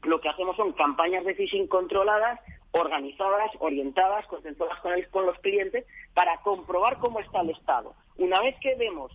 lo 0.03 0.19
que 0.19 0.27
hacemos 0.27 0.57
son 0.57 0.73
campañas 0.73 1.23
de 1.23 1.35
phishing 1.35 1.67
controladas, 1.67 2.41
organizadas, 2.71 3.49
orientadas, 3.59 4.27
concentradas 4.27 4.77
con, 4.81 4.91
con 5.09 5.25
los 5.25 5.39
clientes, 5.39 5.85
para 6.13 6.37
comprobar 6.41 6.99
cómo 6.99 7.21
está 7.21 7.39
el 7.39 7.51
estado. 7.51 7.93
Una 8.17 8.41
vez 8.41 8.57
que 8.59 8.75
vemos 8.75 9.13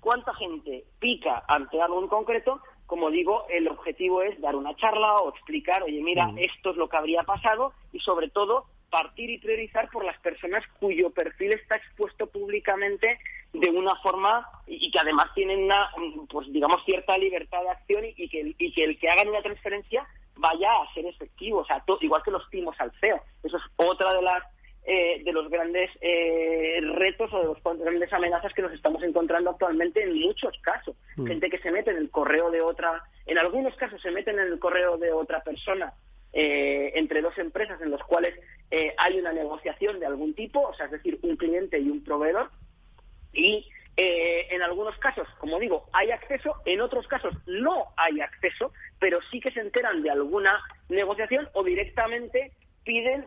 cuánta 0.00 0.34
gente 0.34 0.84
pica 0.98 1.42
ante 1.48 1.80
algo 1.80 2.02
en 2.02 2.08
concreto, 2.08 2.60
como 2.88 3.10
digo, 3.10 3.44
el 3.50 3.68
objetivo 3.68 4.22
es 4.22 4.40
dar 4.40 4.56
una 4.56 4.74
charla 4.74 5.18
o 5.18 5.28
explicar, 5.28 5.82
oye, 5.82 6.00
mira, 6.02 6.28
mm. 6.28 6.38
esto 6.38 6.70
es 6.70 6.76
lo 6.76 6.88
que 6.88 6.96
habría 6.96 7.22
pasado 7.22 7.74
y 7.92 8.00
sobre 8.00 8.30
todo 8.30 8.64
partir 8.88 9.28
y 9.28 9.36
priorizar 9.36 9.90
por 9.90 10.06
las 10.06 10.18
personas 10.20 10.64
cuyo 10.80 11.10
perfil 11.10 11.52
está 11.52 11.76
expuesto 11.76 12.26
públicamente 12.28 13.18
de 13.52 13.68
una 13.68 13.94
forma 13.96 14.48
y 14.66 14.90
que 14.90 14.98
además 14.98 15.28
tienen 15.34 15.64
una, 15.64 15.90
pues 16.30 16.50
digamos, 16.50 16.82
cierta 16.86 17.18
libertad 17.18 17.60
de 17.62 17.68
acción 17.68 18.04
y, 18.16 18.28
que, 18.30 18.54
y 18.56 18.72
que 18.72 18.84
el 18.84 18.98
que 18.98 19.10
hagan 19.10 19.28
una 19.28 19.42
transferencia 19.42 20.06
vaya 20.36 20.72
a 20.72 20.94
ser 20.94 21.04
efectivo, 21.04 21.58
o 21.58 21.66
sea, 21.66 21.84
igual 22.00 22.22
que 22.22 22.30
los 22.30 22.48
timos 22.48 22.74
al 22.80 22.90
CEO. 23.00 23.20
Eso 23.42 23.58
es 23.58 23.62
otra 23.76 24.14
de 24.14 24.22
las 24.22 24.42
eh, 24.90 25.22
de 25.22 25.32
los 25.32 25.50
grandes 25.50 25.90
eh, 26.00 26.80
retos 26.94 27.30
o 27.32 27.40
de 27.40 27.60
las 27.62 27.78
grandes 27.78 28.12
amenazas 28.12 28.54
que 28.54 28.62
nos 28.62 28.72
estamos 28.72 29.02
encontrando 29.02 29.50
actualmente 29.50 30.02
en 30.02 30.18
muchos 30.18 30.58
casos. 30.62 30.96
Mm. 31.16 31.26
Gente 31.26 31.50
que 31.50 31.58
se 31.58 31.70
mete 31.70 31.90
en 31.90 31.98
el 31.98 32.10
correo 32.10 32.50
de 32.50 32.62
otra, 32.62 33.04
en 33.26 33.36
algunos 33.36 33.76
casos 33.76 34.00
se 34.00 34.10
meten 34.10 34.38
en 34.38 34.46
el 34.46 34.58
correo 34.58 34.96
de 34.96 35.12
otra 35.12 35.42
persona 35.42 35.92
eh, 36.32 36.92
entre 36.94 37.20
dos 37.20 37.36
empresas 37.36 37.80
en 37.82 37.90
los 37.90 38.02
cuales 38.04 38.34
eh, 38.70 38.94
hay 38.96 39.18
una 39.18 39.32
negociación 39.32 40.00
de 40.00 40.06
algún 40.06 40.34
tipo, 40.34 40.60
o 40.60 40.74
sea, 40.74 40.86
es 40.86 40.92
decir, 40.92 41.18
un 41.22 41.36
cliente 41.36 41.78
y 41.78 41.90
un 41.90 42.02
proveedor, 42.02 42.50
y 43.32 43.66
eh, 43.96 44.46
en 44.50 44.62
algunos 44.62 44.96
casos, 44.98 45.26
como 45.38 45.58
digo, 45.58 45.86
hay 45.92 46.10
acceso, 46.12 46.54
en 46.64 46.80
otros 46.80 47.06
casos 47.08 47.34
no 47.46 47.86
hay 47.96 48.20
acceso, 48.20 48.72
pero 48.98 49.20
sí 49.30 49.40
que 49.40 49.50
se 49.50 49.60
enteran 49.60 50.02
de 50.02 50.10
alguna 50.10 50.58
negociación 50.88 51.48
o 51.52 51.64
directamente 51.64 52.52
piden 52.88 53.26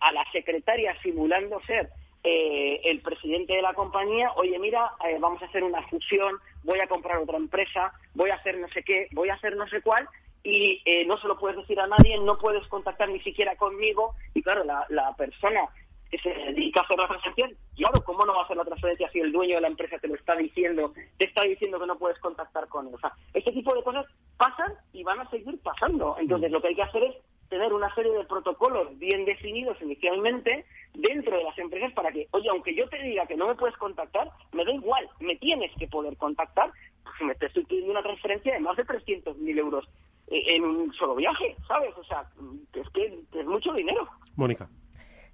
a 0.00 0.12
la 0.12 0.24
secretaria 0.32 1.00
simulando 1.00 1.60
ser 1.60 1.88
el 2.24 3.00
presidente 3.02 3.54
de 3.54 3.62
la 3.62 3.72
compañía, 3.72 4.32
oye, 4.34 4.58
mira, 4.58 4.90
vamos 5.20 5.40
a 5.40 5.46
hacer 5.46 5.62
una 5.62 5.80
fusión, 5.86 6.34
voy 6.64 6.80
a 6.80 6.88
comprar 6.88 7.18
otra 7.18 7.36
empresa, 7.36 7.92
voy 8.14 8.30
a 8.30 8.34
hacer 8.34 8.58
no 8.58 8.66
sé 8.68 8.82
qué, 8.82 9.06
voy 9.12 9.28
a 9.28 9.34
hacer 9.34 9.56
no 9.56 9.68
sé 9.68 9.80
cuál, 9.80 10.08
y 10.42 10.82
eh, 10.84 11.04
no 11.06 11.18
se 11.18 11.28
lo 11.28 11.38
puedes 11.38 11.56
decir 11.58 11.78
a 11.80 11.86
nadie, 11.86 12.18
no 12.18 12.38
puedes 12.38 12.66
contactar 12.68 13.08
ni 13.08 13.20
siquiera 13.20 13.56
conmigo 13.56 14.14
y 14.34 14.42
claro, 14.42 14.64
la, 14.64 14.86
la 14.88 15.14
persona 15.14 15.68
que 16.10 16.18
se 16.18 16.30
dedica 16.30 16.80
a 16.80 16.82
hacer 16.82 16.98
la 16.98 17.06
transacción, 17.06 17.56
claro, 17.76 18.02
¿cómo 18.04 18.24
no 18.26 18.34
va 18.34 18.42
a 18.42 18.44
hacer 18.44 18.56
la 18.56 18.64
transferencia 18.64 19.08
si 19.10 19.20
el 19.20 19.30
dueño 19.30 19.56
de 19.56 19.60
la 19.60 19.68
empresa 19.68 19.96
te 19.98 20.08
lo 20.08 20.16
está 20.16 20.34
diciendo, 20.34 20.92
te 21.18 21.26
está 21.26 21.42
diciendo 21.42 21.78
que 21.78 21.86
no 21.86 21.98
puedes 21.98 22.18
contactar 22.18 22.66
con 22.68 22.88
él? 22.88 22.94
O 22.94 22.98
sea, 22.98 23.12
este 23.32 23.52
tipo 23.52 23.72
de 23.74 23.84
cosas 23.84 24.06
pasan 24.36 24.72
y 24.92 25.04
van 25.04 25.20
a 25.20 25.30
seguir 25.30 25.56
pasando. 25.62 26.16
Entonces, 26.18 26.50
lo 26.50 26.60
que 26.60 26.68
hay 26.68 26.74
que 26.74 26.82
hacer 26.82 27.04
es 27.04 27.14
tener 27.50 27.72
una 27.74 27.94
serie 27.94 28.12
de 28.12 28.24
protocolos 28.24 28.98
bien 28.98 29.24
definidos 29.26 29.76
inicialmente 29.82 30.64
dentro 30.94 31.36
de 31.36 31.44
las 31.44 31.58
empresas 31.58 31.92
para 31.92 32.10
que, 32.12 32.28
oye, 32.30 32.48
aunque 32.48 32.74
yo 32.74 32.88
te 32.88 33.02
diga 33.02 33.26
que 33.26 33.36
no 33.36 33.48
me 33.48 33.56
puedes 33.56 33.76
contactar, 33.76 34.30
me 34.52 34.64
da 34.64 34.72
igual, 34.72 35.06
me 35.18 35.36
tienes 35.36 35.70
que 35.76 35.88
poder 35.88 36.16
contactar, 36.16 36.72
si 37.18 37.24
me 37.24 37.34
te 37.34 37.46
estoy 37.46 37.64
pidiendo 37.64 37.90
una 37.90 38.02
transferencia 38.02 38.54
de 38.54 38.60
más 38.60 38.76
de 38.76 38.86
300.000 38.86 39.58
euros 39.58 39.86
en 40.28 40.64
un 40.64 40.92
solo 40.94 41.16
viaje, 41.16 41.56
¿sabes? 41.66 41.92
O 41.98 42.04
sea, 42.04 42.24
es 42.72 42.88
que 42.90 43.20
es 43.32 43.46
mucho 43.46 43.72
dinero. 43.72 44.08
Mónica. 44.36 44.68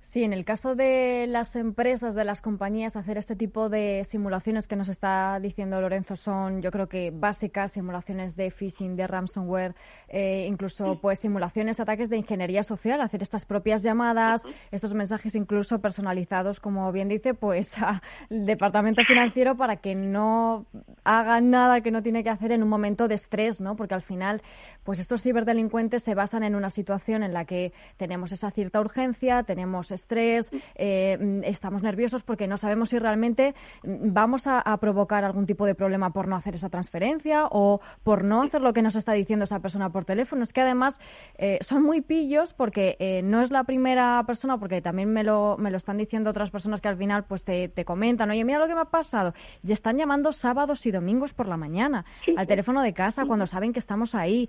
Sí, 0.07 0.23
en 0.23 0.33
el 0.33 0.45
caso 0.45 0.77
de 0.77 1.27
las 1.27 1.57
empresas, 1.57 2.15
de 2.15 2.23
las 2.23 2.41
compañías, 2.41 2.95
hacer 2.95 3.19
este 3.19 3.35
tipo 3.35 3.69
de 3.69 4.05
simulaciones 4.05 4.69
que 4.69 4.77
nos 4.77 4.89
está 4.89 5.41
diciendo 5.41 5.81
Lorenzo 5.81 6.15
son, 6.15 6.63
yo 6.63 6.71
creo 6.71 6.89
que 6.89 7.11
básicas, 7.11 7.73
simulaciones 7.73 8.37
de 8.37 8.53
phishing, 8.53 8.95
de 8.95 9.09
ransomware, 9.09 9.75
eh, 10.07 10.47
incluso 10.49 11.01
pues 11.01 11.19
simulaciones, 11.19 11.81
ataques 11.81 12.09
de 12.09 12.19
ingeniería 12.19 12.63
social, 12.63 13.01
hacer 13.01 13.21
estas 13.21 13.47
propias 13.47 13.83
llamadas, 13.83 14.45
estos 14.71 14.95
mensajes 14.95 15.35
incluso 15.35 15.81
personalizados, 15.81 16.61
como 16.61 16.93
bien 16.93 17.09
dice, 17.09 17.35
pues 17.35 17.75
al 17.83 18.01
departamento 18.47 19.03
financiero 19.03 19.57
para 19.57 19.79
que 19.79 19.97
no 19.97 20.67
haga 21.07 21.41
nada 21.41 21.81
que 21.81 21.91
no 21.91 22.03
tiene 22.03 22.25
que 22.25 22.31
hacer 22.31 22.53
en 22.53 22.63
un 22.63 22.69
momento 22.69 23.09
de 23.09 23.15
estrés, 23.15 23.61
¿no? 23.61 23.77
Porque 23.77 23.95
al 23.95 24.03
final, 24.03 24.43
pues 24.83 24.99
estos 24.99 25.23
ciberdelincuentes 25.23 26.03
se 26.03 26.15
basan 26.15 26.43
en 26.43 26.55
una 26.55 26.69
situación 26.69 27.23
en 27.23 27.33
la 27.33 27.45
que 27.45 27.73
tenemos 27.97 28.33
esa 28.33 28.51
cierta 28.51 28.81
urgencia, 28.81 29.45
tenemos 29.45 29.93
estrés, 29.93 30.51
eh, 30.75 31.41
estamos 31.45 31.83
nerviosos 31.83 32.25
porque 32.25 32.49
no 32.49 32.57
sabemos 32.57 32.91
si 32.91 32.99
realmente 32.99 33.55
vamos 33.83 34.47
a, 34.47 34.65
provocar 34.81 35.25
algún 35.25 35.47
tipo 35.47 35.65
de 35.65 35.75
problema 35.75 36.13
por 36.13 36.29
no 36.29 36.37
hacer 36.37 36.55
esa 36.55 36.69
transferencia 36.69 37.47
o 37.51 37.81
por 38.03 38.25
no 38.25 38.43
hacer 38.43 38.61
lo 38.61 38.73
que 38.73 38.83
nos 38.83 38.95
está 38.95 39.13
diciendo 39.13 39.45
esa 39.45 39.61
persona 39.61 39.91
por 39.91 40.05
teléfono. 40.05 40.43
Es 40.43 40.53
que 40.53 40.61
además 40.61 40.99
eh, 41.39 41.59
son 41.63 41.83
muy 41.83 42.03
pillos 42.03 42.53
porque 42.53 42.97
eh, 42.99 43.23
no 43.23 43.43
es 43.43 43.51
la 43.51 43.65
primera 43.65 44.23
persona, 44.27 44.59
porque 44.59 44.83
también 44.83 45.13
me 45.13 45.25
lo, 45.25 45.57
me 45.57 45.71
lo 45.71 45.77
están 45.77 45.97
diciendo 45.97 46.31
otras 46.31 46.51
personas 46.51 46.81
que 46.81 46.89
al 46.89 46.97
final 46.97 47.25
pues 47.25 47.45
te, 47.45 47.69
te 47.69 47.85
comentan, 47.85 48.31
oye, 48.31 48.45
mira 48.45 48.59
lo 48.59 48.67
que 48.67 48.75
me 48.75 48.81
ha 48.81 48.87
pasado. 48.87 49.33
Y 49.63 49.73
están 49.73 49.97
llamando 49.97 50.33
sábados 50.33 50.85
y 50.85 50.91
domingos 50.97 51.33
por 51.33 51.47
la 51.47 51.57
mañana 51.57 52.05
al 52.37 52.47
teléfono 52.47 52.83
de 52.83 52.93
casa 52.93 53.25
cuando 53.27 53.47
saben 53.47 53.73
que 53.73 53.79
estamos 53.79 54.15
ahí. 54.15 54.49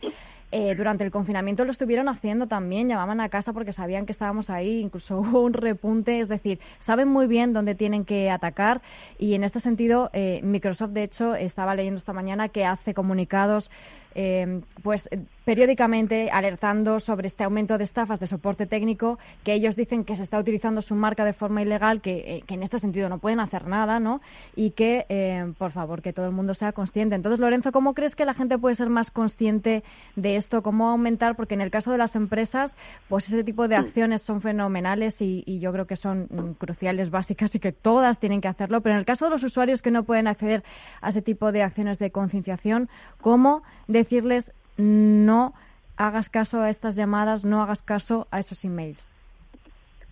eh, 0.52 0.76
durante 0.76 1.04
el 1.04 1.12
confinamiento 1.12 1.66
lo 1.66 1.72
estuvieron 1.72 2.08
haciendo 2.08 2.48
también, 2.48 2.88
llamaban 2.88 3.20
a 3.20 3.28
casa 3.28 3.52
porque 3.52 3.74
sabían 3.74 4.06
que 4.06 4.14
estábamos 4.14 4.50
ahí, 4.50 4.80
incluso 4.80 5.18
hubo 5.20 5.42
un 5.42 5.54
repunte, 5.54 6.22
es 6.22 6.30
decir, 6.30 6.60
saben 6.80 7.10
muy 7.10 7.28
bien 7.28 7.52
dónde 7.54 7.76
tienen 7.76 8.06
que 8.06 8.32
atacar 8.32 8.82
y 9.20 9.34
en 9.34 9.44
este 9.44 9.60
sentido 9.60 10.10
eh, 10.14 10.40
Microsoft, 10.44 10.92
de 10.92 11.04
hecho, 11.04 11.36
estaba 11.36 11.76
leyendo 11.76 11.98
esta 11.98 12.14
mañana 12.14 12.48
que 12.50 12.66
hace 12.66 12.94
comunicados 12.94 13.70
eh, 14.16 14.62
pues 14.84 15.10
periódicamente 15.48 16.30
alertando 16.30 17.00
sobre 17.00 17.28
este 17.28 17.46
aumento 17.46 17.78
de 17.78 17.86
estafas 17.86 18.20
de 18.20 18.28
soporte 18.28 18.66
técnico 18.66 19.18
que 19.46 19.54
ellos 19.54 19.78
dicen 19.78 20.04
que 20.04 20.18
se 20.18 20.24
está 20.24 20.38
utilizando 20.38 20.82
su 20.82 20.94
marca 20.94 21.24
de 21.24 21.32
forma 21.32 21.62
ilegal, 21.62 22.02
que, 22.02 22.18
eh, 22.36 22.44
en 22.50 22.64
este 22.64 22.80
sentido 22.80 23.08
no 23.08 23.20
pueden 23.20 23.40
hacer 23.40 23.66
nada, 23.66 24.02
¿no? 24.02 24.20
Y 24.58 24.72
que, 24.72 25.06
eh, 25.08 25.54
por 25.58 25.72
favor, 25.72 26.02
que 26.02 26.12
todo 26.12 26.26
el 26.26 26.34
mundo 26.34 26.54
sea 26.54 26.74
consciente. 26.74 27.16
Entonces, 27.16 27.40
Lorenzo, 27.40 27.72
¿cómo 27.72 27.94
crees 27.94 28.14
que 28.14 28.26
la 28.26 28.34
gente 28.34 28.58
puede 28.58 28.76
ser 28.76 28.90
más 28.90 29.10
consciente 29.10 29.86
de 30.18 30.36
esto? 30.36 30.62
¿Cómo 30.62 30.90
aumentar? 30.90 31.38
Porque 31.38 31.54
en 31.54 31.62
el 31.62 31.72
caso 31.72 31.94
de 31.94 31.98
las 31.98 32.18
empresas, 32.18 32.76
pues 33.08 33.30
ese 33.30 33.46
tipo 33.46 33.70
de 33.70 33.78
acciones 33.78 34.24
son 34.24 34.42
fenomenales 34.42 35.22
y, 35.22 35.44
y 35.46 35.60
yo 35.60 35.72
creo 35.72 35.88
que 35.88 35.96
son 35.96 36.28
mm, 36.30 36.56
cruciales, 36.58 37.10
básicas 37.10 37.56
y 37.56 37.62
que 37.62 37.72
todas 37.72 38.20
tienen 38.20 38.42
que 38.42 38.50
hacerlo. 38.50 38.82
Pero 38.82 38.96
en 38.96 39.00
el 39.00 39.06
caso 39.06 39.24
de 39.24 39.32
los 39.32 39.46
usuarios 39.46 39.82
que 39.82 39.92
no 39.92 40.04
pueden 40.04 40.28
acceder 40.28 40.66
a 41.00 41.08
ese 41.08 41.22
tipo 41.22 41.54
de 41.54 41.64
acciones 41.64 42.00
de 42.00 42.12
concienciación, 42.12 42.90
¿cómo 43.22 43.64
decirles 43.88 44.52
no 44.78 45.54
hagas 45.98 46.30
caso 46.30 46.62
a 46.62 46.70
estas 46.70 46.96
llamadas, 46.96 47.44
no 47.44 47.62
hagas 47.62 47.82
caso 47.84 48.28
a 48.32 48.40
esos 48.40 48.64
emails? 48.64 49.08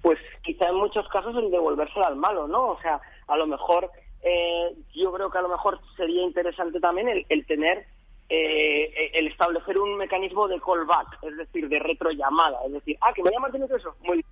Pues 0.02 0.20
quizá 0.44 0.68
en 0.68 0.76
muchos 0.76 1.08
casos 1.10 1.36
el 1.36 1.52
devolvérselo 1.52 2.06
al 2.06 2.16
malo, 2.16 2.48
¿no? 2.48 2.70
O 2.70 2.82
sea, 2.82 3.00
a 3.28 3.38
lo 3.38 3.48
mejor, 3.48 3.90
eh, 4.22 4.76
yo 4.94 5.12
creo 5.14 5.30
que 5.30 5.38
a 5.38 5.42
lo 5.42 5.50
mejor 5.50 5.80
sería 5.96 6.22
interesante 6.22 6.80
también 6.80 7.08
el, 7.28 7.46
tener, 7.46 7.86
eh, 8.30 9.12
el 9.14 9.28
establecer 9.28 9.78
un 9.78 9.98
mecanismo 9.98 10.48
de 10.48 10.60
callback, 10.60 11.24
es 11.24 11.38
decir, 11.38 11.70
de 11.70 11.80
retrollamada. 11.80 12.60
Es 12.66 12.74
decir, 12.74 12.98
ah, 13.02 13.14
que 13.14 13.24
me 13.24 13.32
llamas 13.32 13.52
de 13.54 13.66
eso. 13.66 13.96
Muy 14.04 14.24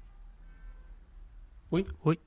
Uy, 1.73 1.87
uy. 2.03 2.19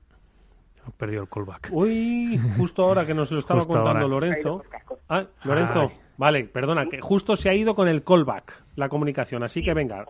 He 0.85 0.91
perdido 0.91 1.21
el 1.21 1.29
callback. 1.29 1.69
Uy, 1.71 2.37
justo 2.57 2.83
ahora 2.83 3.05
que 3.05 3.13
nos 3.13 3.31
lo 3.31 3.39
estaba 3.39 3.65
contando 3.65 4.07
Lorenzo. 4.09 4.61
Ah, 5.07 5.25
Lorenzo. 5.45 5.89
Vale, 6.17 6.45
perdona, 6.45 6.87
que 6.89 6.99
justo 6.99 7.35
se 7.35 7.49
ha 7.49 7.53
ido 7.53 7.75
con 7.75 7.87
el 7.87 8.03
callback 8.03 8.63
la 8.75 8.89
comunicación, 8.89 9.43
así 9.43 9.63
que 9.63 9.73
venga. 9.73 10.05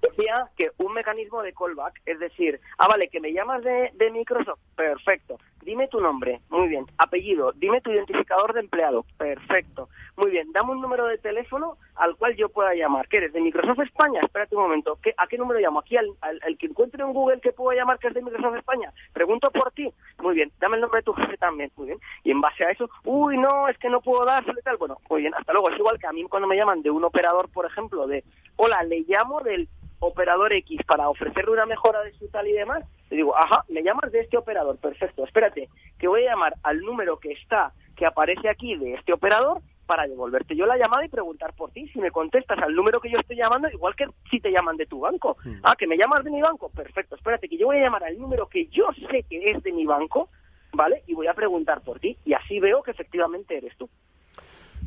Decía 0.00 0.48
que 0.56 0.70
un 0.78 0.94
mecanismo 0.94 1.42
de 1.42 1.52
callback, 1.52 2.00
es 2.06 2.20
decir, 2.20 2.60
ah, 2.78 2.86
vale, 2.86 3.08
que 3.08 3.20
me 3.20 3.32
llamas 3.32 3.64
de, 3.64 3.90
de 3.94 4.10
Microsoft, 4.12 4.60
perfecto. 4.76 5.38
Dime 5.68 5.86
tu 5.86 6.00
nombre, 6.00 6.40
muy 6.48 6.66
bien. 6.66 6.86
Apellido, 6.96 7.52
dime 7.52 7.82
tu 7.82 7.90
identificador 7.90 8.54
de 8.54 8.60
empleado, 8.60 9.04
perfecto. 9.18 9.90
Muy 10.16 10.30
bien, 10.30 10.50
dame 10.50 10.70
un 10.70 10.80
número 10.80 11.06
de 11.06 11.18
teléfono 11.18 11.76
al 11.94 12.16
cual 12.16 12.34
yo 12.36 12.48
pueda 12.48 12.72
llamar. 12.72 13.06
¿Qué 13.06 13.18
eres? 13.18 13.34
¿De 13.34 13.42
Microsoft 13.42 13.80
España? 13.80 14.22
Espérate 14.22 14.56
un 14.56 14.62
momento. 14.62 14.98
¿Qué, 15.02 15.12
¿A 15.18 15.26
qué 15.26 15.36
número 15.36 15.60
llamo? 15.60 15.80
¿Aquí 15.80 15.98
al, 15.98 16.16
que 16.58 16.68
encuentre 16.68 17.04
en 17.04 17.12
Google 17.12 17.42
que 17.42 17.52
puedo 17.52 17.76
llamar 17.76 17.98
que 17.98 18.08
es 18.08 18.14
de 18.14 18.22
Microsoft 18.22 18.56
España? 18.56 18.94
Pregunto 19.12 19.50
por 19.50 19.70
ti. 19.72 19.92
Muy 20.22 20.36
bien, 20.36 20.50
dame 20.58 20.76
el 20.76 20.80
nombre 20.80 21.00
de 21.00 21.04
tu 21.04 21.12
jefe 21.12 21.36
también. 21.36 21.70
Muy 21.76 21.88
bien. 21.88 21.98
Y 22.24 22.30
en 22.30 22.40
base 22.40 22.64
a 22.64 22.70
eso, 22.70 22.88
uy, 23.04 23.36
no, 23.36 23.68
es 23.68 23.76
que 23.76 23.90
no 23.90 24.00
puedo 24.00 24.24
dárselo 24.24 24.58
y 24.58 24.62
tal. 24.62 24.78
Bueno, 24.78 24.96
muy 25.10 25.20
bien, 25.20 25.34
hasta 25.34 25.52
luego. 25.52 25.68
Es 25.68 25.78
igual 25.78 25.98
que 25.98 26.06
a 26.06 26.12
mí 26.12 26.24
cuando 26.30 26.48
me 26.48 26.56
llaman 26.56 26.80
de 26.80 26.90
un 26.90 27.04
operador, 27.04 27.50
por 27.50 27.66
ejemplo, 27.66 28.06
de, 28.06 28.24
hola, 28.56 28.82
le 28.84 29.00
llamo 29.06 29.42
del 29.42 29.68
operador 30.00 30.52
X 30.52 30.80
para 30.86 31.08
ofrecerle 31.08 31.52
una 31.52 31.66
mejora 31.66 32.02
de 32.02 32.12
su 32.12 32.28
tal 32.28 32.46
y 32.46 32.52
demás, 32.52 32.84
le 33.10 33.16
digo, 33.16 33.36
ajá, 33.36 33.64
me 33.68 33.82
llamas 33.82 34.12
de 34.12 34.20
este 34.20 34.36
operador, 34.36 34.78
perfecto, 34.78 35.24
espérate, 35.24 35.68
que 35.98 36.08
voy 36.08 36.24
a 36.24 36.30
llamar 36.30 36.54
al 36.62 36.80
número 36.80 37.18
que 37.18 37.32
está, 37.32 37.72
que 37.96 38.06
aparece 38.06 38.48
aquí 38.48 38.76
de 38.76 38.94
este 38.94 39.12
operador 39.12 39.60
para 39.88 40.06
devolverte 40.06 40.54
yo 40.54 40.66
la 40.66 40.76
llamada 40.76 41.06
y 41.06 41.08
preguntar 41.08 41.54
por 41.54 41.70
ti. 41.70 41.88
Si 41.88 41.98
me 41.98 42.10
contestas 42.10 42.58
al 42.58 42.74
número 42.74 43.00
que 43.00 43.10
yo 43.10 43.18
estoy 43.18 43.36
llamando, 43.36 43.68
igual 43.70 43.96
que 43.96 44.06
si 44.30 44.38
te 44.38 44.52
llaman 44.52 44.76
de 44.76 44.84
tu 44.84 45.00
banco. 45.00 45.38
Mm. 45.42 45.60
Ah, 45.62 45.76
que 45.76 45.86
me 45.86 45.96
llamas 45.96 46.22
de 46.24 46.30
mi 46.30 46.42
banco, 46.42 46.68
perfecto, 46.68 47.16
espérate, 47.16 47.48
que 47.48 47.56
yo 47.56 47.66
voy 47.66 47.78
a 47.78 47.84
llamar 47.84 48.04
al 48.04 48.18
número 48.18 48.48
que 48.48 48.66
yo 48.66 48.90
sé 49.10 49.22
que 49.22 49.50
es 49.50 49.62
de 49.62 49.72
mi 49.72 49.86
banco, 49.86 50.28
¿vale? 50.74 51.02
Y 51.06 51.14
voy 51.14 51.26
a 51.26 51.32
preguntar 51.32 51.80
por 51.80 52.00
ti. 52.00 52.18
Y 52.26 52.34
así 52.34 52.60
veo 52.60 52.82
que 52.82 52.90
efectivamente 52.90 53.56
eres 53.56 53.74
tú. 53.78 53.88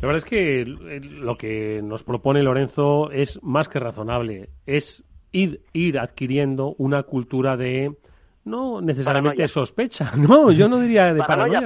La 0.01 0.07
verdad 0.07 0.17
es 0.17 0.25
que 0.25 0.65
lo 0.65 1.37
que 1.37 1.81
nos 1.83 2.03
propone 2.03 2.41
Lorenzo 2.41 3.11
es 3.11 3.41
más 3.43 3.69
que 3.69 3.79
razonable. 3.79 4.49
Es 4.65 5.03
ir, 5.31 5.61
ir 5.73 5.99
adquiriendo 5.99 6.73
una 6.79 7.03
cultura 7.03 7.55
de 7.55 7.95
no 8.43 8.81
necesariamente 8.81 9.47
sospecha, 9.47 10.13
no, 10.17 10.51
yo 10.51 10.67
no 10.67 10.79
diría 10.79 11.13
de 11.13 11.19
paranoia, 11.19 11.61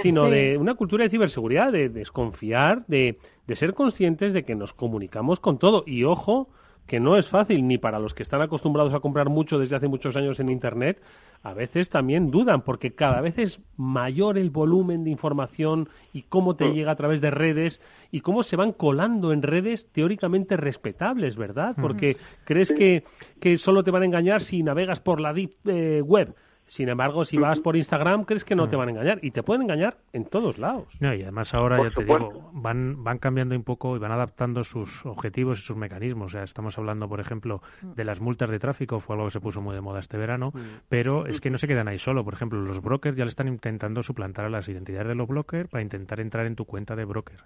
sino, 0.00 0.30
de 0.30 0.56
una 0.56 0.74
cultura 0.74 1.04
de 1.04 1.10
ciberseguridad, 1.10 1.70
de 1.70 1.90
desconfiar, 1.90 2.86
de, 2.86 3.18
de 3.46 3.56
ser 3.56 3.74
conscientes 3.74 4.32
de 4.32 4.44
que 4.44 4.54
nos 4.54 4.72
comunicamos 4.72 5.38
con 5.38 5.58
todo. 5.58 5.84
Y 5.86 6.04
ojo, 6.04 6.48
que 6.86 7.00
no 7.00 7.16
es 7.16 7.28
fácil 7.28 7.66
ni 7.66 7.78
para 7.78 7.98
los 7.98 8.14
que 8.14 8.22
están 8.22 8.42
acostumbrados 8.42 8.92
a 8.94 9.00
comprar 9.00 9.28
mucho 9.28 9.58
desde 9.58 9.76
hace 9.76 9.88
muchos 9.88 10.16
años 10.16 10.38
en 10.40 10.50
Internet, 10.50 11.00
a 11.42 11.54
veces 11.54 11.90
también 11.90 12.30
dudan 12.30 12.62
porque 12.62 12.94
cada 12.94 13.20
vez 13.20 13.38
es 13.38 13.60
mayor 13.76 14.38
el 14.38 14.50
volumen 14.50 15.04
de 15.04 15.10
información 15.10 15.88
y 16.12 16.22
cómo 16.22 16.56
te 16.56 16.72
llega 16.72 16.92
a 16.92 16.96
través 16.96 17.20
de 17.20 17.30
redes 17.30 17.80
y 18.10 18.20
cómo 18.20 18.42
se 18.42 18.56
van 18.56 18.72
colando 18.72 19.32
en 19.32 19.42
redes 19.42 19.86
teóricamente 19.92 20.56
respetables, 20.56 21.36
¿verdad? 21.36 21.74
Porque 21.80 22.16
crees 22.44 22.70
que, 22.70 23.04
que 23.40 23.58
solo 23.58 23.84
te 23.84 23.90
van 23.90 24.02
a 24.02 24.06
engañar 24.06 24.42
si 24.42 24.62
navegas 24.62 25.00
por 25.00 25.20
la 25.20 25.32
deep 25.32 25.52
eh, 25.66 26.02
web 26.02 26.34
sin 26.66 26.88
embargo, 26.88 27.24
si 27.24 27.36
vas 27.36 27.60
por 27.60 27.76
Instagram, 27.76 28.24
crees 28.24 28.44
que 28.44 28.54
no 28.54 28.68
te 28.68 28.76
van 28.76 28.88
a 28.88 28.90
engañar. 28.92 29.18
Y 29.22 29.30
te 29.30 29.42
pueden 29.42 29.62
engañar 29.62 29.98
en 30.12 30.24
todos 30.24 30.58
lados. 30.58 30.88
y 31.00 31.22
además 31.22 31.52
ahora, 31.54 31.82
ya 31.82 31.90
te 31.90 32.04
digo, 32.04 32.50
van, 32.52 33.04
van 33.04 33.18
cambiando 33.18 33.54
un 33.54 33.64
poco 33.64 33.96
y 33.96 33.98
van 33.98 34.12
adaptando 34.12 34.64
sus 34.64 35.04
objetivos 35.04 35.58
y 35.58 35.62
sus 35.62 35.76
mecanismos. 35.76 36.26
O 36.26 36.32
sea, 36.32 36.42
estamos 36.42 36.78
hablando, 36.78 37.08
por 37.08 37.20
ejemplo, 37.20 37.62
de 37.82 38.04
las 38.04 38.20
multas 38.20 38.50
de 38.50 38.58
tráfico, 38.58 39.00
fue 39.00 39.14
algo 39.16 39.26
que 39.26 39.32
se 39.32 39.40
puso 39.40 39.60
muy 39.60 39.74
de 39.74 39.80
moda 39.80 40.00
este 40.00 40.16
verano, 40.16 40.52
pero 40.88 41.26
es 41.26 41.40
que 41.40 41.50
no 41.50 41.58
se 41.58 41.68
quedan 41.68 41.88
ahí 41.88 41.98
solo. 41.98 42.24
Por 42.24 42.34
ejemplo, 42.34 42.60
los 42.60 42.80
brokers 42.80 43.16
ya 43.16 43.24
le 43.24 43.30
están 43.30 43.48
intentando 43.48 44.02
suplantar 44.02 44.46
a 44.46 44.50
las 44.50 44.68
identidades 44.68 45.08
de 45.08 45.14
los 45.14 45.28
brokers 45.28 45.68
para 45.68 45.82
intentar 45.82 46.20
entrar 46.20 46.46
en 46.46 46.56
tu 46.56 46.64
cuenta 46.64 46.96
de 46.96 47.04
broker. 47.04 47.40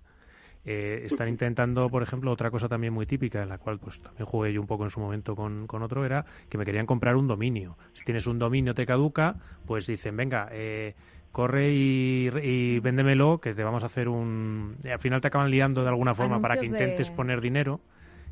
Eh, 0.71 1.07
están 1.07 1.31
intentando, 1.31 1.89
por 1.89 2.03
ejemplo, 2.03 2.31
otra 2.31 2.51
cosa 2.51 2.69
también 2.69 2.93
muy 2.93 3.07
típica, 3.07 3.43
en 3.43 3.49
la 3.49 3.57
cual 3.57 3.79
pues 3.79 3.99
también 4.01 4.27
jugué 4.27 4.53
yo 4.53 4.61
un 4.61 4.67
poco 4.67 4.85
en 4.85 4.91
su 4.91 5.01
momento 5.01 5.35
con, 5.35 5.67
con 5.67 5.83
otro, 5.83 6.05
era 6.05 6.27
que 6.51 6.59
me 6.59 6.67
querían 6.67 6.85
comprar 6.85 7.17
un 7.17 7.27
dominio. 7.27 7.79
Si 7.95 8.05
tienes 8.05 8.27
un 8.27 8.39
dominio 8.39 8.75
te 8.75 8.85
caduca, 8.85 9.37
pues 9.65 9.87
dicen, 9.87 10.15
venga, 10.15 10.47
eh, 10.53 10.95
corre 11.33 11.73
y, 11.73 12.29
y, 12.43 12.81
véndemelo, 12.81 13.41
que 13.41 13.55
te 13.55 13.65
vamos 13.65 13.83
a 13.83 13.87
hacer 13.87 14.11
un... 14.11 14.77
al 14.85 14.99
final 14.99 15.23
te 15.23 15.29
acaban 15.29 15.51
liando 15.51 15.81
de 15.85 15.89
alguna 15.89 16.15
forma 16.15 16.39
para 16.43 16.59
que 16.59 16.67
intentes 16.67 17.11
poner 17.13 17.41
dinero 17.41 17.81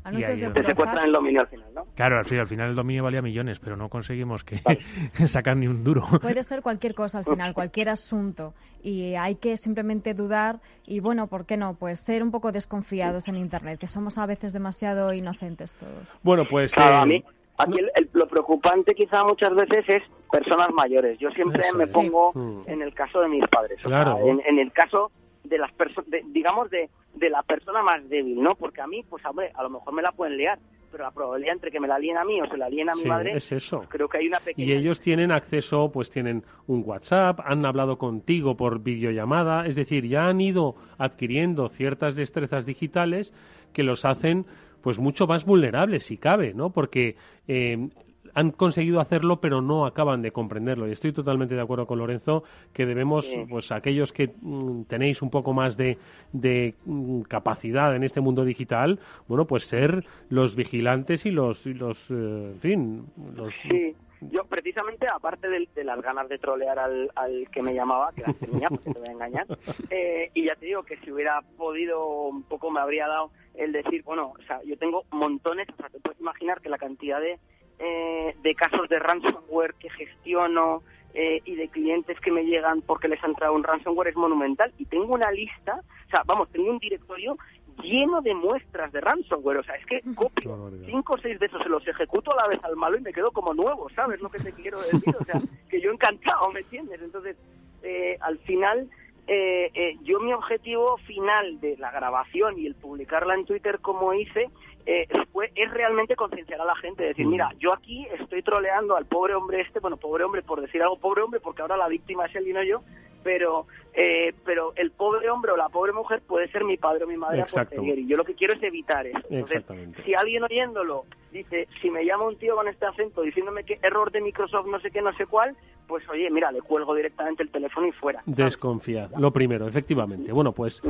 Anuncios 0.03 0.39
de 0.39 0.63
se 0.63 0.71
encuentran 0.71 1.05
el 1.05 1.11
dominio 1.11 1.41
al 1.41 1.47
final, 1.47 1.69
¿no? 1.73 1.85
Claro, 1.95 2.17
al 2.17 2.25
final, 2.25 2.69
el 2.69 2.75
dominio 2.75 3.03
valía 3.03 3.21
millones, 3.21 3.59
pero 3.59 3.75
no 3.75 3.89
conseguimos 3.89 4.43
que 4.43 4.57
sacar 5.27 5.57
ni 5.57 5.67
un 5.67 5.83
duro. 5.83 6.03
Puede 6.21 6.43
ser 6.43 6.61
cualquier 6.61 6.93
cosa 6.95 7.19
al 7.19 7.25
final, 7.25 7.53
cualquier 7.53 7.89
asunto. 7.89 8.53
Y 8.81 9.15
hay 9.15 9.35
que 9.35 9.57
simplemente 9.57 10.13
dudar 10.13 10.59
y, 10.85 10.99
bueno, 10.99 11.27
¿por 11.27 11.45
qué 11.45 11.57
no? 11.57 11.75
Pues 11.75 12.03
ser 12.03 12.23
un 12.23 12.31
poco 12.31 12.51
desconfiados 12.51 13.27
en 13.27 13.35
Internet, 13.35 13.79
que 13.79 13.87
somos 13.87 14.17
a 14.17 14.25
veces 14.25 14.53
demasiado 14.53 15.13
inocentes 15.13 15.75
todos. 15.75 16.07
Bueno, 16.23 16.43
pues... 16.49 16.77
a 16.77 17.03
eh, 17.03 17.05
mí, 17.05 17.23
aquí 17.57 17.77
lo 18.13 18.27
preocupante 18.27 18.93
quizá 18.95 19.23
muchas 19.23 19.53
veces 19.55 19.83
es 19.87 20.03
personas 20.31 20.69
mayores. 20.73 21.17
Yo 21.19 21.29
siempre 21.31 21.63
me 21.73 21.87
pongo 21.87 22.31
en 22.67 22.81
el 22.81 22.93
caso 22.93 23.21
de 23.21 23.29
mis 23.29 23.45
padres. 23.47 23.79
claro. 23.81 24.17
en, 24.19 24.59
el 24.59 24.71
caso 24.71 25.11
de 25.47 25.57
las 25.57 25.71
personas, 25.73 26.09
digamos, 26.27 26.69
de, 26.69 26.89
de 27.15 27.29
la 27.29 27.43
persona 27.43 27.81
más 27.81 28.07
débil, 28.09 28.41
¿no? 28.41 28.55
Porque 28.55 28.81
a 28.81 28.87
mí, 28.87 29.03
pues, 29.09 29.25
hombre, 29.25 29.51
a 29.53 29.63
lo 29.63 29.69
mejor 29.69 29.93
me 29.93 30.01
la 30.01 30.11
pueden 30.11 30.37
liar, 30.37 30.59
pero 30.91 31.03
la 31.03 31.11
probabilidad 31.11 31.53
entre 31.53 31.71
que 31.71 31.79
me 31.79 31.87
la 31.87 31.99
líen 31.99 32.17
a 32.17 32.23
mí 32.23 32.41
o 32.41 32.47
se 32.47 32.57
la 32.57 32.69
líen 32.69 32.89
a 32.89 32.95
mi 32.95 33.05
madre, 33.05 33.33
es 33.35 33.51
eso. 33.51 33.77
Pues, 33.77 33.89
creo 33.89 34.07
que 34.07 34.17
hay 34.19 34.27
una 34.27 34.39
pequeña... 34.39 34.67
Y 34.67 34.73
ellos 34.73 34.99
tienen 34.99 35.31
acceso, 35.31 35.91
pues 35.91 36.09
tienen 36.09 36.43
un 36.67 36.83
WhatsApp, 36.85 37.39
han 37.43 37.65
hablado 37.65 37.97
contigo 37.97 38.55
por 38.55 38.81
videollamada, 38.81 39.65
es 39.65 39.75
decir, 39.75 40.07
ya 40.07 40.27
han 40.27 40.41
ido 40.41 40.75
adquiriendo 40.97 41.67
ciertas 41.69 42.15
destrezas 42.15 42.65
digitales 42.65 43.33
que 43.73 43.83
los 43.83 44.05
hacen 44.05 44.45
pues 44.81 44.99
mucho 44.99 45.27
más 45.27 45.43
vulnerables 45.43 46.05
si 46.05 46.17
cabe, 46.17 46.53
¿no? 46.53 46.69
Porque 46.69 47.15
eh, 47.47 47.89
han 48.37 48.51
conseguido 48.51 48.99
hacerlo, 48.99 49.41
pero 49.41 49.61
no 49.61 49.87
acaban 49.87 50.21
de 50.21 50.31
comprenderlo. 50.31 50.87
Y 50.87 50.91
estoy 50.91 51.11
totalmente 51.11 51.55
de 51.55 51.61
acuerdo 51.61 51.87
con 51.87 51.97
Lorenzo 51.97 52.43
que 52.71 52.85
debemos, 52.85 53.27
pues 53.49 53.71
aquellos 53.71 54.13
que 54.13 54.27
mm, 54.27 54.83
tenéis 54.83 55.23
un 55.23 55.31
poco 55.31 55.53
más 55.53 55.75
de, 55.75 55.97
de 56.33 56.75
mm, 56.85 57.21
capacidad 57.21 57.95
en 57.95 58.03
este 58.03 58.21
mundo 58.21 58.45
digital, 58.45 58.99
bueno, 59.27 59.47
pues 59.47 59.65
ser 59.65 60.05
los 60.29 60.55
vigilantes 60.55 61.25
y 61.25 61.31
los, 61.31 61.65
y 61.65 61.73
los 61.73 61.97
eh, 62.11 62.51
en 62.53 62.59
fin, 62.59 63.05
los... 63.35 63.55
Sí. 63.55 63.95
Yo, 64.21 64.45
precisamente, 64.45 65.07
aparte 65.07 65.47
de, 65.47 65.83
las 65.83 66.01
ganas 66.01 66.29
de 66.29 66.39
trolear 66.39 66.77
al, 66.79 67.11
que 67.51 67.61
me 67.61 67.73
llamaba, 67.73 68.11
que 68.15 68.21
las 68.21 68.35
tenía, 68.37 68.67
porque 68.67 68.91
te 68.91 68.99
voy 68.99 69.09
a 69.09 69.11
engañar, 69.11 69.45
eh, 69.91 70.31
y 70.33 70.45
ya 70.45 70.55
te 70.55 70.65
digo 70.65 70.83
que 70.83 70.97
si 70.97 71.11
hubiera 71.11 71.41
podido, 71.55 72.27
un 72.27 72.43
poco 72.43 72.71
me 72.71 72.79
habría 72.79 73.07
dado 73.07 73.31
el 73.53 73.71
decir, 73.71 74.03
bueno, 74.03 74.33
o 74.37 74.43
sea, 74.43 74.61
yo 74.63 74.75
tengo 74.77 75.03
montones, 75.11 75.67
o 75.69 75.75
sea, 75.75 75.89
te 75.89 75.99
puedes 75.99 76.19
imaginar 76.19 76.61
que 76.61 76.69
la 76.69 76.79
cantidad 76.79 77.21
de, 77.21 77.37
eh, 77.79 78.35
de 78.41 78.55
casos 78.55 78.89
de 78.89 78.99
ransomware 78.99 79.73
que 79.75 79.89
gestiono 79.89 80.83
eh, 81.13 81.41
y 81.45 81.55
de 81.55 81.69
clientes 81.69 82.19
que 82.19 82.31
me 82.31 82.43
llegan 82.43 82.81
porque 82.81 83.07
les 83.07 83.23
ha 83.23 83.27
entrado 83.27 83.53
un 83.53 83.63
ransomware 83.63 84.09
es 84.09 84.15
monumental 84.15 84.73
y 84.77 84.85
tengo 84.85 85.13
una 85.13 85.31
lista, 85.31 85.81
o 86.07 86.09
sea, 86.09 86.23
vamos, 86.25 86.49
tengo 86.51 86.69
un 86.69 86.79
directorio 86.79 87.37
lleno 87.83 88.21
de 88.21 88.33
muestras 88.33 88.91
de 88.91 89.01
ransomware. 89.01 89.57
O 89.57 89.63
sea, 89.63 89.75
es 89.75 89.85
que 89.85 90.01
copio 90.15 90.71
cinco 90.85 91.13
o 91.13 91.17
seis 91.17 91.39
de 91.39 91.45
esos, 91.45 91.61
se 91.63 91.69
los 91.69 91.87
ejecuto 91.87 92.31
a 92.33 92.35
la 92.35 92.47
vez 92.47 92.63
al 92.63 92.75
malo 92.75 92.97
y 92.97 93.01
me 93.01 93.13
quedo 93.13 93.31
como 93.31 93.53
nuevo, 93.53 93.89
¿sabes 93.89 94.21
lo 94.21 94.29
que 94.29 94.39
te 94.39 94.53
quiero 94.53 94.81
decir? 94.81 95.15
O 95.19 95.25
sea, 95.25 95.39
que 95.69 95.81
yo 95.81 95.91
encantado, 95.91 96.51
¿me 96.51 96.61
entiendes? 96.61 97.01
Entonces, 97.01 97.37
eh, 97.83 98.17
al 98.21 98.37
final, 98.39 98.89
eh, 99.27 99.71
eh, 99.73 99.97
yo 100.03 100.19
mi 100.19 100.33
objetivo 100.33 100.97
final 100.99 101.59
de 101.59 101.77
la 101.77 101.91
grabación 101.91 102.57
y 102.57 102.65
el 102.65 102.75
publicarla 102.75 103.35
en 103.35 103.45
Twitter 103.45 103.79
como 103.79 104.13
hice 104.13 104.49
eh, 104.89 105.05
fue, 105.33 105.51
es 105.53 105.69
realmente 105.69 106.15
concienciar 106.15 106.61
a 106.61 106.65
la 106.65 106.75
gente, 106.77 107.03
decir, 107.03 107.25
mm. 107.25 107.29
mira, 107.29 107.51
yo 107.59 107.73
aquí 107.73 108.07
estoy 108.21 108.41
troleando 108.41 108.95
al 108.95 109.05
pobre 109.05 109.35
hombre 109.35 109.59
este, 109.59 109.81
bueno, 109.81 109.97
pobre 109.97 110.23
hombre 110.23 110.43
por 110.43 110.61
decir 110.61 110.81
algo, 110.81 110.97
pobre 110.97 111.21
hombre, 111.23 111.41
porque 111.41 111.61
ahora 111.61 111.75
la 111.75 111.89
víctima 111.89 112.25
es 112.25 112.35
él 112.35 112.47
y 112.47 112.53
no 112.53 112.63
yo, 112.63 112.81
pero 113.27 113.65
eh, 113.93 114.33
pero 114.45 114.71
el 114.77 114.91
pobre 114.91 115.29
hombre 115.29 115.51
o 115.51 115.57
la 115.57 115.67
pobre 115.67 115.91
mujer 115.91 116.21
puede 116.25 116.47
ser 116.47 116.63
mi 116.63 116.77
padre 116.77 117.03
o 117.03 117.07
mi 117.07 117.17
madre 117.17 117.41
a 117.41 117.67
y 117.83 118.07
yo 118.07 118.15
lo 118.15 118.23
que 118.23 118.35
quiero 118.35 118.53
es 118.53 118.63
evitar 118.63 119.05
eso. 119.05 119.19
Entonces, 119.29 119.65
si 120.05 120.13
alguien 120.13 120.43
oyéndolo 120.43 121.03
dice, 121.33 121.67
si 121.81 121.89
me 121.89 122.05
llama 122.05 122.25
un 122.25 122.37
tío 122.37 122.55
con 122.55 122.69
este 122.69 122.85
acento 122.85 123.21
diciéndome 123.21 123.65
que 123.65 123.79
error 123.83 124.11
de 124.11 124.21
Microsoft 124.21 124.67
no 124.67 124.79
sé 124.79 124.91
qué, 124.91 125.01
no 125.01 125.11
sé 125.17 125.25
cuál, 125.25 125.57
pues 125.87 126.07
oye, 126.07 126.29
mira, 126.29 126.53
le 126.53 126.61
cuelgo 126.61 126.95
directamente 126.95 127.43
el 127.43 127.49
teléfono 127.49 127.87
y 127.87 127.91
fuera. 127.91 128.21
Desconfiar, 128.25 129.09
lo 129.17 129.31
primero, 129.31 129.67
efectivamente. 129.67 130.31
Bueno, 130.31 130.53
pues 130.53 130.81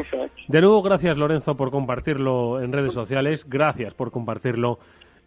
de 0.48 0.62
nuevo 0.62 0.84
gracias 0.84 1.18
Lorenzo 1.18 1.58
por 1.58 1.72
compartirlo 1.72 2.62
en 2.62 2.72
redes 2.72 2.94
sociales, 2.94 3.50
gracias 3.50 3.96
por 3.96 4.12
compartirlo 4.12 4.78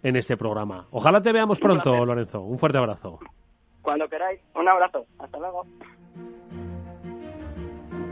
en 0.05 0.15
este 0.15 0.37
programa. 0.37 0.87
Ojalá 0.93 1.21
te 1.23 1.33
veamos 1.33 1.59
pronto, 1.59 2.05
Lorenzo. 2.07 2.43
Un 2.43 2.61
fuerte 2.61 2.79
abrazo. 2.79 3.19
Cuando 3.83 4.07
queráis, 4.09 4.41
un 4.55 4.69
abrazo. 4.69 5.07
Hasta 5.19 5.39
luego. 5.39 5.67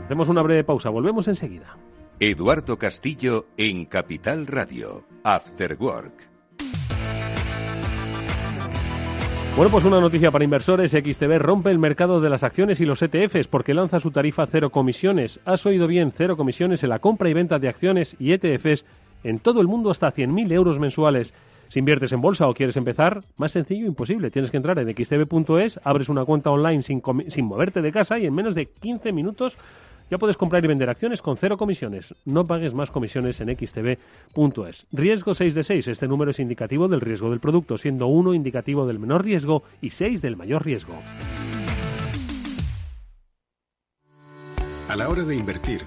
Hacemos 0.09 0.27
una 0.27 0.41
breve 0.41 0.63
pausa, 0.63 0.89
volvemos 0.89 1.27
enseguida. 1.27 1.77
Eduardo 2.19 2.79
Castillo 2.79 3.45
en 3.57 3.85
Capital 3.85 4.47
Radio, 4.47 5.03
After 5.23 5.77
Work. 5.79 6.27
Bueno, 9.55 9.71
pues 9.71 9.85
una 9.85 9.99
noticia 9.99 10.31
para 10.31 10.43
inversores. 10.43 10.93
XTB 10.93 11.37
rompe 11.37 11.69
el 11.69 11.77
mercado 11.77 12.21
de 12.21 12.29
las 12.31 12.43
acciones 12.43 12.81
y 12.81 12.85
los 12.85 13.03
ETFs 13.03 13.47
porque 13.49 13.75
lanza 13.75 13.99
su 13.99 14.09
tarifa 14.09 14.47
cero 14.47 14.71
comisiones. 14.71 15.39
Has 15.45 15.63
oído 15.67 15.85
bien, 15.85 16.11
cero 16.17 16.35
comisiones 16.35 16.81
en 16.81 16.89
la 16.89 16.97
compra 16.97 17.29
y 17.29 17.35
venta 17.35 17.59
de 17.59 17.69
acciones 17.69 18.15
y 18.17 18.31
ETFs 18.33 18.85
en 19.23 19.37
todo 19.37 19.61
el 19.61 19.67
mundo 19.67 19.91
hasta 19.91 20.11
100.000 20.11 20.51
euros 20.53 20.79
mensuales. 20.79 21.35
Si 21.67 21.77
inviertes 21.77 22.11
en 22.13 22.21
bolsa 22.21 22.47
o 22.47 22.55
quieres 22.55 22.77
empezar, 22.77 23.21
más 23.37 23.51
sencillo 23.51 23.85
imposible. 23.85 24.31
Tienes 24.31 24.49
que 24.49 24.57
entrar 24.57 24.79
en 24.79 24.89
xtb.es, 24.89 25.79
abres 25.83 26.09
una 26.09 26.25
cuenta 26.25 26.49
online 26.49 26.81
sin, 26.81 27.03
sin 27.27 27.45
moverte 27.45 27.83
de 27.83 27.91
casa 27.91 28.17
y 28.17 28.25
en 28.25 28.33
menos 28.33 28.55
de 28.55 28.65
15 28.65 29.11
minutos 29.11 29.55
ya 30.09 30.17
puedes 30.17 30.37
comprar 30.37 30.63
y 30.63 30.67
vender 30.67 30.89
acciones 30.89 31.21
con 31.21 31.37
cero 31.37 31.57
comisiones. 31.57 32.13
No 32.25 32.45
pagues 32.45 32.73
más 32.73 32.91
comisiones 32.91 33.39
en 33.41 33.55
xtb.es. 33.55 34.87
Riesgo 34.91 35.35
6 35.35 35.55
de 35.55 35.63
6. 35.63 35.87
Este 35.87 36.07
número 36.07 36.31
es 36.31 36.39
indicativo 36.39 36.87
del 36.87 37.01
riesgo 37.01 37.29
del 37.29 37.39
producto, 37.39 37.77
siendo 37.77 38.07
1 38.07 38.33
indicativo 38.33 38.87
del 38.87 38.99
menor 38.99 39.23
riesgo 39.23 39.63
y 39.81 39.91
6 39.91 40.21
del 40.21 40.35
mayor 40.35 40.65
riesgo. 40.65 40.93
A 44.89 44.95
la 44.95 45.07
hora 45.07 45.23
de 45.23 45.35
invertir, 45.35 45.81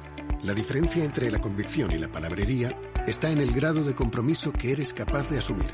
la 0.44 0.54
diferencia 0.54 1.04
entre 1.04 1.30
la 1.30 1.40
convicción 1.40 1.90
y 1.90 1.98
la 1.98 2.08
palabrería 2.08 2.76
está 3.06 3.30
en 3.30 3.40
el 3.40 3.52
grado 3.52 3.82
de 3.82 3.94
compromiso 3.94 4.52
que 4.52 4.70
eres 4.70 4.94
capaz 4.94 5.28
de 5.28 5.38
asumir. 5.38 5.70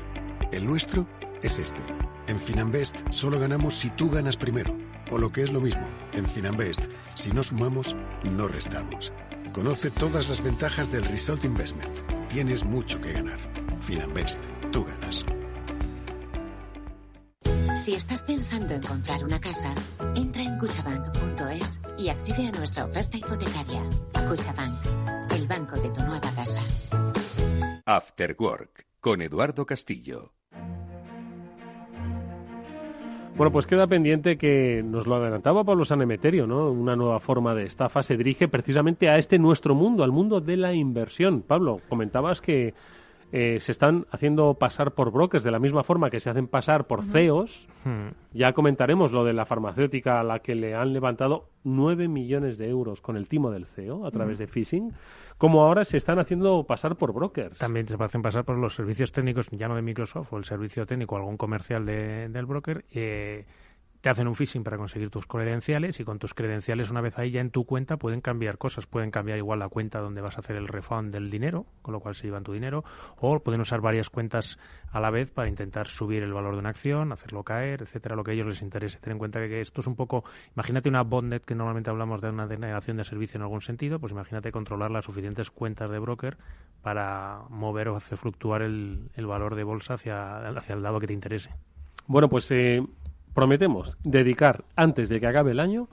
El 0.51 0.65
nuestro 0.65 1.07
es 1.43 1.59
este. 1.59 1.81
En 2.27 2.39
Finanbest 2.39 3.11
solo 3.11 3.39
ganamos 3.39 3.75
si 3.75 3.91
tú 3.91 4.09
ganas 4.09 4.35
primero. 4.35 4.88
O 5.11 5.17
lo 5.17 5.31
que 5.31 5.43
es 5.43 5.51
lo 5.51 5.59
mismo, 5.59 5.87
en 6.13 6.27
Finanbest, 6.27 6.81
si 7.15 7.31
no 7.31 7.43
sumamos, 7.43 7.95
no 8.23 8.47
restamos. 8.47 9.11
Conoce 9.53 9.89
todas 9.89 10.29
las 10.29 10.43
ventajas 10.43 10.91
del 10.91 11.03
Result 11.05 11.43
Investment. 11.45 11.95
Tienes 12.29 12.63
mucho 12.63 13.01
que 13.01 13.13
ganar. 13.13 13.39
Finanbest, 13.81 14.43
tú 14.71 14.85
ganas. 14.85 15.25
Si 17.75 17.93
estás 17.93 18.23
pensando 18.23 18.73
en 18.73 18.81
comprar 18.81 19.23
una 19.23 19.39
casa, 19.39 19.73
entra 20.15 20.43
en 20.43 20.57
cuchabank.es 20.59 21.79
y 21.97 22.09
accede 22.09 22.47
a 22.47 22.51
nuestra 22.51 22.85
oferta 22.85 23.17
hipotecaria. 23.17 23.81
Cuchabank, 24.27 25.31
el 25.31 25.47
banco 25.47 25.75
de 25.77 25.89
tu 25.89 26.01
nueva 26.01 26.31
casa. 26.35 26.61
After 27.85 28.35
Work, 28.37 28.85
con 28.99 29.21
Eduardo 29.21 29.65
Castillo. 29.65 30.38
Bueno, 33.39 33.53
pues 33.53 33.67
queda 33.67 33.87
pendiente 33.87 34.37
que 34.37 34.83
nos 34.83 35.07
lo 35.07 35.15
adelantaba 35.15 35.63
Pablo 35.63 35.85
Sanemeterio, 35.85 36.45
¿no? 36.45 36.69
Una 36.73 36.97
nueva 36.97 37.21
forma 37.21 37.55
de 37.55 37.67
estafa 37.67 38.03
se 38.03 38.17
dirige 38.17 38.49
precisamente 38.49 39.07
a 39.07 39.17
este 39.17 39.39
nuestro 39.39 39.73
mundo, 39.75 40.03
al 40.03 40.11
mundo 40.11 40.41
de 40.41 40.57
la 40.57 40.73
inversión. 40.73 41.41
Pablo, 41.41 41.79
comentabas 41.87 42.41
que 42.41 42.73
eh, 43.31 43.59
se 43.61 43.71
están 43.71 44.07
haciendo 44.11 44.55
pasar 44.55 44.91
por 44.91 45.13
brokers 45.13 45.45
de 45.45 45.51
la 45.51 45.59
misma 45.59 45.83
forma 45.83 46.09
que 46.09 46.19
se 46.19 46.29
hacen 46.29 46.47
pasar 46.47 46.87
por 46.87 47.05
CEOs. 47.05 47.65
Hmm. 47.85 48.09
Ya 48.33 48.51
comentaremos 48.51 49.13
lo 49.13 49.23
de 49.23 49.31
la 49.31 49.45
farmacéutica 49.45 50.19
a 50.19 50.23
la 50.23 50.39
que 50.39 50.55
le 50.55 50.75
han 50.75 50.91
levantado 50.91 51.45
9 51.63 52.09
millones 52.09 52.57
de 52.57 52.67
euros 52.67 52.99
con 52.99 53.15
el 53.15 53.29
timo 53.29 53.51
del 53.51 53.67
CEO 53.67 54.05
a 54.05 54.11
través 54.11 54.37
de 54.37 54.47
phishing 54.47 54.91
como 55.39 55.63
ahora 55.63 55.85
se 55.85 55.95
están 55.95 56.19
haciendo 56.19 56.65
pasar 56.65 56.97
por 56.97 57.13
brokers. 57.13 57.57
También 57.57 57.87
se 57.87 57.95
hacen 57.95 58.21
pasar 58.21 58.43
por 58.43 58.57
los 58.57 58.75
servicios 58.75 59.13
técnicos, 59.13 59.47
ya 59.51 59.69
no 59.69 59.75
de 59.75 59.81
Microsoft, 59.81 60.33
o 60.33 60.37
el 60.37 60.43
servicio 60.43 60.85
técnico, 60.85 61.15
algún 61.15 61.37
comercial 61.37 61.85
del 61.85 62.45
broker. 62.45 62.83
Eh, 62.91 63.45
te 64.01 64.09
hacen 64.09 64.27
un 64.27 64.35
phishing 64.35 64.63
para 64.63 64.77
conseguir 64.77 65.09
tus 65.09 65.25
credenciales 65.25 65.99
y 65.99 66.05
con 66.05 66.19
tus 66.19 66.33
credenciales 66.33 66.89
una 66.89 67.01
vez 67.01 67.17
ahí 67.17 67.31
ya 67.31 67.41
en 67.41 67.51
tu 67.51 67.65
cuenta 67.65 67.97
pueden 67.97 68.21
cambiar 68.21 68.57
cosas, 68.57 68.85
pueden 68.85 69.11
cambiar 69.11 69.37
igual 69.37 69.59
la 69.59 69.67
cuenta 69.67 69.99
donde 69.99 70.21
vas 70.21 70.37
a 70.37 70.39
hacer 70.39 70.55
el 70.55 70.67
refund 70.67 71.11
del 71.11 71.29
dinero, 71.29 71.65
con 71.81 71.93
lo 71.93 71.99
cual 71.99 72.15
se 72.15 72.27
llevan 72.27 72.43
tu 72.43 72.53
dinero, 72.53 72.83
o 73.17 73.39
pueden 73.39 73.59
usar 73.59 73.81
varias 73.81 74.09
cuentas 74.09 74.57
a 74.91 75.01
la 75.01 75.09
vez 75.09 75.29
para 75.31 75.49
intentar 75.49 75.87
subir 75.87 76.23
el 76.23 76.33
valor 76.33 76.53
de 76.53 76.59
una 76.59 76.69
acción, 76.69 77.11
hacerlo 77.11 77.43
caer, 77.43 77.81
etcétera, 77.81 78.15
lo 78.15 78.23
que 78.23 78.31
a 78.31 78.33
ellos 78.33 78.47
les 78.47 78.61
interese. 78.61 78.99
Ten 78.99 79.13
en 79.13 79.19
cuenta 79.19 79.39
que 79.39 79.59
esto 79.59 79.81
es 79.81 79.87
un 79.87 79.95
poco, 79.95 80.23
imagínate 80.55 80.87
una 80.87 81.03
botnet 81.03 81.43
que 81.43 81.55
normalmente 81.55 81.89
hablamos 81.89 82.21
de 82.21 82.29
una 82.29 82.47
denegación 82.47 82.97
de 82.97 83.03
servicio 83.03 83.37
en 83.37 83.43
algún 83.43 83.61
sentido, 83.61 83.99
pues 83.99 84.13
imagínate 84.13 84.51
controlar 84.51 84.91
las 84.91 85.05
suficientes 85.05 85.49
cuentas 85.49 85.91
de 85.91 85.99
broker 85.99 86.37
para 86.81 87.41
mover 87.49 87.89
o 87.89 87.97
hacer 87.97 88.17
fluctuar 88.17 88.61
el, 88.61 89.09
valor 89.17 89.55
de 89.55 89.63
bolsa 89.63 89.95
hacia, 89.95 90.37
hacia 90.37 90.75
el 90.75 90.81
lado 90.81 90.99
que 90.99 91.07
te 91.07 91.13
interese. 91.13 91.49
Bueno, 92.07 92.27
pues 92.27 92.49
eh, 92.49 92.81
prometemos 93.33 93.97
dedicar 94.03 94.63
antes 94.75 95.09
de 95.09 95.19
que 95.19 95.27
acabe 95.27 95.51
el 95.51 95.59
año 95.59 95.87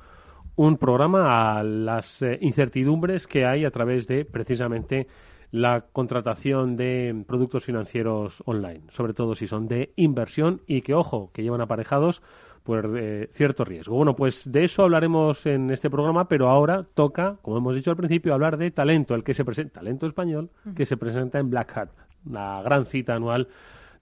un 0.57 0.79
programa 0.79 1.59
a 1.59 1.63
las 1.63 2.23
eh, 2.23 2.39
incertidumbres 2.41 3.27
que 3.27 3.45
hay 3.45 3.65
a 3.65 3.71
través 3.71 4.07
de 4.07 4.25
precisamente 4.25 5.07
la 5.51 5.85
contratación 5.93 6.77
de 6.77 7.25
productos 7.27 7.65
financieros 7.65 8.43
online, 8.47 8.83
sobre 8.91 9.15
todo 9.15 9.35
si 9.35 9.47
son 9.47 9.69
de 9.69 9.93
inversión 9.97 10.63
y 10.67 10.83
que, 10.83 10.95
ojo, 10.95 11.31
que 11.33 11.43
llevan 11.43 11.61
aparejados 11.61 12.23
eh, 12.69 13.31
cierto 13.35 13.65
riesgo. 13.65 13.95
Bueno, 13.95 14.17
pues 14.17 14.43
de 14.51 14.65
eso 14.65 14.83
hablaremos 14.83 15.47
en 15.47 15.71
este 15.71 15.89
programa, 15.89 16.27
pero 16.27 16.49
ahora 16.49 16.85
toca, 16.95 17.37
como 17.43 17.59
hemos 17.59 17.77
dicho 17.77 17.91
al 17.91 17.97
principio, 17.97 18.35
hablar 18.35 18.57
de 18.57 18.71
talento, 18.73 19.15
el 19.15 19.23
que 19.23 19.35
se 19.35 19.45
presenta, 19.45 19.81
talento 19.81 20.07
español, 20.07 20.51
que 20.75 20.85
se 20.85 20.97
presenta 20.97 21.39
en 21.39 21.49
Black 21.49 21.77
Hat, 21.77 21.91
la 22.29 22.63
gran 22.65 22.87
cita 22.87 23.15
anual 23.15 23.49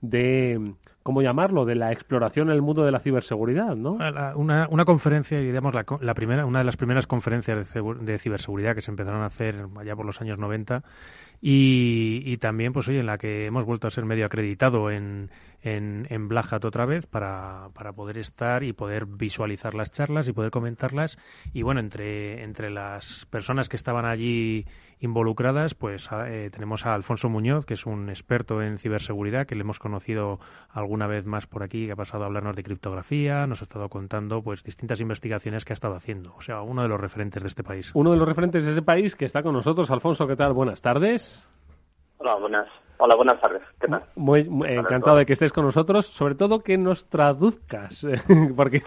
de 0.01 0.75
¿cómo 1.05 1.23
llamarlo?, 1.23 1.65
de 1.67 1.77
la 1.77 1.93
exploración 1.93 2.49
en 2.49 2.55
el 2.55 2.63
mundo 2.63 2.83
de 2.83 2.91
la 2.91 2.99
ciberseguridad, 2.99 3.77
¿no? 3.77 3.99
Una, 4.35 4.67
una 4.71 4.85
conferencia, 4.85 5.39
digamos, 5.39 5.75
la, 5.75 5.85
la, 6.01 6.15
primera, 6.15 6.47
una 6.47 6.61
de 6.61 6.65
las 6.65 6.77
primeras 6.77 7.07
conferencias 7.07 7.73
de, 7.75 8.19
ciberseguridad 8.19 8.75
que 8.75 8.81
se 8.81 8.91
empezaron 8.91 9.21
a 9.21 9.27
hacer 9.27 9.67
allá 9.79 9.95
por 9.95 10.07
los 10.07 10.21
años 10.23 10.39
90 10.39 10.83
y, 11.43 12.23
y, 12.25 12.39
también, 12.39 12.73
pues 12.73 12.89
oye, 12.89 13.01
en 13.01 13.07
la 13.07 13.19
que 13.19 13.45
hemos 13.45 13.67
vuelto 13.67 13.87
a 13.87 13.91
ser 13.91 14.07
medio 14.07 14.25
acreditado 14.25 14.91
en, 14.91 15.31
en, 15.63 16.07
en 16.09 16.29
otra 16.63 16.87
vez 16.87 17.05
para, 17.05 17.69
para 17.75 17.93
poder 17.93 18.17
estar 18.17 18.63
y 18.63 18.73
poder 18.73 19.05
visualizar 19.05 19.75
las 19.75 19.91
charlas 19.91 20.27
y 20.27 20.33
poder 20.33 20.51
comentarlas. 20.51 21.19
Y 21.53 21.61
bueno, 21.61 21.81
entre, 21.81 22.43
entre 22.43 22.71
las 22.71 23.27
personas 23.31 23.69
que 23.69 23.77
estaban 23.77 24.07
allí 24.07 24.65
involucradas, 25.01 25.75
pues 25.75 26.09
eh, 26.27 26.51
tenemos 26.53 26.87
a 26.87 26.95
Alfonso 26.95 27.29
Muñoz, 27.29 27.67
que 27.67 27.75
es 27.75 27.87
un 27.87 28.09
experto 28.09 28.63
en 28.63 28.79
ciberseguridad, 28.79 29.47
que 29.47 29.55
le 29.55 29.63
hemos 29.63 29.79
conocido 29.79 30.39
alguna 30.71 31.07
vez 31.07 31.27
más 31.27 31.47
por 31.47 31.63
aquí, 31.63 31.87
que 31.87 31.93
ha 31.93 31.97
pasado 31.97 32.25
a 32.25 32.27
hablarnos 32.27 32.57
de 32.57 32.63
criptografía, 32.63 33.47
nos 33.47 33.61
ha 33.61 33.65
estado 33.65 33.89
contando 33.89 34.43
pues 34.43 34.63
distintas 34.63 35.01
investigaciones 35.01 35.65
que 35.65 35.73
ha 35.73 35.75
estado 35.75 35.97
haciendo. 35.97 36.35
O 36.37 36.43
sea, 36.43 36.63
uno 36.63 36.83
de 36.83 36.89
los 36.89 37.01
referentes 37.01 37.43
de 37.43 37.49
este 37.49 37.63
país. 37.63 37.91
Uno 37.95 38.13
de 38.13 38.17
los 38.17 38.29
referentes 38.29 38.65
de 38.65 38.71
este 38.73 38.83
país 38.83 39.15
que 39.17 39.25
está 39.25 39.43
con 39.43 39.55
nosotros. 39.55 39.91
Alfonso, 39.91 40.27
¿qué 40.27 40.37
tal? 40.37 40.53
Buenas 40.53 40.81
tardes. 40.81 41.49
Hola, 42.19 42.37
buenas. 42.37 42.84
Hola, 42.99 43.17
buenas 43.17 43.41
tardes. 43.41 43.63
¿Qué 43.81 43.89
tal? 43.89 44.03
Muy, 44.15 44.41
encantado 44.69 45.17
de 45.17 45.27
que 45.27 45.33
estés 45.33 45.53
con 45.53 45.65
nosotros, 45.65 46.07
sobre 46.07 46.37
todo 46.37 46.61
que 46.61 46.79
nos 46.79 47.09
traduzcas, 47.09 48.07
porque 48.57 48.83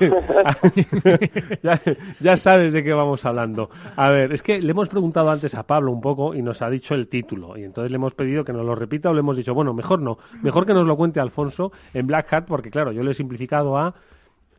ya, 2.20 2.38
sabes 2.38 2.74
de 2.74 2.84
qué 2.84 2.94
vamos 2.94 3.26
hablando. 3.26 3.70
A 3.96 4.10
ver, 4.10 4.32
es 4.32 4.42
que 4.42 4.60
le 4.60 4.72
hemos 4.72 4.88
preguntado 4.88 5.30
antes 5.30 5.56
a 5.56 5.64
Pablo 5.64 5.92
un 5.92 6.02
poco 6.02 6.34
y 6.34 6.42
nos 6.42 6.62
ha 6.62 6.70
dicho 6.70 6.94
el 6.94 7.10
título, 7.10 7.58
y 7.58 7.64
entonces 7.64 7.92
le 7.92 7.98
hemos 7.98 8.14
pedido 8.14 8.44
que 8.44 8.54
nos 8.54 8.66
lo 8.66 8.76
repita 8.76 9.10
o 9.10 9.14
le 9.14 9.20
hemos 9.20 9.36
dicho, 9.36 9.54
bueno, 9.54 9.74
mejor 9.74 10.02
no, 10.02 10.18
mejor 10.42 10.66
que 10.66 10.74
nos 10.74 10.88
lo 10.88 10.96
cuente 10.96 11.20
Alfonso 11.20 11.72
en 11.94 12.08
Black 12.08 12.32
Hat, 12.32 12.46
porque 12.46 12.70
claro, 12.70 12.92
yo 12.92 13.04
le 13.04 13.12
he 13.12 13.16
simplificado 13.16 13.78
a 13.78 13.94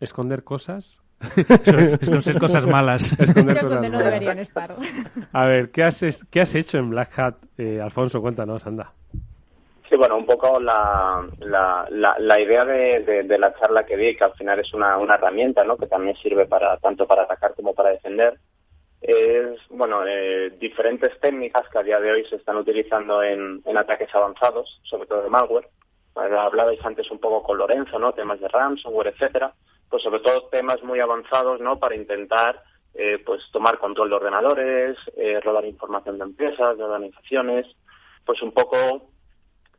esconder 0.01 0.45
cosas 0.45 0.99
Esconder 1.37 2.39
cosas 2.39 2.65
malas. 2.65 3.13
Esconder 3.19 3.57
cosas 3.57 3.71
donde 3.71 3.91
no 3.91 3.99
deberían 3.99 4.39
estar. 4.39 4.77
A 5.33 5.45
ver, 5.47 5.71
¿qué 5.71 5.83
has, 5.83 6.01
¿qué 6.31 6.41
has 6.41 6.55
hecho 6.55 6.79
en 6.79 6.91
Black 6.91 7.19
Hat, 7.19 7.35
eh, 7.57 7.81
Alfonso? 7.81 8.21
Cuéntanos, 8.21 8.65
anda. 8.67 8.93
Sí, 9.89 9.97
bueno, 9.97 10.17
un 10.17 10.27
poco 10.27 10.61
la, 10.61 11.27
la, 11.41 11.87
la, 12.19 12.41
idea 12.41 12.65
de, 12.65 13.23
de, 13.25 13.39
la 13.39 13.55
charla 13.55 13.87
que 13.87 13.97
di, 13.97 14.15
que 14.15 14.25
al 14.25 14.35
final 14.35 14.59
es 14.59 14.75
una, 14.75 14.99
una 14.99 15.15
herramienta, 15.15 15.65
¿no? 15.65 15.79
Que 15.79 15.87
también 15.87 16.15
sirve 16.17 16.45
para 16.47 16.77
tanto 16.77 17.07
para 17.07 17.23
atacar 17.23 17.55
como 17.55 17.75
para 17.75 17.91
defender, 17.91 18.39
es, 19.01 19.59
bueno, 19.71 20.07
eh, 20.07 20.51
diferentes 20.59 21.19
técnicas 21.21 21.69
que 21.71 21.79
a 21.79 21.83
día 21.83 22.01
de 22.01 22.11
hoy 22.11 22.25
se 22.27 22.37
están 22.37 22.57
utilizando 22.57 23.23
en, 23.23 23.63
en 23.65 23.77
ataques 23.79 24.13
avanzados, 24.15 24.81
sobre 24.85 25.07
todo 25.07 25.23
de 25.23 25.31
malware. 25.31 25.69
Hablabais 26.15 26.85
antes 26.85 27.09
un 27.11 27.21
poco 27.21 27.45
con 27.45 27.59
Lorenzo, 27.59 27.99
¿no? 27.99 28.13
Temas 28.13 28.41
de 28.41 28.49
ransomware, 28.49 29.09
etcétera. 29.09 29.55
Pues 29.89 30.03
sobre 30.03 30.21
todo 30.21 30.49
temas 30.49 30.83
muy 30.83 30.99
avanzados, 30.99 31.61
¿no? 31.61 31.79
Para 31.79 31.95
intentar, 31.95 32.61
eh, 32.93 33.23
pues 33.25 33.41
tomar 33.53 33.79
control 33.79 34.11
de 34.11 34.17
ordenadores, 34.17 34.99
eh, 35.17 35.41
robar 35.41 35.65
información 35.65 36.19
de 36.19 36.25
empresas, 36.25 36.77
de 36.77 36.83
organizaciones, 36.83 37.67
pues 38.27 38.43
un 38.43 38.53
poco 38.53 39.11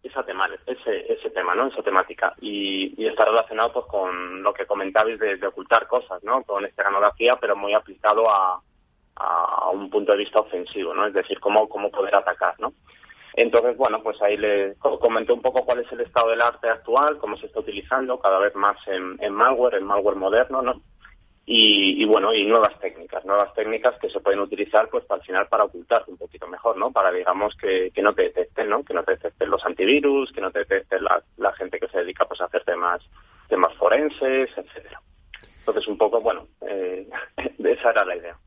esa 0.04 0.24
tema, 0.24 0.50
ese, 0.66 1.12
ese 1.12 1.30
tema, 1.32 1.56
¿no? 1.56 1.68
Esa 1.68 1.84
temática. 1.84 2.34
Y, 2.42 2.94
y 2.98 3.08
está 3.08 3.26
relacionado 3.26 3.74
pues 3.74 3.86
con 3.88 4.42
lo 4.42 4.54
que 4.54 4.66
comentabais 4.66 5.20
de, 5.20 5.46
ocultar 5.46 5.88
cosas, 5.88 6.24
¿no? 6.24 6.44
Con 6.44 6.66
estanografía, 6.66 7.36
pero 7.36 7.56
muy 7.56 7.74
aplicado 7.74 8.30
a, 8.30 8.62
a 9.16 9.70
un 9.72 9.90
punto 9.90 10.14
de 10.14 10.20
vista 10.20 10.40
ofensivo, 10.40 10.94
¿no? 10.94 11.06
Es 11.06 11.14
decir, 11.14 11.40
cómo, 11.40 11.68
cómo 11.68 11.92
poder 11.92 12.16
atacar, 12.16 12.56
¿no? 12.60 12.74
Entonces, 13.34 13.78
bueno, 13.78 14.02
pues 14.02 14.22
ahí 14.22 14.38
le 14.38 14.76
comenté 14.76 15.32
un 15.32 15.42
poco 15.42 15.64
cuál 15.64 15.80
es 15.80 15.92
el 15.92 16.02
estado 16.02 16.30
del 16.30 16.42
arte 16.42 16.70
actual, 16.70 17.18
cómo 17.20 17.38
se 17.38 17.46
está 17.46 17.60
utilizando 17.60 18.20
cada 18.20 18.40
vez 18.40 18.56
más 18.56 18.76
en, 18.88 19.18
en 19.22 19.34
malware, 19.34 19.76
en 19.76 19.86
malware 19.86 20.16
moderno, 20.16 20.62
¿no? 20.62 20.82
Y, 21.52 22.06
bueno, 22.06 22.32
y 22.32 22.46
nuevas 22.46 22.80
técnicas, 22.80 23.26
nuevas 23.26 23.52
técnicas 23.56 23.98
que 24.00 24.12
se 24.12 24.20
pueden 24.20 24.40
utilizar 24.40 24.88
pues 24.88 25.04
al 25.10 25.24
final 25.24 25.48
para 25.48 25.64
ocultar 25.64 26.04
un 26.06 26.16
poquito 26.16 26.46
mejor, 26.48 26.78
¿no? 26.78 26.92
Para 26.92 27.12
digamos 27.12 27.56
que, 27.56 27.90
que 27.90 28.04
no 28.04 28.14
te 28.14 28.22
detecten, 28.24 28.70
¿no? 28.70 28.84
Que 28.84 28.94
no 28.94 29.04
te 29.04 29.14
detecten 29.14 29.50
los 29.50 29.66
antivirus, 29.66 30.32
que 30.32 30.42
no 30.42 30.52
te 30.52 30.60
detecten 30.60 31.04
la, 31.04 31.24
la 31.38 31.52
gente 31.54 31.80
que 31.80 31.88
se 31.88 32.02
dedica 32.02 32.26
pues 32.26 32.40
a 32.42 32.46
hacer 32.46 32.64
temas, 32.66 33.02
temas 33.48 33.74
forenses, 33.78 34.52
etcétera. 34.56 35.02
Entonces 35.58 35.88
un 35.88 35.98
poco, 35.98 36.22
bueno, 36.22 36.46
eh, 36.68 37.10
esa 37.58 37.90
era 37.90 38.06
la 38.06 38.16
idea. 38.16 38.38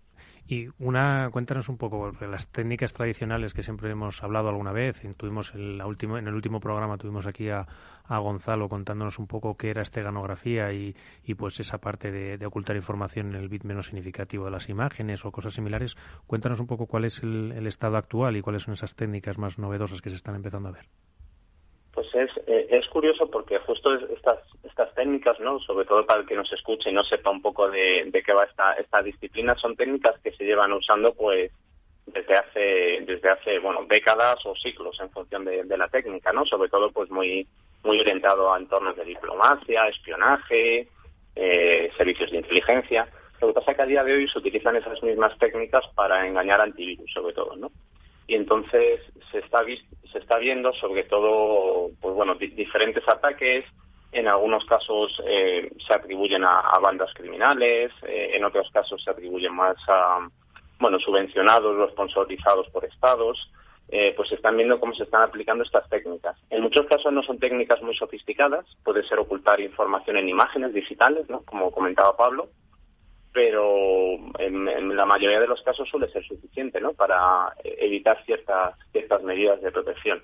Y 0.46 0.68
una, 0.78 1.30
cuéntanos 1.30 1.68
un 1.68 1.78
poco, 1.78 2.12
las 2.20 2.48
técnicas 2.48 2.92
tradicionales 2.92 3.54
que 3.54 3.62
siempre 3.62 3.90
hemos 3.90 4.22
hablado 4.22 4.48
alguna 4.48 4.72
vez, 4.72 5.00
tuvimos 5.16 5.54
el, 5.54 5.78
la 5.78 5.86
último, 5.86 6.18
en 6.18 6.26
el 6.26 6.34
último 6.34 6.60
programa 6.60 6.98
tuvimos 6.98 7.26
aquí 7.26 7.48
a, 7.48 7.66
Gonzalo 8.08 8.68
contándonos 8.68 9.18
un 9.18 9.26
poco 9.26 9.56
qué 9.56 9.70
era 9.70 9.80
esteganografía 9.80 10.70
y, 10.72 10.94
y 11.24 11.34
pues 11.34 11.58
esa 11.60 11.78
parte 11.78 12.10
de, 12.10 12.44
ocultar 12.44 12.76
información 12.76 13.30
en 13.30 13.36
el 13.36 13.48
bit 13.48 13.64
menos 13.64 13.86
significativo 13.86 14.44
de 14.44 14.50
las 14.50 14.68
imágenes 14.68 15.24
o 15.24 15.32
cosas 15.32 15.54
similares. 15.54 15.96
Cuéntanos 16.26 16.60
un 16.60 16.66
poco 16.66 16.86
cuál 16.86 17.06
es 17.06 17.22
el 17.22 17.66
estado 17.66 17.96
actual 17.96 18.36
y 18.36 18.42
cuáles 18.42 18.64
son 18.64 18.74
esas 18.74 18.94
técnicas 18.94 19.38
más 19.38 19.58
novedosas 19.58 20.02
que 20.02 20.10
se 20.10 20.16
están 20.16 20.34
empezando 20.34 20.68
a 20.68 20.72
ver. 20.72 20.88
Pues 22.02 22.30
es, 22.30 22.36
eh, 22.48 22.66
es 22.70 22.88
curioso 22.88 23.30
porque 23.30 23.58
justo 23.60 23.94
estas, 23.94 24.40
estas 24.64 24.92
técnicas, 24.94 25.38
¿no? 25.38 25.60
sobre 25.60 25.84
todo 25.84 26.04
para 26.04 26.20
el 26.20 26.26
que 26.26 26.34
nos 26.34 26.52
escuche 26.52 26.90
y 26.90 26.92
no 26.92 27.04
sepa 27.04 27.30
un 27.30 27.40
poco 27.40 27.70
de, 27.70 28.10
qué 28.26 28.32
va 28.32 28.44
esta, 28.44 28.72
esta 28.74 29.02
disciplina, 29.02 29.54
son 29.54 29.76
técnicas 29.76 30.18
que 30.20 30.32
se 30.32 30.44
llevan 30.44 30.72
usando 30.72 31.14
pues 31.14 31.52
desde 32.06 32.36
hace 32.36 33.04
desde 33.06 33.30
hace 33.30 33.58
bueno 33.60 33.84
décadas 33.88 34.44
o 34.44 34.56
siglos 34.56 34.98
en 35.00 35.10
función 35.10 35.44
de, 35.44 35.62
de 35.62 35.78
la 35.78 35.86
técnica 35.86 36.32
no 36.32 36.44
sobre 36.44 36.68
todo 36.68 36.90
pues 36.90 37.08
muy 37.10 37.46
muy 37.84 38.00
orientado 38.00 38.52
a 38.52 38.58
entornos 38.58 38.96
de 38.96 39.04
diplomacia 39.04 39.86
espionaje 39.86 40.88
eh, 41.36 41.90
servicios 41.96 42.32
de 42.32 42.38
inteligencia. 42.38 43.06
Lo 43.40 43.48
que 43.48 43.54
pasa 43.54 43.70
es 43.70 43.76
que 43.76 43.82
a 43.84 43.86
día 43.86 44.02
de 44.02 44.14
hoy 44.14 44.28
se 44.28 44.40
utilizan 44.40 44.74
esas 44.74 45.00
mismas 45.04 45.38
técnicas 45.38 45.84
para 45.94 46.26
engañar 46.26 46.60
antivirus 46.60 47.12
sobre 47.12 47.32
todo 47.32 47.54
no 47.54 47.70
y 48.26 48.34
entonces 48.34 49.00
se 49.30 49.38
está 49.38 49.64
se 49.64 50.18
está 50.18 50.38
viendo 50.38 50.72
sobre 50.74 51.04
todo 51.04 51.90
pues 52.00 52.14
bueno 52.14 52.34
diferentes 52.34 53.06
ataques 53.08 53.64
en 54.12 54.28
algunos 54.28 54.64
casos 54.66 55.22
eh, 55.26 55.70
se 55.86 55.94
atribuyen 55.94 56.44
a, 56.44 56.78
bandas 56.78 57.12
criminales 57.14 57.92
eh, 58.06 58.32
en 58.34 58.44
otros 58.44 58.70
casos 58.72 59.02
se 59.02 59.10
atribuyen 59.10 59.54
más 59.54 59.76
a 59.88 60.28
bueno 60.78 60.98
subvencionados 60.98 61.76
o 61.78 61.92
sponsorizados 61.92 62.68
por 62.70 62.84
estados 62.84 63.50
eh, 63.88 64.14
pues 64.16 64.32
están 64.32 64.56
viendo 64.56 64.80
cómo 64.80 64.94
se 64.94 65.02
están 65.02 65.20
aplicando 65.20 65.64
estas 65.64 65.86
técnicas. 65.90 66.34
En 66.48 66.62
muchos 66.62 66.86
casos 66.86 67.12
no 67.12 67.22
son 67.22 67.38
técnicas 67.38 67.82
muy 67.82 67.94
sofisticadas, 67.94 68.64
puede 68.82 69.06
ser 69.06 69.18
ocultar 69.18 69.60
información 69.60 70.16
en 70.16 70.30
imágenes 70.30 70.72
digitales, 70.72 71.28
¿no? 71.28 71.42
como 71.42 71.70
comentaba 71.70 72.16
Pablo, 72.16 72.48
pero 73.32 74.14
en, 74.38 74.96
la 74.96 75.06
mayoría 75.06 75.40
de 75.40 75.46
los 75.46 75.62
casos 75.62 75.88
suele 75.88 76.10
ser 76.10 76.24
suficiente 76.24 76.80
¿no? 76.80 76.92
para 76.92 77.54
evitar 77.64 78.22
ciertas, 78.24 78.76
ciertas 78.92 79.22
medidas 79.22 79.60
de 79.62 79.72
protección. 79.72 80.22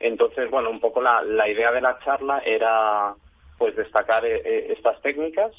Entonces, 0.00 0.50
bueno, 0.50 0.70
un 0.70 0.80
poco 0.80 1.00
la, 1.00 1.22
la 1.22 1.48
idea 1.48 1.72
de 1.72 1.80
la 1.80 1.98
charla 2.00 2.38
era 2.40 3.14
pues 3.58 3.76
destacar 3.76 4.24
eh, 4.24 4.42
eh, 4.44 4.72
estas 4.76 5.00
técnicas. 5.02 5.52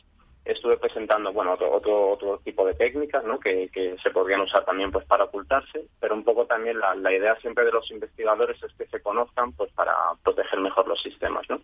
Estuve 0.44 0.78
presentando, 0.78 1.34
bueno, 1.34 1.54
otro, 1.54 2.12
otro, 2.12 2.38
tipo 2.44 2.68
de 2.68 2.76
técnicas, 2.76 3.24
¿no? 3.24 3.40
Que, 3.40 3.68
que, 3.70 3.98
se 3.98 4.12
podrían 4.12 4.42
usar 4.42 4.64
también, 4.64 4.92
pues, 4.92 5.04
para 5.08 5.24
ocultarse, 5.24 5.88
pero 6.00 6.14
un 6.14 6.24
poco 6.24 6.46
también 6.46 6.80
la, 6.80 6.94
la 6.94 7.12
idea 7.12 7.36
siempre 7.38 7.66
de 7.66 7.72
los 7.72 7.90
investigadores 7.90 8.62
es 8.62 8.72
que 8.74 8.86
se 8.86 9.02
conozcan, 9.02 9.54
pues, 9.54 9.72
para 9.72 9.96
proteger 10.24 10.60
mejor 10.60 10.88
los 10.88 11.02
sistemas, 11.02 11.50
¿no? 11.50 11.60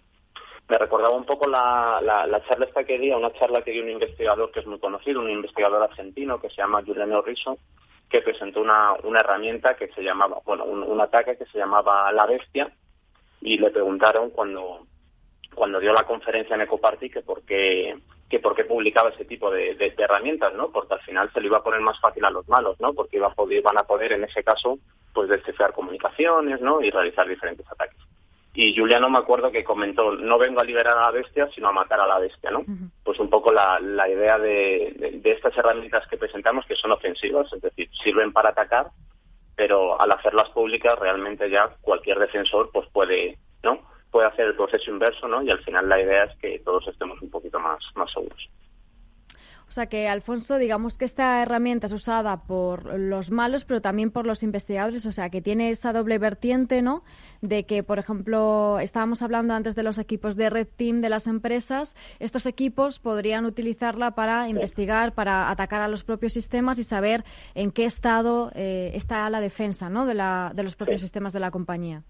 Me 0.68 0.78
recordaba 0.78 1.16
un 1.16 1.26
poco 1.26 1.48
la, 1.48 2.00
la, 2.02 2.44
charla 2.46 2.66
esta 2.66 2.84
que 2.84 2.98
di, 2.98 3.12
una 3.12 3.34
charla 3.34 3.62
que 3.62 3.72
dio 3.72 3.84
un 3.84 3.90
investigador 3.90 4.52
que 4.52 4.62
es 4.62 4.66
muy 4.66 4.80
conocido, 4.80 5.20
un 5.20 5.30
investigador 5.30 5.84
argentino 5.84 6.40
que 6.40 6.50
se 6.50 6.58
llama 6.58 6.82
Giuliano 6.82 7.22
Riso, 7.22 7.58
que 8.10 8.22
presentó 8.22 8.62
una, 8.62 8.94
una 9.04 9.20
herramienta 9.20 9.76
que 9.76 9.90
se 9.90 10.02
llamaba, 10.02 10.40
bueno, 10.46 10.66
un, 10.66 11.02
ataque 11.02 11.38
que 11.38 11.46
se 11.46 11.58
llamaba 11.58 12.12
La 12.12 12.26
Bestia, 12.26 12.72
y 13.42 13.58
le 13.58 13.72
preguntaron 13.72 14.30
cuando, 14.30 14.86
cuando 15.54 15.80
dio 15.80 15.92
la 15.92 16.06
conferencia 16.06 16.56
en 16.56 16.62
Ecoparty 16.62 17.10
que 17.10 17.22
por 17.22 17.42
qué, 17.44 17.98
que 18.30 18.40
por 18.40 18.56
qué 18.56 18.64
publicaba 18.64 19.10
ese 19.10 19.26
tipo 19.26 19.52
de, 19.52 19.76
de, 19.76 19.94
herramientas, 19.98 20.54
¿no? 20.54 20.72
Porque 20.72 20.94
al 20.94 21.02
final 21.02 21.32
se 21.34 21.42
le 21.42 21.48
iba 21.48 21.58
a 21.58 21.64
poner 21.64 21.82
más 21.82 22.00
fácil 22.00 22.24
a 22.24 22.32
los 22.32 22.48
malos, 22.48 22.80
¿no? 22.80 22.94
Porque 22.94 23.18
iba 23.18 23.28
a 23.28 23.34
poder, 23.34 23.60
iban 23.60 23.78
a 23.78 23.84
poder, 23.84 24.14
en 24.14 24.24
ese 24.24 24.44
caso, 24.44 24.78
pues 25.14 25.28
descifrar 25.28 25.74
comunicaciones, 25.74 26.62
¿no? 26.62 26.82
Y 26.82 26.90
realizar 26.92 27.28
diferentes 27.28 27.70
ataques 27.70 27.98
y 28.54 28.76
Juliano 28.76 29.10
me 29.10 29.20
acuerdo 29.20 29.52
que 29.52 29.64
comentó, 29.64 30.14
no 30.14 30.38
vengo 30.38 30.60
a 30.60 30.66
liberar 30.66 30.98
a 30.98 31.06
la 31.06 31.12
bestia, 31.12 31.48
sino 31.56 31.70
a 31.70 31.72
matar 31.72 32.02
a 32.02 32.08
la 32.08 32.20
bestia, 32.20 32.52
¿no? 32.52 32.66
Pues 33.04 33.18
un 33.20 33.30
poco 33.30 33.52
la, 33.52 33.80
la 33.80 34.10
idea 34.10 34.38
de, 34.38 35.20
de, 35.24 35.32
estas 35.32 35.58
herramientas 35.58 36.06
que 36.08 36.18
presentamos, 36.18 36.66
que 36.66 36.76
son 36.76 36.92
ofensivas, 36.92 37.52
es 37.54 37.62
decir, 37.62 37.90
sirven 38.04 38.34
para 38.34 38.50
atacar, 38.50 38.88
pero 39.56 40.00
al 40.02 40.12
hacerlas 40.12 40.50
públicas 40.50 41.00
realmente 41.00 41.50
ya 41.50 41.70
cualquier 41.82 42.20
defensor 42.20 42.72
pues 42.74 42.90
puede, 42.90 43.38
¿no? 43.64 43.80
Puede 44.12 44.28
hacer 44.28 44.48
el 44.48 44.56
proceso 44.56 44.92
inverso, 44.92 45.30
¿no? 45.30 45.42
Y 45.42 45.50
al 45.50 45.64
final 45.64 45.88
la 45.88 46.02
idea 46.02 46.26
es 46.26 46.38
que 46.40 46.60
todos 46.60 46.86
estemos 46.90 47.22
un 47.22 47.30
poquito 47.30 47.58
más, 47.58 47.80
más 47.96 48.12
seguros. 48.12 48.50
O 49.72 49.74
sea 49.74 49.86
que, 49.86 50.10
Alfonso, 50.10 50.58
digamos 50.58 50.98
que 50.98 51.06
esta 51.06 51.42
herramienta 51.42 51.88
es 51.88 51.94
usada 51.94 52.44
por 52.46 52.94
los 53.00 53.32
malos, 53.32 53.64
pero 53.64 53.80
también 53.80 54.12
por 54.12 54.28
los 54.28 54.44
investigadores, 54.44 55.06
o 55.06 55.14
sea 55.14 55.30
que 55.30 55.42
tiene 55.42 55.70
esa 55.70 55.94
doble 55.94 56.18
vertiente, 56.18 56.82
¿no? 56.82 57.06
De 57.40 57.64
que, 57.64 57.82
por 57.82 57.98
ejemplo, 57.98 58.80
estábamos 58.82 59.22
hablando 59.22 59.54
antes 59.54 59.74
de 59.74 59.84
los 59.84 59.98
equipos 59.98 60.36
de 60.36 60.50
Red 60.50 60.68
Team 60.76 61.00
de 61.00 61.08
las 61.08 61.26
empresas, 61.26 61.96
estos 62.20 62.48
equipos 62.48 63.00
podrían 63.00 63.46
utilizarla 63.46 64.12
para 64.12 64.50
investigar, 64.50 65.14
para 65.14 65.50
atacar 65.50 65.82
a 65.82 65.88
los 65.88 66.04
propios 66.04 66.34
sistemas 66.34 66.78
y 66.78 66.84
saber 66.84 67.24
en 67.56 67.72
qué 67.72 67.86
estado 67.86 68.52
eh, 68.54 68.92
está 68.94 69.30
la 69.30 69.40
defensa, 69.40 69.90
¿no? 69.90 70.06
De, 70.06 70.16
la, 70.16 70.52
de 70.54 70.64
los 70.64 70.76
propios 70.76 71.00
sistemas 71.00 71.32
de 71.32 71.40
la 71.40 71.50
compañía. 71.50 72.04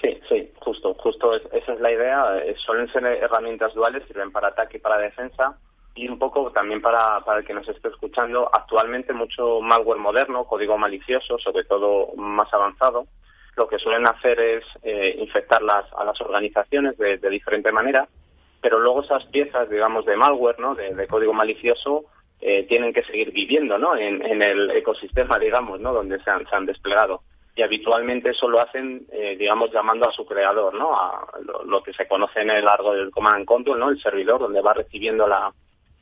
Sí, 0.00 0.18
sí, 0.28 0.50
justo, 0.58 0.94
justo 0.94 1.32
esa 1.32 1.74
es 1.74 1.80
la 1.80 1.92
idea. 1.92 2.38
Eh, 2.38 2.56
suelen 2.56 2.88
ser 2.88 3.04
herramientas 3.04 3.72
duales, 3.72 4.02
sirven 4.08 4.32
para 4.32 4.48
ataque 4.48 4.78
y 4.78 4.80
para 4.80 4.98
defensa 4.98 5.56
y 5.94 6.08
un 6.08 6.18
poco 6.18 6.50
también 6.52 6.80
para, 6.80 7.20
para 7.20 7.40
el 7.40 7.44
que 7.44 7.54
nos 7.54 7.68
esté 7.68 7.88
escuchando, 7.88 8.48
actualmente 8.52 9.12
mucho 9.12 9.60
malware 9.60 9.98
moderno, 9.98 10.44
código 10.44 10.78
malicioso, 10.78 11.38
sobre 11.38 11.64
todo 11.64 12.14
más 12.16 12.52
avanzado, 12.52 13.06
lo 13.56 13.68
que 13.68 13.78
suelen 13.78 14.06
hacer 14.06 14.40
es 14.40 14.64
eh, 14.82 15.14
infectarlas 15.18 15.84
a 15.96 16.04
las 16.04 16.18
organizaciones 16.20 16.96
de, 16.96 17.18
de, 17.18 17.30
diferente 17.30 17.70
manera, 17.70 18.08
pero 18.60 18.78
luego 18.78 19.02
esas 19.02 19.24
piezas, 19.26 19.68
digamos, 19.68 20.06
de 20.06 20.16
malware, 20.16 20.58
¿no? 20.58 20.74
de, 20.74 21.06
código 21.06 21.34
malicioso, 21.34 22.04
eh, 22.40 22.64
tienen 22.66 22.92
que 22.92 23.04
seguir 23.04 23.30
viviendo 23.32 23.76
¿no? 23.76 23.96
en, 23.96 24.24
en, 24.24 24.40
el 24.40 24.70
ecosistema, 24.70 25.38
digamos, 25.38 25.80
¿no? 25.80 25.92
donde 25.92 26.18
se 26.22 26.30
han, 26.30 26.46
se 26.48 26.56
han 26.56 26.66
desplegado. 26.66 27.22
Y 27.54 27.60
habitualmente 27.60 28.30
eso 28.30 28.48
lo 28.48 28.60
hacen, 28.60 29.06
eh, 29.12 29.36
digamos, 29.38 29.70
llamando 29.70 30.08
a 30.08 30.12
su 30.12 30.24
creador, 30.24 30.72
¿no? 30.72 30.98
a 30.98 31.28
lo, 31.44 31.64
lo, 31.64 31.82
que 31.82 31.92
se 31.92 32.08
conoce 32.08 32.40
en 32.40 32.48
el 32.48 32.64
largo 32.64 32.94
del 32.94 33.10
command 33.10 33.36
and 33.36 33.44
control, 33.44 33.78
¿no? 33.78 33.90
el 33.90 34.00
servidor, 34.00 34.40
donde 34.40 34.62
va 34.62 34.72
recibiendo 34.72 35.26
la, 35.26 35.52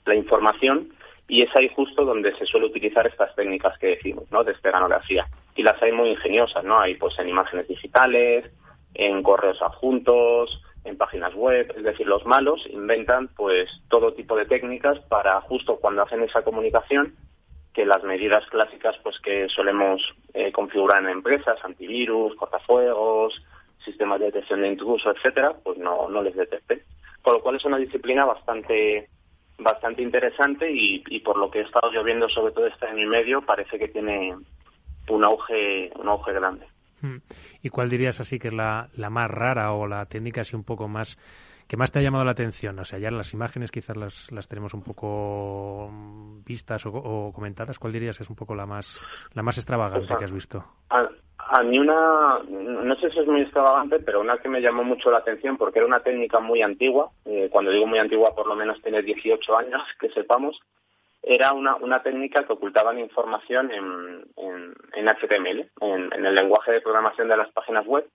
la 0.05 0.15
información 0.15 0.93
y 1.29 1.43
es 1.43 1.55
ahí 1.55 1.71
justo 1.75 2.05
donde 2.05 2.35
se 2.37 2.47
suele 2.47 2.67
utilizar 2.67 3.07
estas 3.07 3.35
técnicas 3.37 3.79
que 3.79 3.89
decimos, 3.89 4.25
¿no? 4.33 4.43
De 4.43 4.53
esteganografía. 4.53 5.27
Y 5.55 5.63
las 5.63 5.81
hay 5.83 5.93
muy 5.93 6.11
ingeniosas, 6.11 6.65
¿no? 6.65 6.81
Hay 6.81 6.97
pues 6.97 7.17
en 7.19 7.29
imágenes 7.29 7.69
digitales, 7.69 8.51
en 8.95 9.23
correos 9.23 9.63
adjuntos, 9.63 10.61
en 10.85 10.97
páginas 10.97 11.35
web, 11.35 11.73
es 11.77 11.85
decir, 11.85 12.07
los 12.07 12.25
malos 12.27 12.67
inventan 12.71 13.29
pues 13.37 13.71
todo 13.89 14.15
tipo 14.15 14.37
de 14.37 14.47
técnicas 14.47 14.99
para 15.09 15.41
justo 15.43 15.77
cuando 15.77 16.03
hacen 16.03 16.23
esa 16.23 16.43
comunicación 16.43 17.15
que 17.75 17.85
las 17.85 18.03
medidas 18.03 18.45
clásicas 18.47 18.97
pues 19.03 19.21
que 19.21 19.49
solemos 19.49 20.03
eh, 20.35 20.51
configurar 20.51 21.03
en 21.03 21.11
empresas, 21.11 21.59
antivirus, 21.63 22.35
cortafuegos, 22.35 23.41
sistemas 23.85 24.19
de 24.21 24.27
detección 24.27 24.63
de 24.63 24.69
intruso, 24.69 25.11
etcétera, 25.11 25.55
pues 25.63 25.79
no, 25.79 26.09
no 26.09 26.23
les 26.23 26.35
detecten. 26.35 26.83
Con 27.23 27.35
lo 27.35 27.41
cual 27.41 27.57
es 27.57 27.65
una 27.65 27.77
disciplina 27.77 28.25
bastante 28.25 29.09
bastante 29.63 30.03
interesante 30.03 30.71
y, 30.71 31.21
por 31.21 31.39
lo 31.39 31.51
que 31.51 31.61
he 31.61 31.63
estado 31.63 31.93
yo 31.93 32.03
viendo 32.03 32.29
sobre 32.29 32.53
todo 32.53 32.67
este 32.67 32.87
año 32.87 33.05
y 33.05 33.07
medio 33.07 33.43
parece 33.43 33.79
que 33.79 33.89
tiene 33.89 34.35
un 35.09 35.25
auge 35.25 35.91
un 35.97 36.09
auge 36.09 36.33
grande. 36.33 36.67
Hmm. 37.01 37.19
¿Y 37.63 37.71
cuál 37.71 37.89
dirías 37.89 38.21
así 38.21 38.39
que 38.39 38.49
es 38.49 38.55
la, 38.55 38.89
la 38.95 39.11
más 39.11 39.31
rara 39.31 39.73
o 39.73 39.87
la 39.87 40.07
técnica 40.07 40.43
así 40.43 40.55
un 40.57 40.65
poco 40.65 40.89
más 40.89 41.19
que 41.71 41.77
más 41.77 41.93
te 41.93 42.01
ha 42.01 42.03
llamado 42.03 42.25
la 42.25 42.33
atención? 42.33 42.77
O 42.81 42.85
sea, 42.85 42.99
ya 42.99 43.13
las 43.13 43.33
imágenes 43.33 43.71
quizás 43.71 43.97
las, 43.97 44.33
las 44.33 44.49
tenemos 44.49 44.75
un 44.75 44.83
poco 44.83 45.89
vistas 46.45 46.85
o, 46.85 47.31
comentadas. 47.33 47.79
¿Cuál 47.79 47.93
dirías 47.93 48.17
que 48.17 48.25
es 48.25 48.29
un 48.29 48.35
poco 48.35 48.57
la 48.57 48.67
más 48.67 49.01
la 49.35 49.45
más 49.45 49.57
extravagante 49.57 50.13
que 50.19 50.25
has 50.25 50.33
visto? 50.33 50.65
A, 50.89 51.63
mí 51.63 51.79
una, 51.79 52.41
no 52.49 52.97
sé 52.97 53.13
si 53.13 53.21
es 53.21 53.27
muy 53.29 53.43
extravagante, 53.43 54.01
pero 54.01 54.21
una 54.21 54.39
que 54.39 54.49
me 54.49 54.61
llamó 54.61 54.83
mucho 54.83 55.13
la 55.13 55.19
atención 55.19 55.57
porque 55.57 55.79
era 55.79 55.87
una 55.87 56.01
técnica 56.01 56.41
muy 56.41 56.61
antigua. 56.61 57.13
Eh, 57.25 57.49
cuando 57.53 57.71
digo 57.71 57.87
muy 57.87 58.01
antigua, 58.01 58.35
por 58.35 58.49
lo 58.49 58.57
menos 58.57 58.83
tiene 58.83 59.03
18 59.03 59.57
años, 59.57 59.83
que 60.01 60.11
sepamos 60.11 60.61
era 61.23 61.53
una, 61.53 61.77
una 61.77 62.03
técnica 62.03 62.45
que 62.45 62.53
ocultaban 62.53 62.99
información 62.99 63.71
en, 63.71 64.25
en, 64.37 65.07
HTML, 65.07 65.71
en, 65.83 66.27
el 66.27 66.35
lenguaje 66.35 66.73
de 66.73 66.81
programación 66.81 67.29
de 67.29 67.37
las 67.37 67.53
páginas 67.53 67.87
web. 67.87 68.09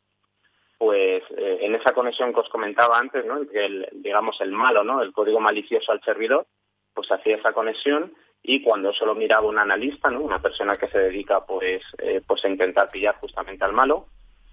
Pues 0.77 1.23
eh, 1.37 1.59
en 1.61 1.75
esa 1.75 1.93
conexión 1.93 2.33
que 2.33 2.41
os 2.41 2.49
comentaba 2.49 2.97
antes, 2.97 3.25
¿no? 3.25 3.37
entre 3.37 3.65
el, 3.65 3.87
digamos 3.93 4.39
el 4.41 4.51
malo, 4.51 4.83
¿no? 4.83 5.01
el 5.01 5.13
código 5.13 5.39
malicioso 5.39 5.91
al 5.91 6.01
servidor, 6.01 6.45
pues 6.93 7.11
hacía 7.11 7.37
esa 7.37 7.53
conexión 7.53 8.13
y 8.43 8.61
cuando 8.61 8.93
solo 8.93 9.15
miraba 9.15 9.47
un 9.47 9.57
analista, 9.57 10.09
¿no? 10.09 10.21
una 10.21 10.41
persona 10.41 10.75
que 10.75 10.87
se 10.87 10.99
dedica 10.99 11.45
pues, 11.45 11.81
eh, 11.99 12.21
pues 12.25 12.43
a 12.43 12.49
intentar 12.49 12.89
pillar 12.89 13.15
justamente 13.15 13.63
al 13.63 13.73
malo, 13.73 14.07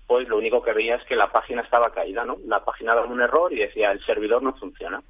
pues 0.07 0.29
lo 0.29 0.39
único 0.39 0.63
que 0.63 0.73
veía 0.73 0.97
es 0.97 1.05
que 1.05 1.17
la 1.17 1.33
página 1.33 1.63
estaba 1.63 1.93
caída, 1.93 2.25
¿no? 2.25 2.37
La 2.45 2.65
página 2.65 2.95
daba 2.95 3.07
un 3.07 3.21
error 3.21 3.53
y 3.53 3.57
decía 3.57 3.93
el 3.93 4.05
servidor 4.05 4.43
no 4.43 4.55
funciona 4.55 5.03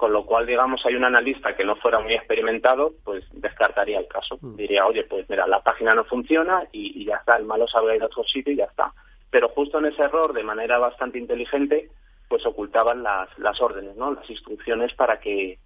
con 0.00 0.14
lo 0.14 0.24
cual, 0.24 0.46
digamos, 0.46 0.84
hay 0.86 0.94
un 0.94 1.04
analista 1.04 1.54
que 1.54 1.62
no 1.62 1.76
fuera 1.76 2.00
muy 2.00 2.14
experimentado, 2.14 2.94
pues 3.04 3.22
descartaría 3.32 3.98
el 3.98 4.08
caso. 4.08 4.38
Mm. 4.40 4.56
Diría, 4.56 4.86
oye, 4.86 5.04
pues 5.04 5.28
mira, 5.28 5.46
la 5.46 5.60
página 5.60 5.94
no 5.94 6.04
funciona 6.04 6.66
y, 6.72 7.04
ya 7.04 7.16
está, 7.16 7.36
el 7.36 7.44
malo 7.44 7.68
se 7.68 7.76
habrá 7.76 7.94
ido 7.94 8.04
a 8.04 8.06
otro 8.06 8.24
sitio 8.24 8.50
y 8.50 8.56
ya 8.56 8.64
está. 8.64 8.94
Pero 9.30 9.48
justo 9.48 9.78
en 9.78 9.86
ese 9.86 10.02
error, 10.02 10.32
de 10.32 10.42
manera 10.42 10.78
bastante 10.78 11.18
inteligente, 11.18 11.90
pues 12.28 12.44
ocultaban 12.46 13.02
las, 13.02 13.28
las 13.38 13.60
órdenes, 13.60 13.96
¿no? 13.96 14.12
Las 14.12 14.28
instrucciones 14.28 14.94
para 14.94 15.20
que 15.20 15.58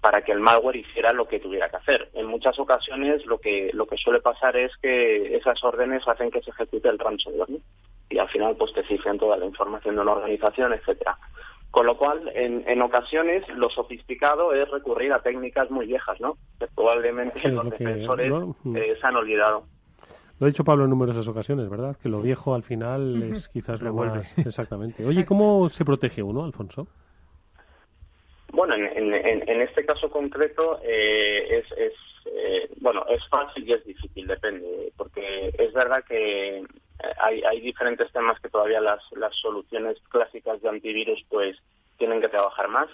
para 0.00 0.22
que 0.22 0.32
el 0.32 0.40
malware 0.40 0.76
hiciera 0.76 1.12
lo 1.12 1.28
que 1.28 1.40
tuviera 1.40 1.68
que 1.68 1.76
hacer. 1.76 2.08
En 2.14 2.24
muchas 2.26 2.58
ocasiones 2.58 3.26
lo 3.26 3.38
que 3.38 3.70
lo 3.74 3.86
que 3.86 3.98
suele 3.98 4.20
pasar 4.20 4.56
es 4.56 4.74
que 4.78 5.36
esas 5.36 5.62
órdenes 5.62 6.08
hacen 6.08 6.30
que 6.30 6.40
se 6.40 6.50
ejecute 6.50 6.88
el 6.88 6.98
ransomware, 6.98 7.50
¿no? 7.50 7.58
Y 8.08 8.18
al 8.18 8.28
final 8.28 8.56
pues 8.56 8.72
te 8.72 8.82
cifran 8.84 9.18
toda 9.18 9.36
la 9.36 9.44
información 9.44 9.96
de 9.96 10.00
una 10.00 10.12
organización, 10.12 10.72
etcétera. 10.72 11.18
Con 11.70 11.86
lo 11.86 11.96
cual, 11.96 12.30
en, 12.34 12.64
en 12.66 12.82
ocasiones, 12.82 13.48
lo 13.50 13.70
sofisticado 13.70 14.52
es 14.52 14.68
recurrir 14.70 15.12
a 15.12 15.22
técnicas 15.22 15.70
muy 15.70 15.86
viejas, 15.86 16.20
¿no? 16.20 16.36
Que 16.58 16.66
probablemente 16.66 17.48
los 17.48 17.70
defensores 17.70 18.32
eh, 18.74 18.96
se 19.00 19.06
han 19.06 19.16
olvidado. 19.16 19.64
Lo 20.40 20.46
ha 20.46 20.48
dicho 20.48 20.64
Pablo 20.64 20.84
en 20.84 20.90
numerosas 20.90 21.28
ocasiones, 21.28 21.68
¿verdad? 21.68 21.98
Que 22.02 22.08
lo 22.08 22.22
viejo 22.22 22.54
al 22.54 22.62
final 22.62 23.22
es 23.24 23.48
quizás 23.48 23.82
lo 23.82 23.92
vuelve. 23.92 24.22
Exactamente. 24.38 25.04
Oye, 25.04 25.26
¿cómo 25.26 25.68
se 25.68 25.84
protege 25.84 26.22
uno, 26.22 26.44
Alfonso? 26.44 26.88
Bueno, 28.50 28.74
en, 28.74 28.86
en, 29.14 29.48
en 29.48 29.60
este 29.60 29.84
caso 29.84 30.10
concreto 30.10 30.80
eh, 30.82 31.58
es, 31.58 31.78
es 31.78 31.92
eh, 32.24 32.70
bueno 32.80 33.04
es 33.10 33.26
fácil 33.28 33.68
y 33.68 33.74
es 33.74 33.84
difícil, 33.84 34.26
depende, 34.26 34.92
porque 34.96 35.52
es 35.58 35.72
verdad 35.74 36.02
que 36.08 36.64
hay, 37.18 37.42
hay 37.42 37.60
diferentes 37.60 38.10
temas 38.10 38.40
que 38.40 38.48
todavía 38.48 38.80
las, 38.80 39.02
las 39.12 39.36
soluciones 39.36 39.98
clásicas 40.08 40.60
de 40.62 40.70
antivirus 40.70 41.22
pues 41.28 41.58
tienen 41.98 42.20
que 42.22 42.28
trabajar 42.28 42.68
más. 42.68 42.88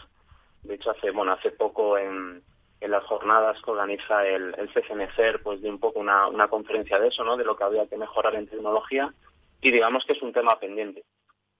De 0.64 0.74
hecho, 0.74 0.90
hace 0.90 1.12
bueno 1.12 1.32
hace 1.32 1.52
poco 1.52 1.96
en, 1.96 2.42
en 2.80 2.90
las 2.90 3.04
jornadas 3.04 3.60
que 3.62 3.70
organiza 3.70 4.26
el, 4.26 4.54
el 4.58 4.68
CCNCER, 4.72 5.42
pues 5.42 5.60
de 5.62 5.70
un 5.70 5.80
poco 5.80 6.00
una, 6.00 6.48
conferencia 6.48 6.98
de 6.98 7.08
eso, 7.08 7.24
¿no? 7.24 7.36
De 7.36 7.44
lo 7.44 7.56
que 7.56 7.64
había 7.64 7.86
que 7.86 7.96
mejorar 7.96 8.34
en 8.34 8.46
tecnología 8.46 9.12
y 9.60 9.70
digamos 9.70 10.04
que 10.04 10.12
es 10.12 10.22
un 10.22 10.32
tema 10.32 10.58
pendiente. 10.58 11.04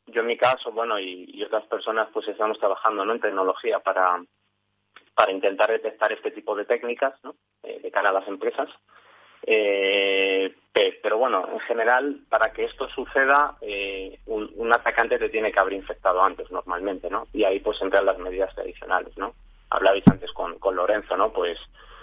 Yo 0.06 0.20
en 0.20 0.28
mi 0.28 0.36
caso, 0.36 0.70
bueno, 0.72 0.98
y, 1.00 1.42
otras 1.42 1.66
personas 1.66 2.08
pues 2.12 2.28
estamos 2.28 2.58
trabajando 2.58 3.02
en 3.10 3.20
tecnología 3.20 3.80
para, 3.80 4.22
para 5.14 5.32
intentar 5.32 5.70
detectar 5.70 6.12
este 6.12 6.30
tipo 6.30 6.54
de 6.54 6.64
técnicas 6.64 7.14
¿no? 7.24 7.34
Eh, 7.62 7.80
de 7.80 7.90
cara 7.90 8.10
a 8.10 8.12
las 8.12 8.28
empresas 8.28 8.68
eh, 9.46 10.54
pero 11.02 11.18
bueno, 11.18 11.48
en 11.52 11.60
general, 11.60 12.20
para 12.28 12.52
que 12.52 12.64
esto 12.64 12.88
suceda, 12.88 13.56
eh, 13.60 14.18
un, 14.26 14.72
atacante 14.72 15.18
te 15.18 15.28
tiene 15.28 15.52
que 15.52 15.58
haber 15.60 15.74
infectado 15.74 16.22
antes 16.22 16.50
normalmente, 16.50 17.08
¿no? 17.08 17.28
Y 17.32 17.44
ahí 17.44 17.60
pues 17.60 17.80
entran 17.80 18.04
las 18.04 18.18
medidas 18.18 18.54
tradicionales, 18.54 19.16
¿no? 19.16 19.34
Hablabais 19.70 20.04
antes 20.10 20.32
con, 20.32 20.58
con 20.58 20.76
Lorenzo, 20.76 21.16
¿no? 21.16 21.32
Pues 21.32 21.58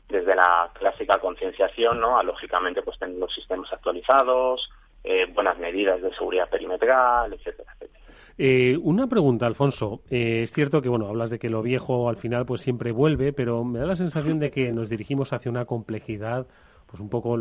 desde 0.10 0.36
la 0.36 0.70
clásica 0.74 1.20
concienciación, 1.20 2.00
¿no? 2.00 2.18
A 2.18 2.24
lógicamente 2.24 2.82
pues 2.82 3.00
tener 3.00 3.18
los 3.18 3.34
sistemas 3.34 3.72
actualizados, 3.72 4.70
eh, 5.04 5.26
buenas 5.34 5.58
medidas 5.58 6.02
de 6.02 6.14
seguridad 6.14 6.50
perimetral, 6.50 7.34
etcétera, 7.34 7.74
etcétera. 7.74 8.04
Eh, 8.38 8.78
una 8.82 9.08
pregunta, 9.08 9.46
Alfonso. 9.46 10.02
Eh, 10.10 10.42
es 10.44 10.52
cierto 10.52 10.82
que, 10.82 10.90
bueno, 10.90 11.08
hablas 11.08 11.30
de 11.30 11.40
que 11.40 11.50
lo 11.50 11.62
viejo 11.62 12.10
al 12.10 12.18
final 12.18 12.46
pues 12.46 12.62
siempre 12.62 12.92
vuelve, 12.92 13.32
pero 13.32 13.64
me 13.64 13.80
da 13.80 13.86
la 13.86 13.96
sensación 13.96 14.40
de 14.40 14.52
que 14.52 14.72
nos 14.72 14.90
dirigimos 14.90 15.34
hacia 15.34 15.52
una 15.52 15.66
complejidad 15.66 16.48
pues 16.88 17.02
un 17.02 17.10
poco 17.10 17.36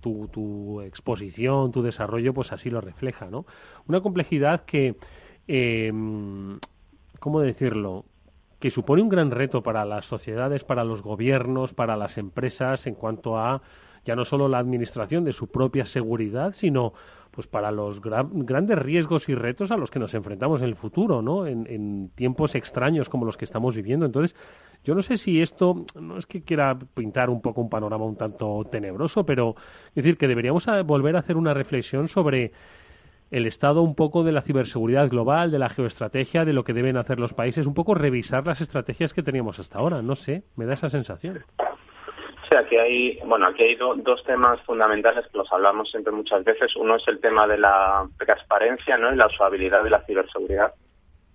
tu, 0.00 0.28
tu, 0.32 0.80
exposición, 0.80 1.70
tu 1.70 1.80
desarrollo, 1.80 2.34
pues 2.34 2.50
así 2.50 2.70
lo 2.70 2.80
refleja, 2.80 3.26
¿no? 3.26 3.46
Una 3.86 4.00
complejidad 4.00 4.64
que, 4.64 4.96
eh, 5.46 5.92
¿cómo 7.20 7.40
decirlo? 7.40 8.04
Que 8.60 8.70
supone 8.70 9.02
un 9.02 9.08
gran 9.08 9.30
reto 9.32 9.62
para 9.62 9.84
las 9.84 10.06
sociedades, 10.06 10.62
para 10.62 10.84
los 10.84 11.02
gobiernos, 11.02 11.74
para 11.74 11.96
las 11.96 12.18
empresas 12.18 12.86
en 12.86 12.94
cuanto 12.94 13.38
a 13.38 13.62
ya 14.04 14.16
no 14.16 14.24
solo 14.24 14.48
la 14.48 14.58
administración 14.58 15.24
de 15.24 15.32
su 15.32 15.48
propia 15.48 15.84
seguridad, 15.84 16.52
sino 16.54 16.94
pues 17.30 17.46
para 17.46 17.70
los 17.70 18.00
grandes 18.00 18.78
riesgos 18.78 19.28
y 19.28 19.34
retos 19.34 19.70
a 19.70 19.76
los 19.76 19.90
que 19.90 19.98
nos 19.98 20.14
enfrentamos 20.14 20.60
en 20.62 20.68
el 20.68 20.74
futuro, 20.74 21.22
¿no? 21.22 21.46
En, 21.46 21.66
en 21.68 22.10
tiempos 22.14 22.54
extraños 22.54 23.08
como 23.08 23.24
los 23.24 23.36
que 23.36 23.44
estamos 23.44 23.76
viviendo. 23.76 24.06
Entonces, 24.06 24.34
yo 24.84 24.94
no 24.94 25.02
sé 25.02 25.16
si 25.16 25.40
esto, 25.40 25.84
no 26.00 26.16
es 26.16 26.26
que 26.26 26.42
quiera 26.42 26.76
pintar 26.94 27.30
un 27.30 27.40
poco 27.40 27.60
un 27.60 27.68
panorama 27.68 28.04
un 28.04 28.16
tanto 28.16 28.66
tenebroso, 28.70 29.24
pero 29.24 29.54
es 29.88 29.94
decir, 29.96 30.16
que 30.16 30.26
deberíamos 30.26 30.66
volver 30.86 31.16
a 31.16 31.20
hacer 31.20 31.36
una 31.36 31.54
reflexión 31.54 32.08
sobre 32.08 32.52
el 33.30 33.46
estado 33.46 33.82
un 33.82 33.94
poco 33.94 34.24
de 34.24 34.32
la 34.32 34.42
ciberseguridad 34.42 35.08
global, 35.08 35.50
de 35.50 35.58
la 35.58 35.68
geoestrategia, 35.68 36.44
de 36.44 36.52
lo 36.52 36.64
que 36.64 36.72
deben 36.72 36.96
hacer 36.96 37.20
los 37.20 37.32
países, 37.32 37.66
un 37.66 37.74
poco 37.74 37.94
revisar 37.94 38.46
las 38.46 38.60
estrategias 38.60 39.12
que 39.12 39.22
teníamos 39.22 39.58
hasta 39.58 39.78
ahora. 39.78 40.02
No 40.02 40.16
sé, 40.16 40.42
me 40.56 40.66
da 40.66 40.74
esa 40.74 40.90
sensación. 40.90 41.44
Sí, 42.48 42.56
aquí 42.56 42.76
hay, 42.76 43.18
bueno, 43.24 43.46
aquí 43.46 43.62
hay 43.62 43.76
dos 43.76 44.24
temas 44.24 44.60
fundamentales 44.62 45.26
que 45.28 45.38
los 45.38 45.52
hablamos 45.52 45.88
siempre 45.90 46.12
muchas 46.12 46.42
veces. 46.42 46.74
Uno 46.74 46.96
es 46.96 47.06
el 47.06 47.20
tema 47.20 47.46
de 47.46 47.58
la 47.58 48.08
transparencia 48.18 48.96
¿no? 48.96 49.12
y 49.12 49.16
la 49.16 49.26
usabilidad 49.26 49.84
de 49.84 49.90
la 49.90 50.02
ciberseguridad. 50.04 50.74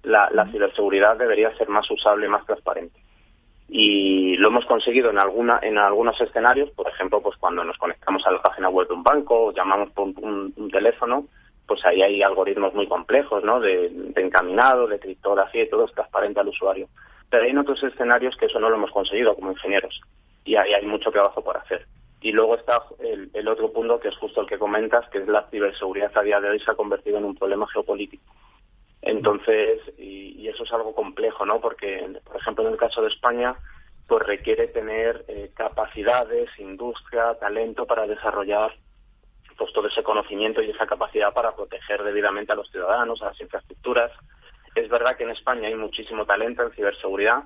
La, 0.04 0.30
la 0.32 0.52
ciberseguridad 0.52 1.18
debería 1.18 1.56
ser 1.56 1.70
más 1.70 1.90
usable 1.90 2.26
y 2.26 2.30
más 2.30 2.46
transparente 2.46 3.00
y 3.68 4.38
lo 4.38 4.50
hemos 4.50 4.66
conseguido 4.66 5.10
en 5.10 5.18
alguna 5.18 5.60
en 5.62 5.78
algunos 5.78 6.20
escenarios 6.22 6.70
por 6.72 6.88
ejemplo 6.88 7.22
pues 7.22 7.36
cuando 7.38 7.64
nos 7.64 7.78
conectamos 7.78 8.26
a 8.28 8.32
la 8.32 8.42
página 8.42 8.70
web 8.70 8.88
de 8.88 8.94
un 8.94 9.04
banco 9.04 9.46
o 9.46 9.54
llamamos 9.54 9.90
por 9.92 10.08
un, 10.08 10.54
teléfono 10.72 11.26
pues 11.68 11.86
ahí 11.86 12.02
hay 12.02 12.22
algoritmos 12.22 12.74
muy 12.74 12.88
complejos 12.88 13.44
no 13.44 13.60
de, 13.60 13.92
encaminado 14.16 14.88
de 14.88 15.00
criptografía 15.00 15.64
y 15.64 15.70
todo 15.70 15.86
es 15.86 15.94
transparente 15.94 16.40
al 16.40 16.48
usuario. 16.48 16.88
Pero 17.30 17.44
hay 17.44 17.50
en 17.50 17.58
otros 17.58 17.84
escenarios 17.84 18.36
que 18.38 18.46
eso 18.46 18.60
no 18.60 18.70
lo 18.70 18.76
hemos 18.76 18.92
conseguido 18.92 19.36
como 19.36 19.52
ingenieros 19.52 20.02
y 20.44 20.56
ahí 20.56 20.74
hay 20.74 20.86
mucho 20.86 21.12
trabajo 21.12 21.44
por 21.44 21.58
hacer. 21.58 21.86
Y 22.22 22.32
luego 22.32 22.56
está 22.56 22.82
el, 23.00 23.30
el 23.34 23.48
otro 23.48 23.72
punto 23.72 24.00
que 24.00 24.08
es 24.08 24.18
justo 24.18 24.42
el 24.42 24.48
que 24.48 24.58
comentas 24.58 25.08
que 25.10 25.20
es 25.20 25.28
la 25.28 25.48
ciberseguridad 25.50 26.16
a 26.16 26.22
día 26.22 26.40
de 26.40 26.50
hoy 26.50 26.60
se 26.60 26.72
ha 26.72 26.76
convertido 26.76 27.18
en 27.18 27.26
un 27.26 27.36
problema 27.36 27.68
geopolítico. 27.68 28.24
Entonces, 29.06 29.82
y, 29.98 30.48
eso 30.48 30.64
es 30.64 30.74
algo 30.74 30.94
complejo, 30.94 31.46
¿no? 31.46 31.60
Porque, 31.60 32.08
por 32.24 32.38
ejemplo, 32.38 32.66
en 32.66 32.74
el 32.74 32.80
caso 32.80 33.02
de 33.02 33.10
España, 33.10 33.56
pues 34.08 34.26
requiere 34.26 34.68
tener 34.68 35.26
eh, 35.28 35.52
capacidades, 35.56 36.50
industria, 36.60 37.36
talento 37.40 37.86
para 37.86 38.08
desarrollar 38.08 38.76
pues 39.58 39.72
todo 39.74 39.88
ese 39.88 40.04
conocimiento 40.04 40.62
y 40.62 40.70
esa 40.70 40.86
capacidad 40.86 41.34
para 41.34 41.56
proteger 41.56 42.04
debidamente 42.04 42.52
a 42.52 42.56
los 42.56 42.70
ciudadanos, 42.70 43.22
a 43.22 43.28
las 43.28 43.42
infraestructuras. 43.42 44.12
Es 44.76 44.90
verdad 44.90 45.16
que 45.16 45.24
en 45.24 45.32
España 45.32 45.68
hay 45.68 45.76
muchísimo 45.76 46.26
talento 46.26 46.64
en 46.64 46.72
ciberseguridad, 46.72 47.44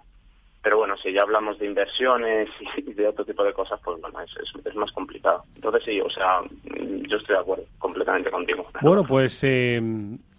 pero 0.62 0.78
bueno, 0.78 0.97
si 0.97 1.14
ya 1.14 1.22
hablamos 1.22 1.60
de 1.60 1.68
inversiones 1.68 2.49
y 2.78 2.93
de 2.93 3.07
otro 3.07 3.26
tipo 3.26 3.43
de 3.43 3.53
cosas, 3.53 3.80
pues 3.84 4.01
bueno, 4.01 4.20
es, 4.22 4.76
más 4.76 4.91
complicado. 4.91 5.43
Entonces 5.55 5.84
sí, 5.86 6.01
o 6.01 6.10
sea, 6.10 6.41
yo 6.64 7.18
estoy 7.18 7.36
de 7.36 7.41
acuerdo 7.41 7.64
completamente 7.78 8.32
contigo. 8.32 8.66
Bueno, 8.82 9.03
pues 9.03 9.39
eh, 9.43 9.80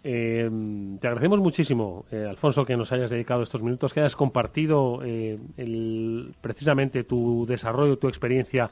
eh, 0.03 0.49
te 0.99 1.07
agradecemos 1.07 1.41
muchísimo, 1.41 2.07
eh, 2.11 2.27
Alfonso, 2.29 2.65
que 2.65 2.77
nos 2.77 2.91
hayas 2.93 3.11
dedicado 3.11 3.43
estos 3.43 3.63
minutos, 3.63 3.93
que 3.93 4.01
hayas 4.01 4.17
compartido 4.17 5.01
eh, 5.05 5.39
precisamente 6.41 7.05
tu 7.05 7.45
desarrollo, 7.47 7.99
tu 7.99 8.09
experiencia 8.09 8.71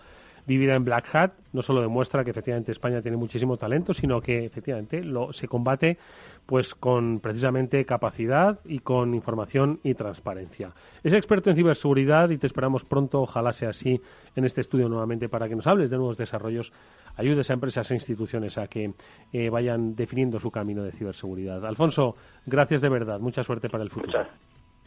vivida 0.49 0.75
en 0.75 0.85
Black 0.85 1.15
Hat. 1.15 1.33
No 1.53 1.63
solo 1.63 1.83
demuestra 1.83 2.25
que 2.25 2.31
efectivamente 2.31 2.73
España 2.73 3.01
tiene 3.03 3.17
muchísimo 3.17 3.57
talento, 3.57 3.95
sino 3.95 4.21
que 4.21 4.47
efectivamente 4.47 5.05
lo, 5.05 5.33
se 5.33 5.47
combate 5.47 5.99
pues 6.47 6.75
con 6.75 7.21
precisamente 7.21 7.85
capacidad 7.85 8.59
y 8.65 8.81
con 8.81 9.15
información 9.15 9.79
y 9.85 9.95
transparencia. 9.95 10.73
Es 11.05 11.13
experto 11.13 11.51
en 11.51 11.57
ciberseguridad 11.57 12.31
y 12.31 12.39
te 12.39 12.47
esperamos 12.47 12.85
pronto, 12.85 13.21
ojalá 13.21 13.53
sea 13.53 13.69
así, 13.69 14.01
en 14.35 14.45
este 14.47 14.63
estudio 14.63 14.89
nuevamente 14.89 15.29
para 15.29 15.49
que 15.49 15.55
nos 15.55 15.67
hables 15.67 15.91
de 15.91 15.97
nuevos 15.99 16.17
desarrollos 16.17 16.73
ayudes 17.17 17.51
a 17.51 17.53
empresas 17.53 17.91
e 17.91 17.95
instituciones 17.95 18.57
a 18.57 18.67
que 18.69 18.95
eh, 19.33 19.51
vayan 19.51 19.95
definiendo 19.95 20.41
su 20.41 20.51
camino 20.51 20.83
de 20.83 20.93
ciberseguridad. 20.93 21.65
Alfonso, 21.67 22.17
gracias 22.47 22.81
de 22.81 22.89
verdad. 22.89 23.21
Mucha 23.21 23.45
suerte 23.45 23.69
para 23.69 23.85
el 23.85 23.91
futuro. 23.91 24.27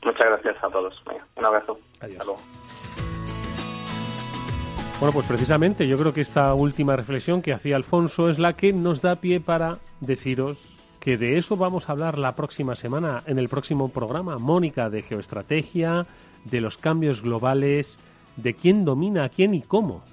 Muchas, 0.03 0.27
gracias 0.27 0.63
a 0.63 0.69
todos. 0.69 1.03
un 1.35 1.45
abrazo. 1.45 1.77
Adiós. 1.99 3.20
Bueno, 5.01 5.13
pues 5.13 5.25
precisamente 5.25 5.87
yo 5.87 5.97
creo 5.97 6.13
que 6.13 6.21
esta 6.21 6.53
última 6.53 6.95
reflexión 6.95 7.41
que 7.41 7.53
hacía 7.53 7.75
Alfonso 7.75 8.29
es 8.29 8.37
la 8.37 8.53
que 8.53 8.71
nos 8.71 9.01
da 9.01 9.15
pie 9.15 9.39
para 9.39 9.79
deciros 9.99 10.59
que 10.99 11.17
de 11.17 11.39
eso 11.39 11.57
vamos 11.57 11.89
a 11.89 11.93
hablar 11.93 12.19
la 12.19 12.35
próxima 12.35 12.75
semana 12.75 13.23
en 13.25 13.39
el 13.39 13.49
próximo 13.49 13.89
programa. 13.89 14.37
Mónica, 14.37 14.91
de 14.91 15.01
geoestrategia, 15.01 16.05
de 16.45 16.61
los 16.61 16.77
cambios 16.77 17.23
globales, 17.23 17.97
de 18.37 18.53
quién 18.53 18.85
domina 18.85 19.23
a 19.23 19.29
quién 19.29 19.55
y 19.55 19.63
cómo 19.63 20.03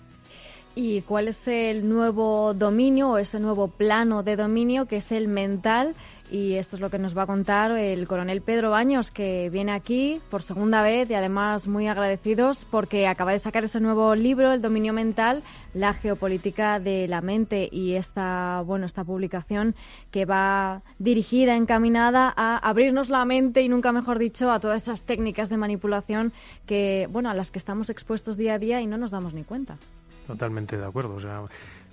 y 0.80 1.00
cuál 1.02 1.26
es 1.26 1.48
el 1.48 1.88
nuevo 1.88 2.54
dominio 2.54 3.10
o 3.10 3.18
ese 3.18 3.40
nuevo 3.40 3.66
plano 3.66 4.22
de 4.22 4.36
dominio 4.36 4.86
que 4.86 4.98
es 4.98 5.10
el 5.10 5.26
mental. 5.26 5.96
Y 6.30 6.54
esto 6.54 6.76
es 6.76 6.80
lo 6.80 6.90
que 6.90 6.98
nos 6.98 7.16
va 7.16 7.22
a 7.22 7.26
contar 7.26 7.72
el 7.72 8.06
coronel 8.06 8.42
Pedro 8.42 8.70
Baños, 8.70 9.10
que 9.10 9.48
viene 9.50 9.72
aquí 9.72 10.20
por 10.30 10.42
segunda 10.42 10.82
vez 10.82 11.08
y 11.10 11.14
además 11.14 11.66
muy 11.66 11.86
agradecidos 11.86 12.66
porque 12.70 13.06
acaba 13.06 13.32
de 13.32 13.38
sacar 13.38 13.64
ese 13.64 13.80
nuevo 13.80 14.14
libro, 14.14 14.52
El 14.52 14.60
dominio 14.60 14.92
mental, 14.92 15.42
la 15.72 15.94
geopolítica 15.94 16.80
de 16.80 17.08
la 17.08 17.22
mente. 17.22 17.68
Y 17.72 17.94
esta, 17.94 18.62
bueno, 18.66 18.84
esta 18.84 19.04
publicación 19.04 19.74
que 20.10 20.26
va 20.26 20.82
dirigida, 20.98 21.56
encaminada 21.56 22.32
a 22.36 22.58
abrirnos 22.58 23.08
la 23.08 23.24
mente 23.24 23.62
y 23.62 23.68
nunca 23.68 23.92
mejor 23.92 24.18
dicho 24.18 24.50
a 24.50 24.60
todas 24.60 24.82
esas 24.82 25.04
técnicas 25.04 25.48
de 25.48 25.56
manipulación 25.56 26.32
que, 26.66 27.08
bueno, 27.10 27.30
a 27.30 27.34
las 27.34 27.50
que 27.50 27.58
estamos 27.58 27.88
expuestos 27.88 28.36
día 28.36 28.54
a 28.54 28.58
día 28.58 28.80
y 28.80 28.86
no 28.86 28.98
nos 28.98 29.10
damos 29.10 29.32
ni 29.32 29.44
cuenta. 29.44 29.78
Totalmente 30.26 30.76
de 30.76 30.84
acuerdo. 30.84 31.16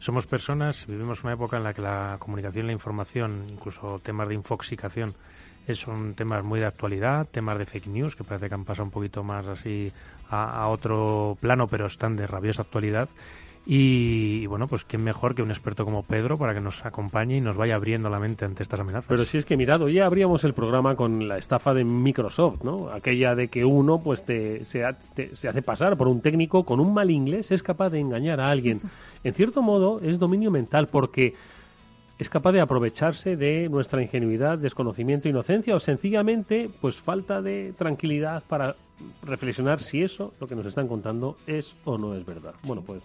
Somos 0.06 0.28
personas, 0.28 0.86
vivimos 0.86 1.24
una 1.24 1.34
época 1.34 1.58
en 1.58 1.64
la 1.64 1.74
que 1.74 1.82
la 1.82 2.18
comunicación 2.20 2.68
la 2.68 2.74
información, 2.74 3.47
incluso 3.49 3.97
temas 4.03 4.28
de 4.28 4.36
infoxicación, 4.36 5.16
son 5.74 6.14
temas 6.14 6.43
muy 6.43 6.60
de 6.60 6.68
actualidad, 6.68 7.28
temas 7.32 7.58
de 7.58 7.66
fake 7.66 7.88
news, 7.88 8.16
que 8.16 8.24
parece 8.24 8.47
que 8.47 8.53
han 8.53 8.66
pasado 8.66 8.86
un 8.86 8.91
poquito 8.91 9.24
más 9.24 9.47
así 9.47 9.91
a 10.30 10.68
otro 10.68 11.36
plano, 11.41 11.66
pero 11.66 11.88
están 11.88 12.16
de 12.16 12.28
rabiosa 12.28 12.62
actualidad. 12.62 13.10
Y, 13.68 14.45
bueno, 14.45 14.68
pues 14.68 14.84
quién 14.84 15.03
mejor 15.03 15.34
que 15.34 15.41
un 15.41 15.49
experto 15.49 15.86
como 15.86 16.03
Pedro 16.03 16.38
para 16.38 16.53
que 16.53 16.61
nos 16.61 16.86
acompañe 16.86 17.38
y 17.38 17.41
nos 17.41 17.57
vaya 17.57 17.76
abriendo 17.76 18.09
la 18.09 18.20
mente 18.20 18.45
ante 18.45 18.61
estas 18.61 18.80
amenazas. 18.80 19.07
Pero 19.07 19.26
si 19.26 19.39
es 19.39 19.45
que, 19.45 19.57
mirad, 19.57 19.82
hoy 19.82 19.99
abríamos 19.99 20.43
el 20.43 20.53
programa 20.53 20.95
con 20.95 21.28
la 21.28 21.39
estafa 21.39 21.74
de 21.74 21.84
Microsoft, 21.84 22.63
¿no? 22.63 22.89
Aquella 22.89 23.34
de 23.34 23.47
que 23.47 23.66
uno 23.66 24.01
pues 24.03 24.24
te, 24.24 24.66
se, 24.66 24.86
se 25.36 25.47
hace 25.47 25.61
pasar 25.63 25.97
por 25.97 26.07
un 26.07 26.22
técnico 26.22 26.63
con 26.63 26.80
un 26.80 26.93
mal 26.93 27.09
inglés, 27.09 27.51
es 27.51 27.63
capaz 27.63 27.89
de 27.89 27.99
engañar 27.99 28.39
a 28.39 28.51
alguien. 28.51 28.82
En 29.24 29.34
cierto 29.34 29.63
modo, 29.63 29.99
es 29.99 30.20
dominio 30.20 30.51
mental 30.51 30.88
porque 30.88 31.34
es 32.18 32.30
capaz 32.30 32.53
de 32.53 32.61
aprovecharse 32.61 33.36
de 33.36 33.68
nuestra 33.68 34.01
ingenuidad, 34.01 34.57
desconocimiento, 34.57 35.28
inocencia 35.28 35.76
o 35.76 35.80
sencillamente 35.80 36.70
pues 36.82 36.97
falta 36.97 37.41
de 37.41 37.74
tranquilidad 37.78 38.43
para 38.47 38.76
reflexionar 39.24 39.82
si 39.82 40.01
eso, 40.01 40.34
lo 40.39 40.47
que 40.47 40.55
nos 40.55 40.66
están 40.66 40.88
contando, 40.88 41.36
es 41.45 41.76
o 41.84 41.97
no 41.97 42.16
es 42.16 42.26
verdad. 42.26 42.53
Bueno, 42.63 42.84
pues 42.86 43.03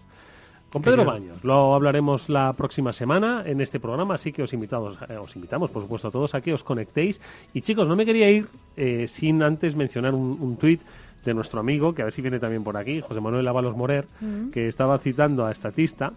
con 0.70 0.82
Pedro 0.82 1.04
Baños. 1.04 1.42
Lo 1.44 1.74
hablaremos 1.74 2.28
la 2.28 2.52
próxima 2.52 2.92
semana 2.92 3.42
en 3.44 3.60
este 3.60 3.80
programa, 3.80 4.14
así 4.14 4.32
que 4.32 4.42
os 4.42 4.52
invitamos, 4.52 4.96
eh, 5.08 5.16
os 5.16 5.34
invitamos, 5.36 5.70
por 5.70 5.82
supuesto, 5.82 6.08
a 6.08 6.10
todos 6.10 6.34
a 6.34 6.40
que 6.40 6.54
os 6.54 6.62
conectéis. 6.62 7.20
Y 7.52 7.62
chicos, 7.62 7.88
no 7.88 7.96
me 7.96 8.06
quería 8.06 8.30
ir 8.30 8.46
eh, 8.76 9.06
sin 9.08 9.42
antes 9.42 9.74
mencionar 9.74 10.14
un, 10.14 10.38
un 10.40 10.56
tuit 10.56 10.80
de 11.24 11.34
nuestro 11.34 11.60
amigo, 11.60 11.94
que 11.94 12.02
a 12.02 12.06
ver 12.06 12.14
si 12.14 12.22
viene 12.22 12.38
también 12.38 12.64
por 12.64 12.76
aquí, 12.76 13.00
José 13.00 13.20
Manuel 13.20 13.46
Avalos 13.46 13.76
Morer, 13.76 14.06
mm. 14.20 14.50
que 14.50 14.68
estaba 14.68 14.98
citando 14.98 15.44
a 15.44 15.52
Estatista, 15.52 16.12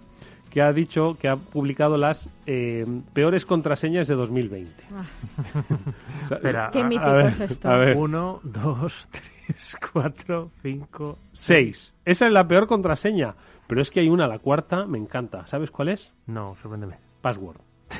que 0.49 0.61
ha 0.61 0.71
dicho 0.71 1.17
que 1.19 1.27
ha 1.27 1.35
publicado 1.35 1.97
las 1.97 2.29
eh, 2.45 2.85
peores 3.13 3.45
contraseñas 3.45 4.07
de 4.07 4.13
2020. 4.13 4.71
Ah. 4.93 6.69
Qué 6.71 6.83
mítico 6.83 7.19
es 7.19 7.39
esto. 7.39 7.67
A 7.67 7.77
ver. 7.77 7.97
Uno, 7.97 8.39
dos, 8.43 9.07
tres, 9.09 9.75
cuatro, 9.91 10.51
cinco, 10.61 11.17
seis. 11.33 11.91
Esa 12.05 12.27
es 12.27 12.31
la 12.31 12.47
peor 12.47 12.67
contraseña. 12.67 13.33
Pero 13.73 13.81
es 13.81 13.89
que 13.89 14.01
hay 14.01 14.07
una, 14.07 14.27
la 14.27 14.37
cuarta, 14.37 14.85
me 14.85 14.99
encanta. 14.99 15.47
¿Sabes 15.47 15.71
cuál 15.71 15.89
es? 15.89 16.11
No, 16.27 16.55
sorpréndeme. 16.61 16.97
Password. 17.21 17.57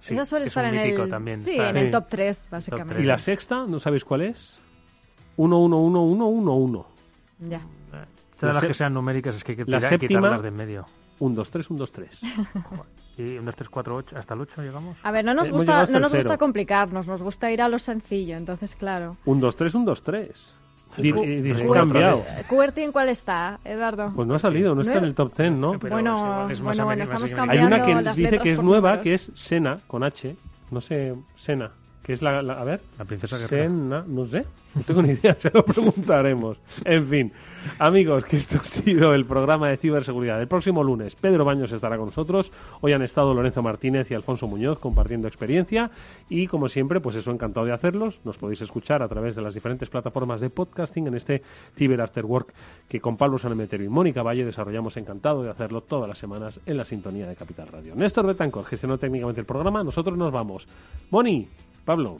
Sí, 0.00 0.14
Esa 0.14 0.24
suele 0.24 0.46
estar 0.46 0.64
en 0.64 0.74
el, 0.74 1.08
también. 1.08 1.42
Sí, 1.42 1.54
en 1.56 1.76
el 1.76 1.92
top 1.92 2.06
3, 2.08 2.48
básicamente. 2.50 3.00
¿Y 3.00 3.06
la 3.06 3.20
sexta? 3.20 3.66
¿No 3.68 3.78
sabéis 3.78 4.04
cuál 4.04 4.22
es? 4.22 4.58
111111. 5.36 6.88
Ya. 7.38 7.60
Todas 8.36 8.56
las 8.56 8.64
que 8.64 8.74
sean 8.74 8.94
numéricas 8.94 9.36
es 9.36 9.44
que 9.44 9.52
hay 9.52 9.56
que 9.58 9.64
tirar, 9.64 9.80
la 9.80 9.88
séptima, 9.88 10.38
de 10.38 10.48
en 10.48 10.56
medio. 10.56 10.86
1, 11.20 11.36
2, 11.36 11.50
3, 11.52 11.70
1, 11.70 11.78
2, 11.78 11.92
3. 11.92 12.20
¿Y 13.18 13.36
1, 13.36 13.44
2, 13.44 13.54
3, 13.54 13.68
4, 13.68 13.94
8? 13.94 14.16
¿Hasta 14.18 14.34
el 14.34 14.40
8 14.40 14.62
llegamos? 14.62 14.98
A 15.04 15.12
ver, 15.12 15.24
no 15.24 15.34
nos, 15.34 15.52
gusta, 15.52 15.86
no 15.86 16.00
nos 16.00 16.12
gusta 16.12 16.36
complicarnos, 16.36 17.06
nos 17.06 17.22
gusta 17.22 17.52
ir 17.52 17.62
a 17.62 17.68
lo 17.68 17.78
sencillo, 17.78 18.36
entonces 18.36 18.74
claro. 18.74 19.18
1, 19.24 19.40
2, 19.40 19.54
3, 19.54 19.74
1, 19.76 19.84
2, 19.84 20.02
3. 20.02 20.54
Dice, 20.96 21.66
cambiado. 21.72 22.24
¿QWERTY 22.48 22.88
cuál 22.92 23.08
está, 23.08 23.58
Eduardo? 23.64 24.12
Pues 24.14 24.28
no 24.28 24.34
ha 24.34 24.38
salido, 24.38 24.74
no, 24.74 24.82
está 24.82 24.98
en 24.98 25.04
el 25.04 25.14
top 25.14 25.36
10, 25.36 25.52
¿no? 25.52 25.78
bueno, 25.78 26.48
bueno, 26.62 26.84
bueno, 26.84 27.04
estamos 27.04 27.30
cambiando 27.32 27.76
Hay 27.76 27.82
una 27.92 28.04
que 28.04 28.22
dice 28.22 28.38
que 28.38 28.52
es 28.52 28.62
nueva, 28.62 29.00
que 29.00 29.14
es 29.14 29.30
Sena, 29.34 29.78
con 29.86 30.04
H. 30.04 30.36
No 30.70 30.80
sé, 30.80 31.14
Sena 31.36 31.70
que 32.02 32.12
es 32.12 32.22
la, 32.22 32.38
a 32.38 32.64
ver, 32.64 32.80
la 32.98 33.04
princesa 33.04 33.38
guerrera. 33.38 33.68
Sena, 33.68 34.04
no 34.06 34.26
sé, 34.26 34.44
no 34.74 34.82
tengo 34.82 35.02
ni 35.02 35.10
idea, 35.10 35.34
se 35.40 35.50
lo 35.50 35.64
preguntaremos. 35.64 36.58
En 36.84 37.06
fin, 37.08 37.32
amigos, 37.78 38.24
que 38.24 38.38
esto 38.38 38.58
ha 38.62 38.66
sido 38.66 39.14
el 39.14 39.24
programa 39.24 39.68
de 39.68 39.76
ciberseguridad. 39.76 40.40
El 40.40 40.48
próximo 40.48 40.82
lunes 40.82 41.14
Pedro 41.14 41.44
Baños 41.44 41.70
estará 41.70 41.96
con 41.96 42.06
nosotros. 42.06 42.50
Hoy 42.80 42.92
han 42.92 43.02
estado 43.02 43.34
Lorenzo 43.34 43.62
Martínez 43.62 44.10
y 44.10 44.14
Alfonso 44.14 44.48
Muñoz 44.48 44.80
compartiendo 44.80 45.28
experiencia 45.28 45.90
y 46.28 46.48
como 46.48 46.68
siempre, 46.68 47.00
pues 47.00 47.14
eso 47.14 47.30
encantado 47.30 47.66
de 47.66 47.72
hacerlos. 47.72 48.20
Nos 48.24 48.36
podéis 48.36 48.62
escuchar 48.62 49.02
a 49.02 49.08
través 49.08 49.36
de 49.36 49.42
las 49.42 49.54
diferentes 49.54 49.88
plataformas 49.88 50.40
de 50.40 50.50
podcasting 50.50 51.06
en 51.06 51.14
este 51.14 51.42
Ciber 51.76 52.00
After 52.00 52.24
Work 52.24 52.52
que 52.88 53.00
con 53.00 53.16
Pablo 53.16 53.38
Sanemeterio 53.38 53.86
y 53.86 53.90
Mónica 53.90 54.22
Valle 54.22 54.44
desarrollamos 54.44 54.96
encantado 54.96 55.42
de 55.44 55.50
hacerlo 55.50 55.82
todas 55.82 56.08
las 56.08 56.18
semanas 56.18 56.58
en 56.66 56.76
la 56.76 56.84
sintonía 56.84 57.28
de 57.28 57.36
Capital 57.36 57.68
Radio. 57.68 57.94
Néstor 57.94 58.26
Betancor 58.26 58.64
gestionó 58.64 58.98
técnicamente 58.98 59.40
el 59.40 59.46
programa, 59.46 59.84
nosotros 59.84 60.18
nos 60.18 60.32
vamos. 60.32 60.66
Moni, 61.10 61.48
Pablo, 61.84 62.18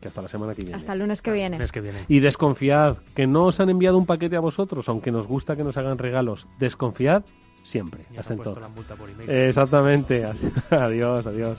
que 0.00 0.08
hasta 0.08 0.22
la 0.22 0.28
semana 0.28 0.54
que 0.54 0.62
viene. 0.62 0.76
Hasta 0.76 0.92
el 0.92 1.00
lunes 1.00 1.22
que 1.22 1.30
viene. 1.30 1.58
que 1.70 1.80
viene. 1.80 2.04
Y 2.08 2.20
desconfiad, 2.20 2.96
que 3.14 3.26
no 3.26 3.44
os 3.46 3.60
han 3.60 3.68
enviado 3.70 3.98
un 3.98 4.06
paquete 4.06 4.36
a 4.36 4.40
vosotros, 4.40 4.88
aunque 4.88 5.10
nos 5.10 5.26
gusta 5.26 5.56
que 5.56 5.64
nos 5.64 5.76
hagan 5.76 5.98
regalos. 5.98 6.46
Desconfiad 6.58 7.22
siempre. 7.64 8.04
hasta 8.16 8.34
entonces. 8.34 8.64
Exactamente. 9.28 10.24
adiós, 10.70 11.26
adiós. 11.26 11.58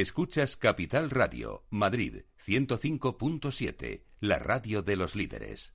Escuchas 0.00 0.56
Capital 0.56 1.10
Radio, 1.10 1.64
Madrid 1.68 2.22
105.7, 2.46 4.04
la 4.20 4.38
radio 4.38 4.80
de 4.80 4.96
los 4.96 5.14
líderes. 5.14 5.74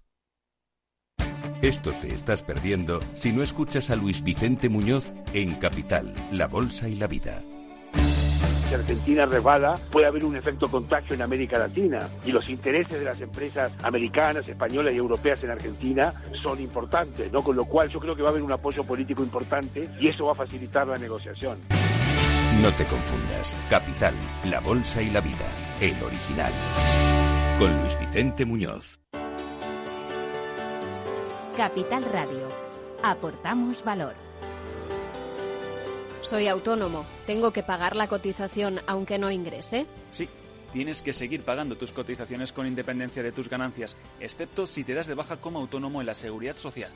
Esto 1.62 1.94
te 2.02 2.12
estás 2.12 2.42
perdiendo 2.42 3.02
si 3.14 3.32
no 3.32 3.44
escuchas 3.44 3.92
a 3.92 3.96
Luis 3.96 4.24
Vicente 4.24 4.68
Muñoz 4.68 5.14
en 5.34 5.54
Capital, 5.60 6.16
La 6.32 6.48
Bolsa 6.48 6.90
y 6.90 6.96
la 6.96 7.06
Vida. 7.06 7.44
Si 8.68 8.74
Argentina 8.74 9.28
resbala, 9.28 9.76
puede 9.92 10.08
haber 10.08 10.26
un 10.26 10.36
efecto 10.36 10.70
contagio 10.70 11.14
en 11.14 11.22
América 11.22 11.60
Latina 11.60 12.10
y 12.26 12.32
los 12.32 12.50
intereses 12.50 12.98
de 12.98 13.06
las 13.06 13.22
empresas 13.22 13.74
americanas, 13.84 14.48
españolas 14.48 14.96
y 14.96 14.98
europeas 14.98 15.44
en 15.44 15.52
Argentina 15.52 16.12
son 16.42 16.60
importantes, 16.60 17.32
¿no? 17.32 17.44
Con 17.44 17.56
lo 17.56 17.66
cual 17.66 17.90
yo 17.90 18.00
creo 18.00 18.16
que 18.16 18.24
va 18.24 18.30
a 18.30 18.32
haber 18.32 18.42
un 18.42 18.52
apoyo 18.52 18.84
político 18.84 19.22
importante 19.22 19.88
y 20.02 20.08
eso 20.08 20.26
va 20.26 20.32
a 20.32 20.36
facilitar 20.36 20.88
la 20.88 20.98
negociación. 20.98 21.60
No 22.62 22.72
te 22.72 22.86
confundas. 22.86 23.54
Capital, 23.70 24.14
La 24.46 24.62
Bolsa 24.62 25.02
y 25.02 25.10
la 25.10 25.20
Vida, 25.20 25.46
el 25.82 26.02
original. 26.02 26.54
Con 27.60 27.82
Luis 27.82 28.00
Vicente 28.00 28.46
Muñoz. 28.46 29.02
Capital 31.58 32.06
Radio. 32.14 32.48
Aportamos 33.04 33.84
valor. 33.84 34.16
Soy 36.22 36.48
autónomo. 36.48 37.06
¿Tengo 37.28 37.52
que 37.52 37.62
pagar 37.62 37.98
la 37.98 38.08
cotización 38.08 38.80
aunque 38.88 39.18
no 39.18 39.32
ingrese? 39.32 39.86
Sí. 40.12 40.30
Tienes 40.72 41.02
que 41.02 41.14
seguir 41.14 41.44
pagando 41.44 41.78
tus 41.78 41.92
cotizaciones 41.92 42.52
con 42.52 42.68
independencia 42.68 43.22
de 43.22 43.32
tus 43.32 43.50
ganancias, 43.50 43.96
excepto 44.20 44.66
si 44.66 44.84
te 44.84 44.94
das 44.94 45.08
de 45.08 45.14
baja 45.14 45.38
como 45.38 45.60
autónomo 45.60 46.00
en 46.02 46.08
la 46.08 46.14
seguridad 46.14 46.58
social. 46.58 46.92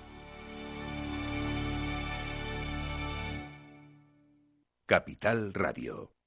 Capital 4.90 5.54
Radio. 5.54 6.19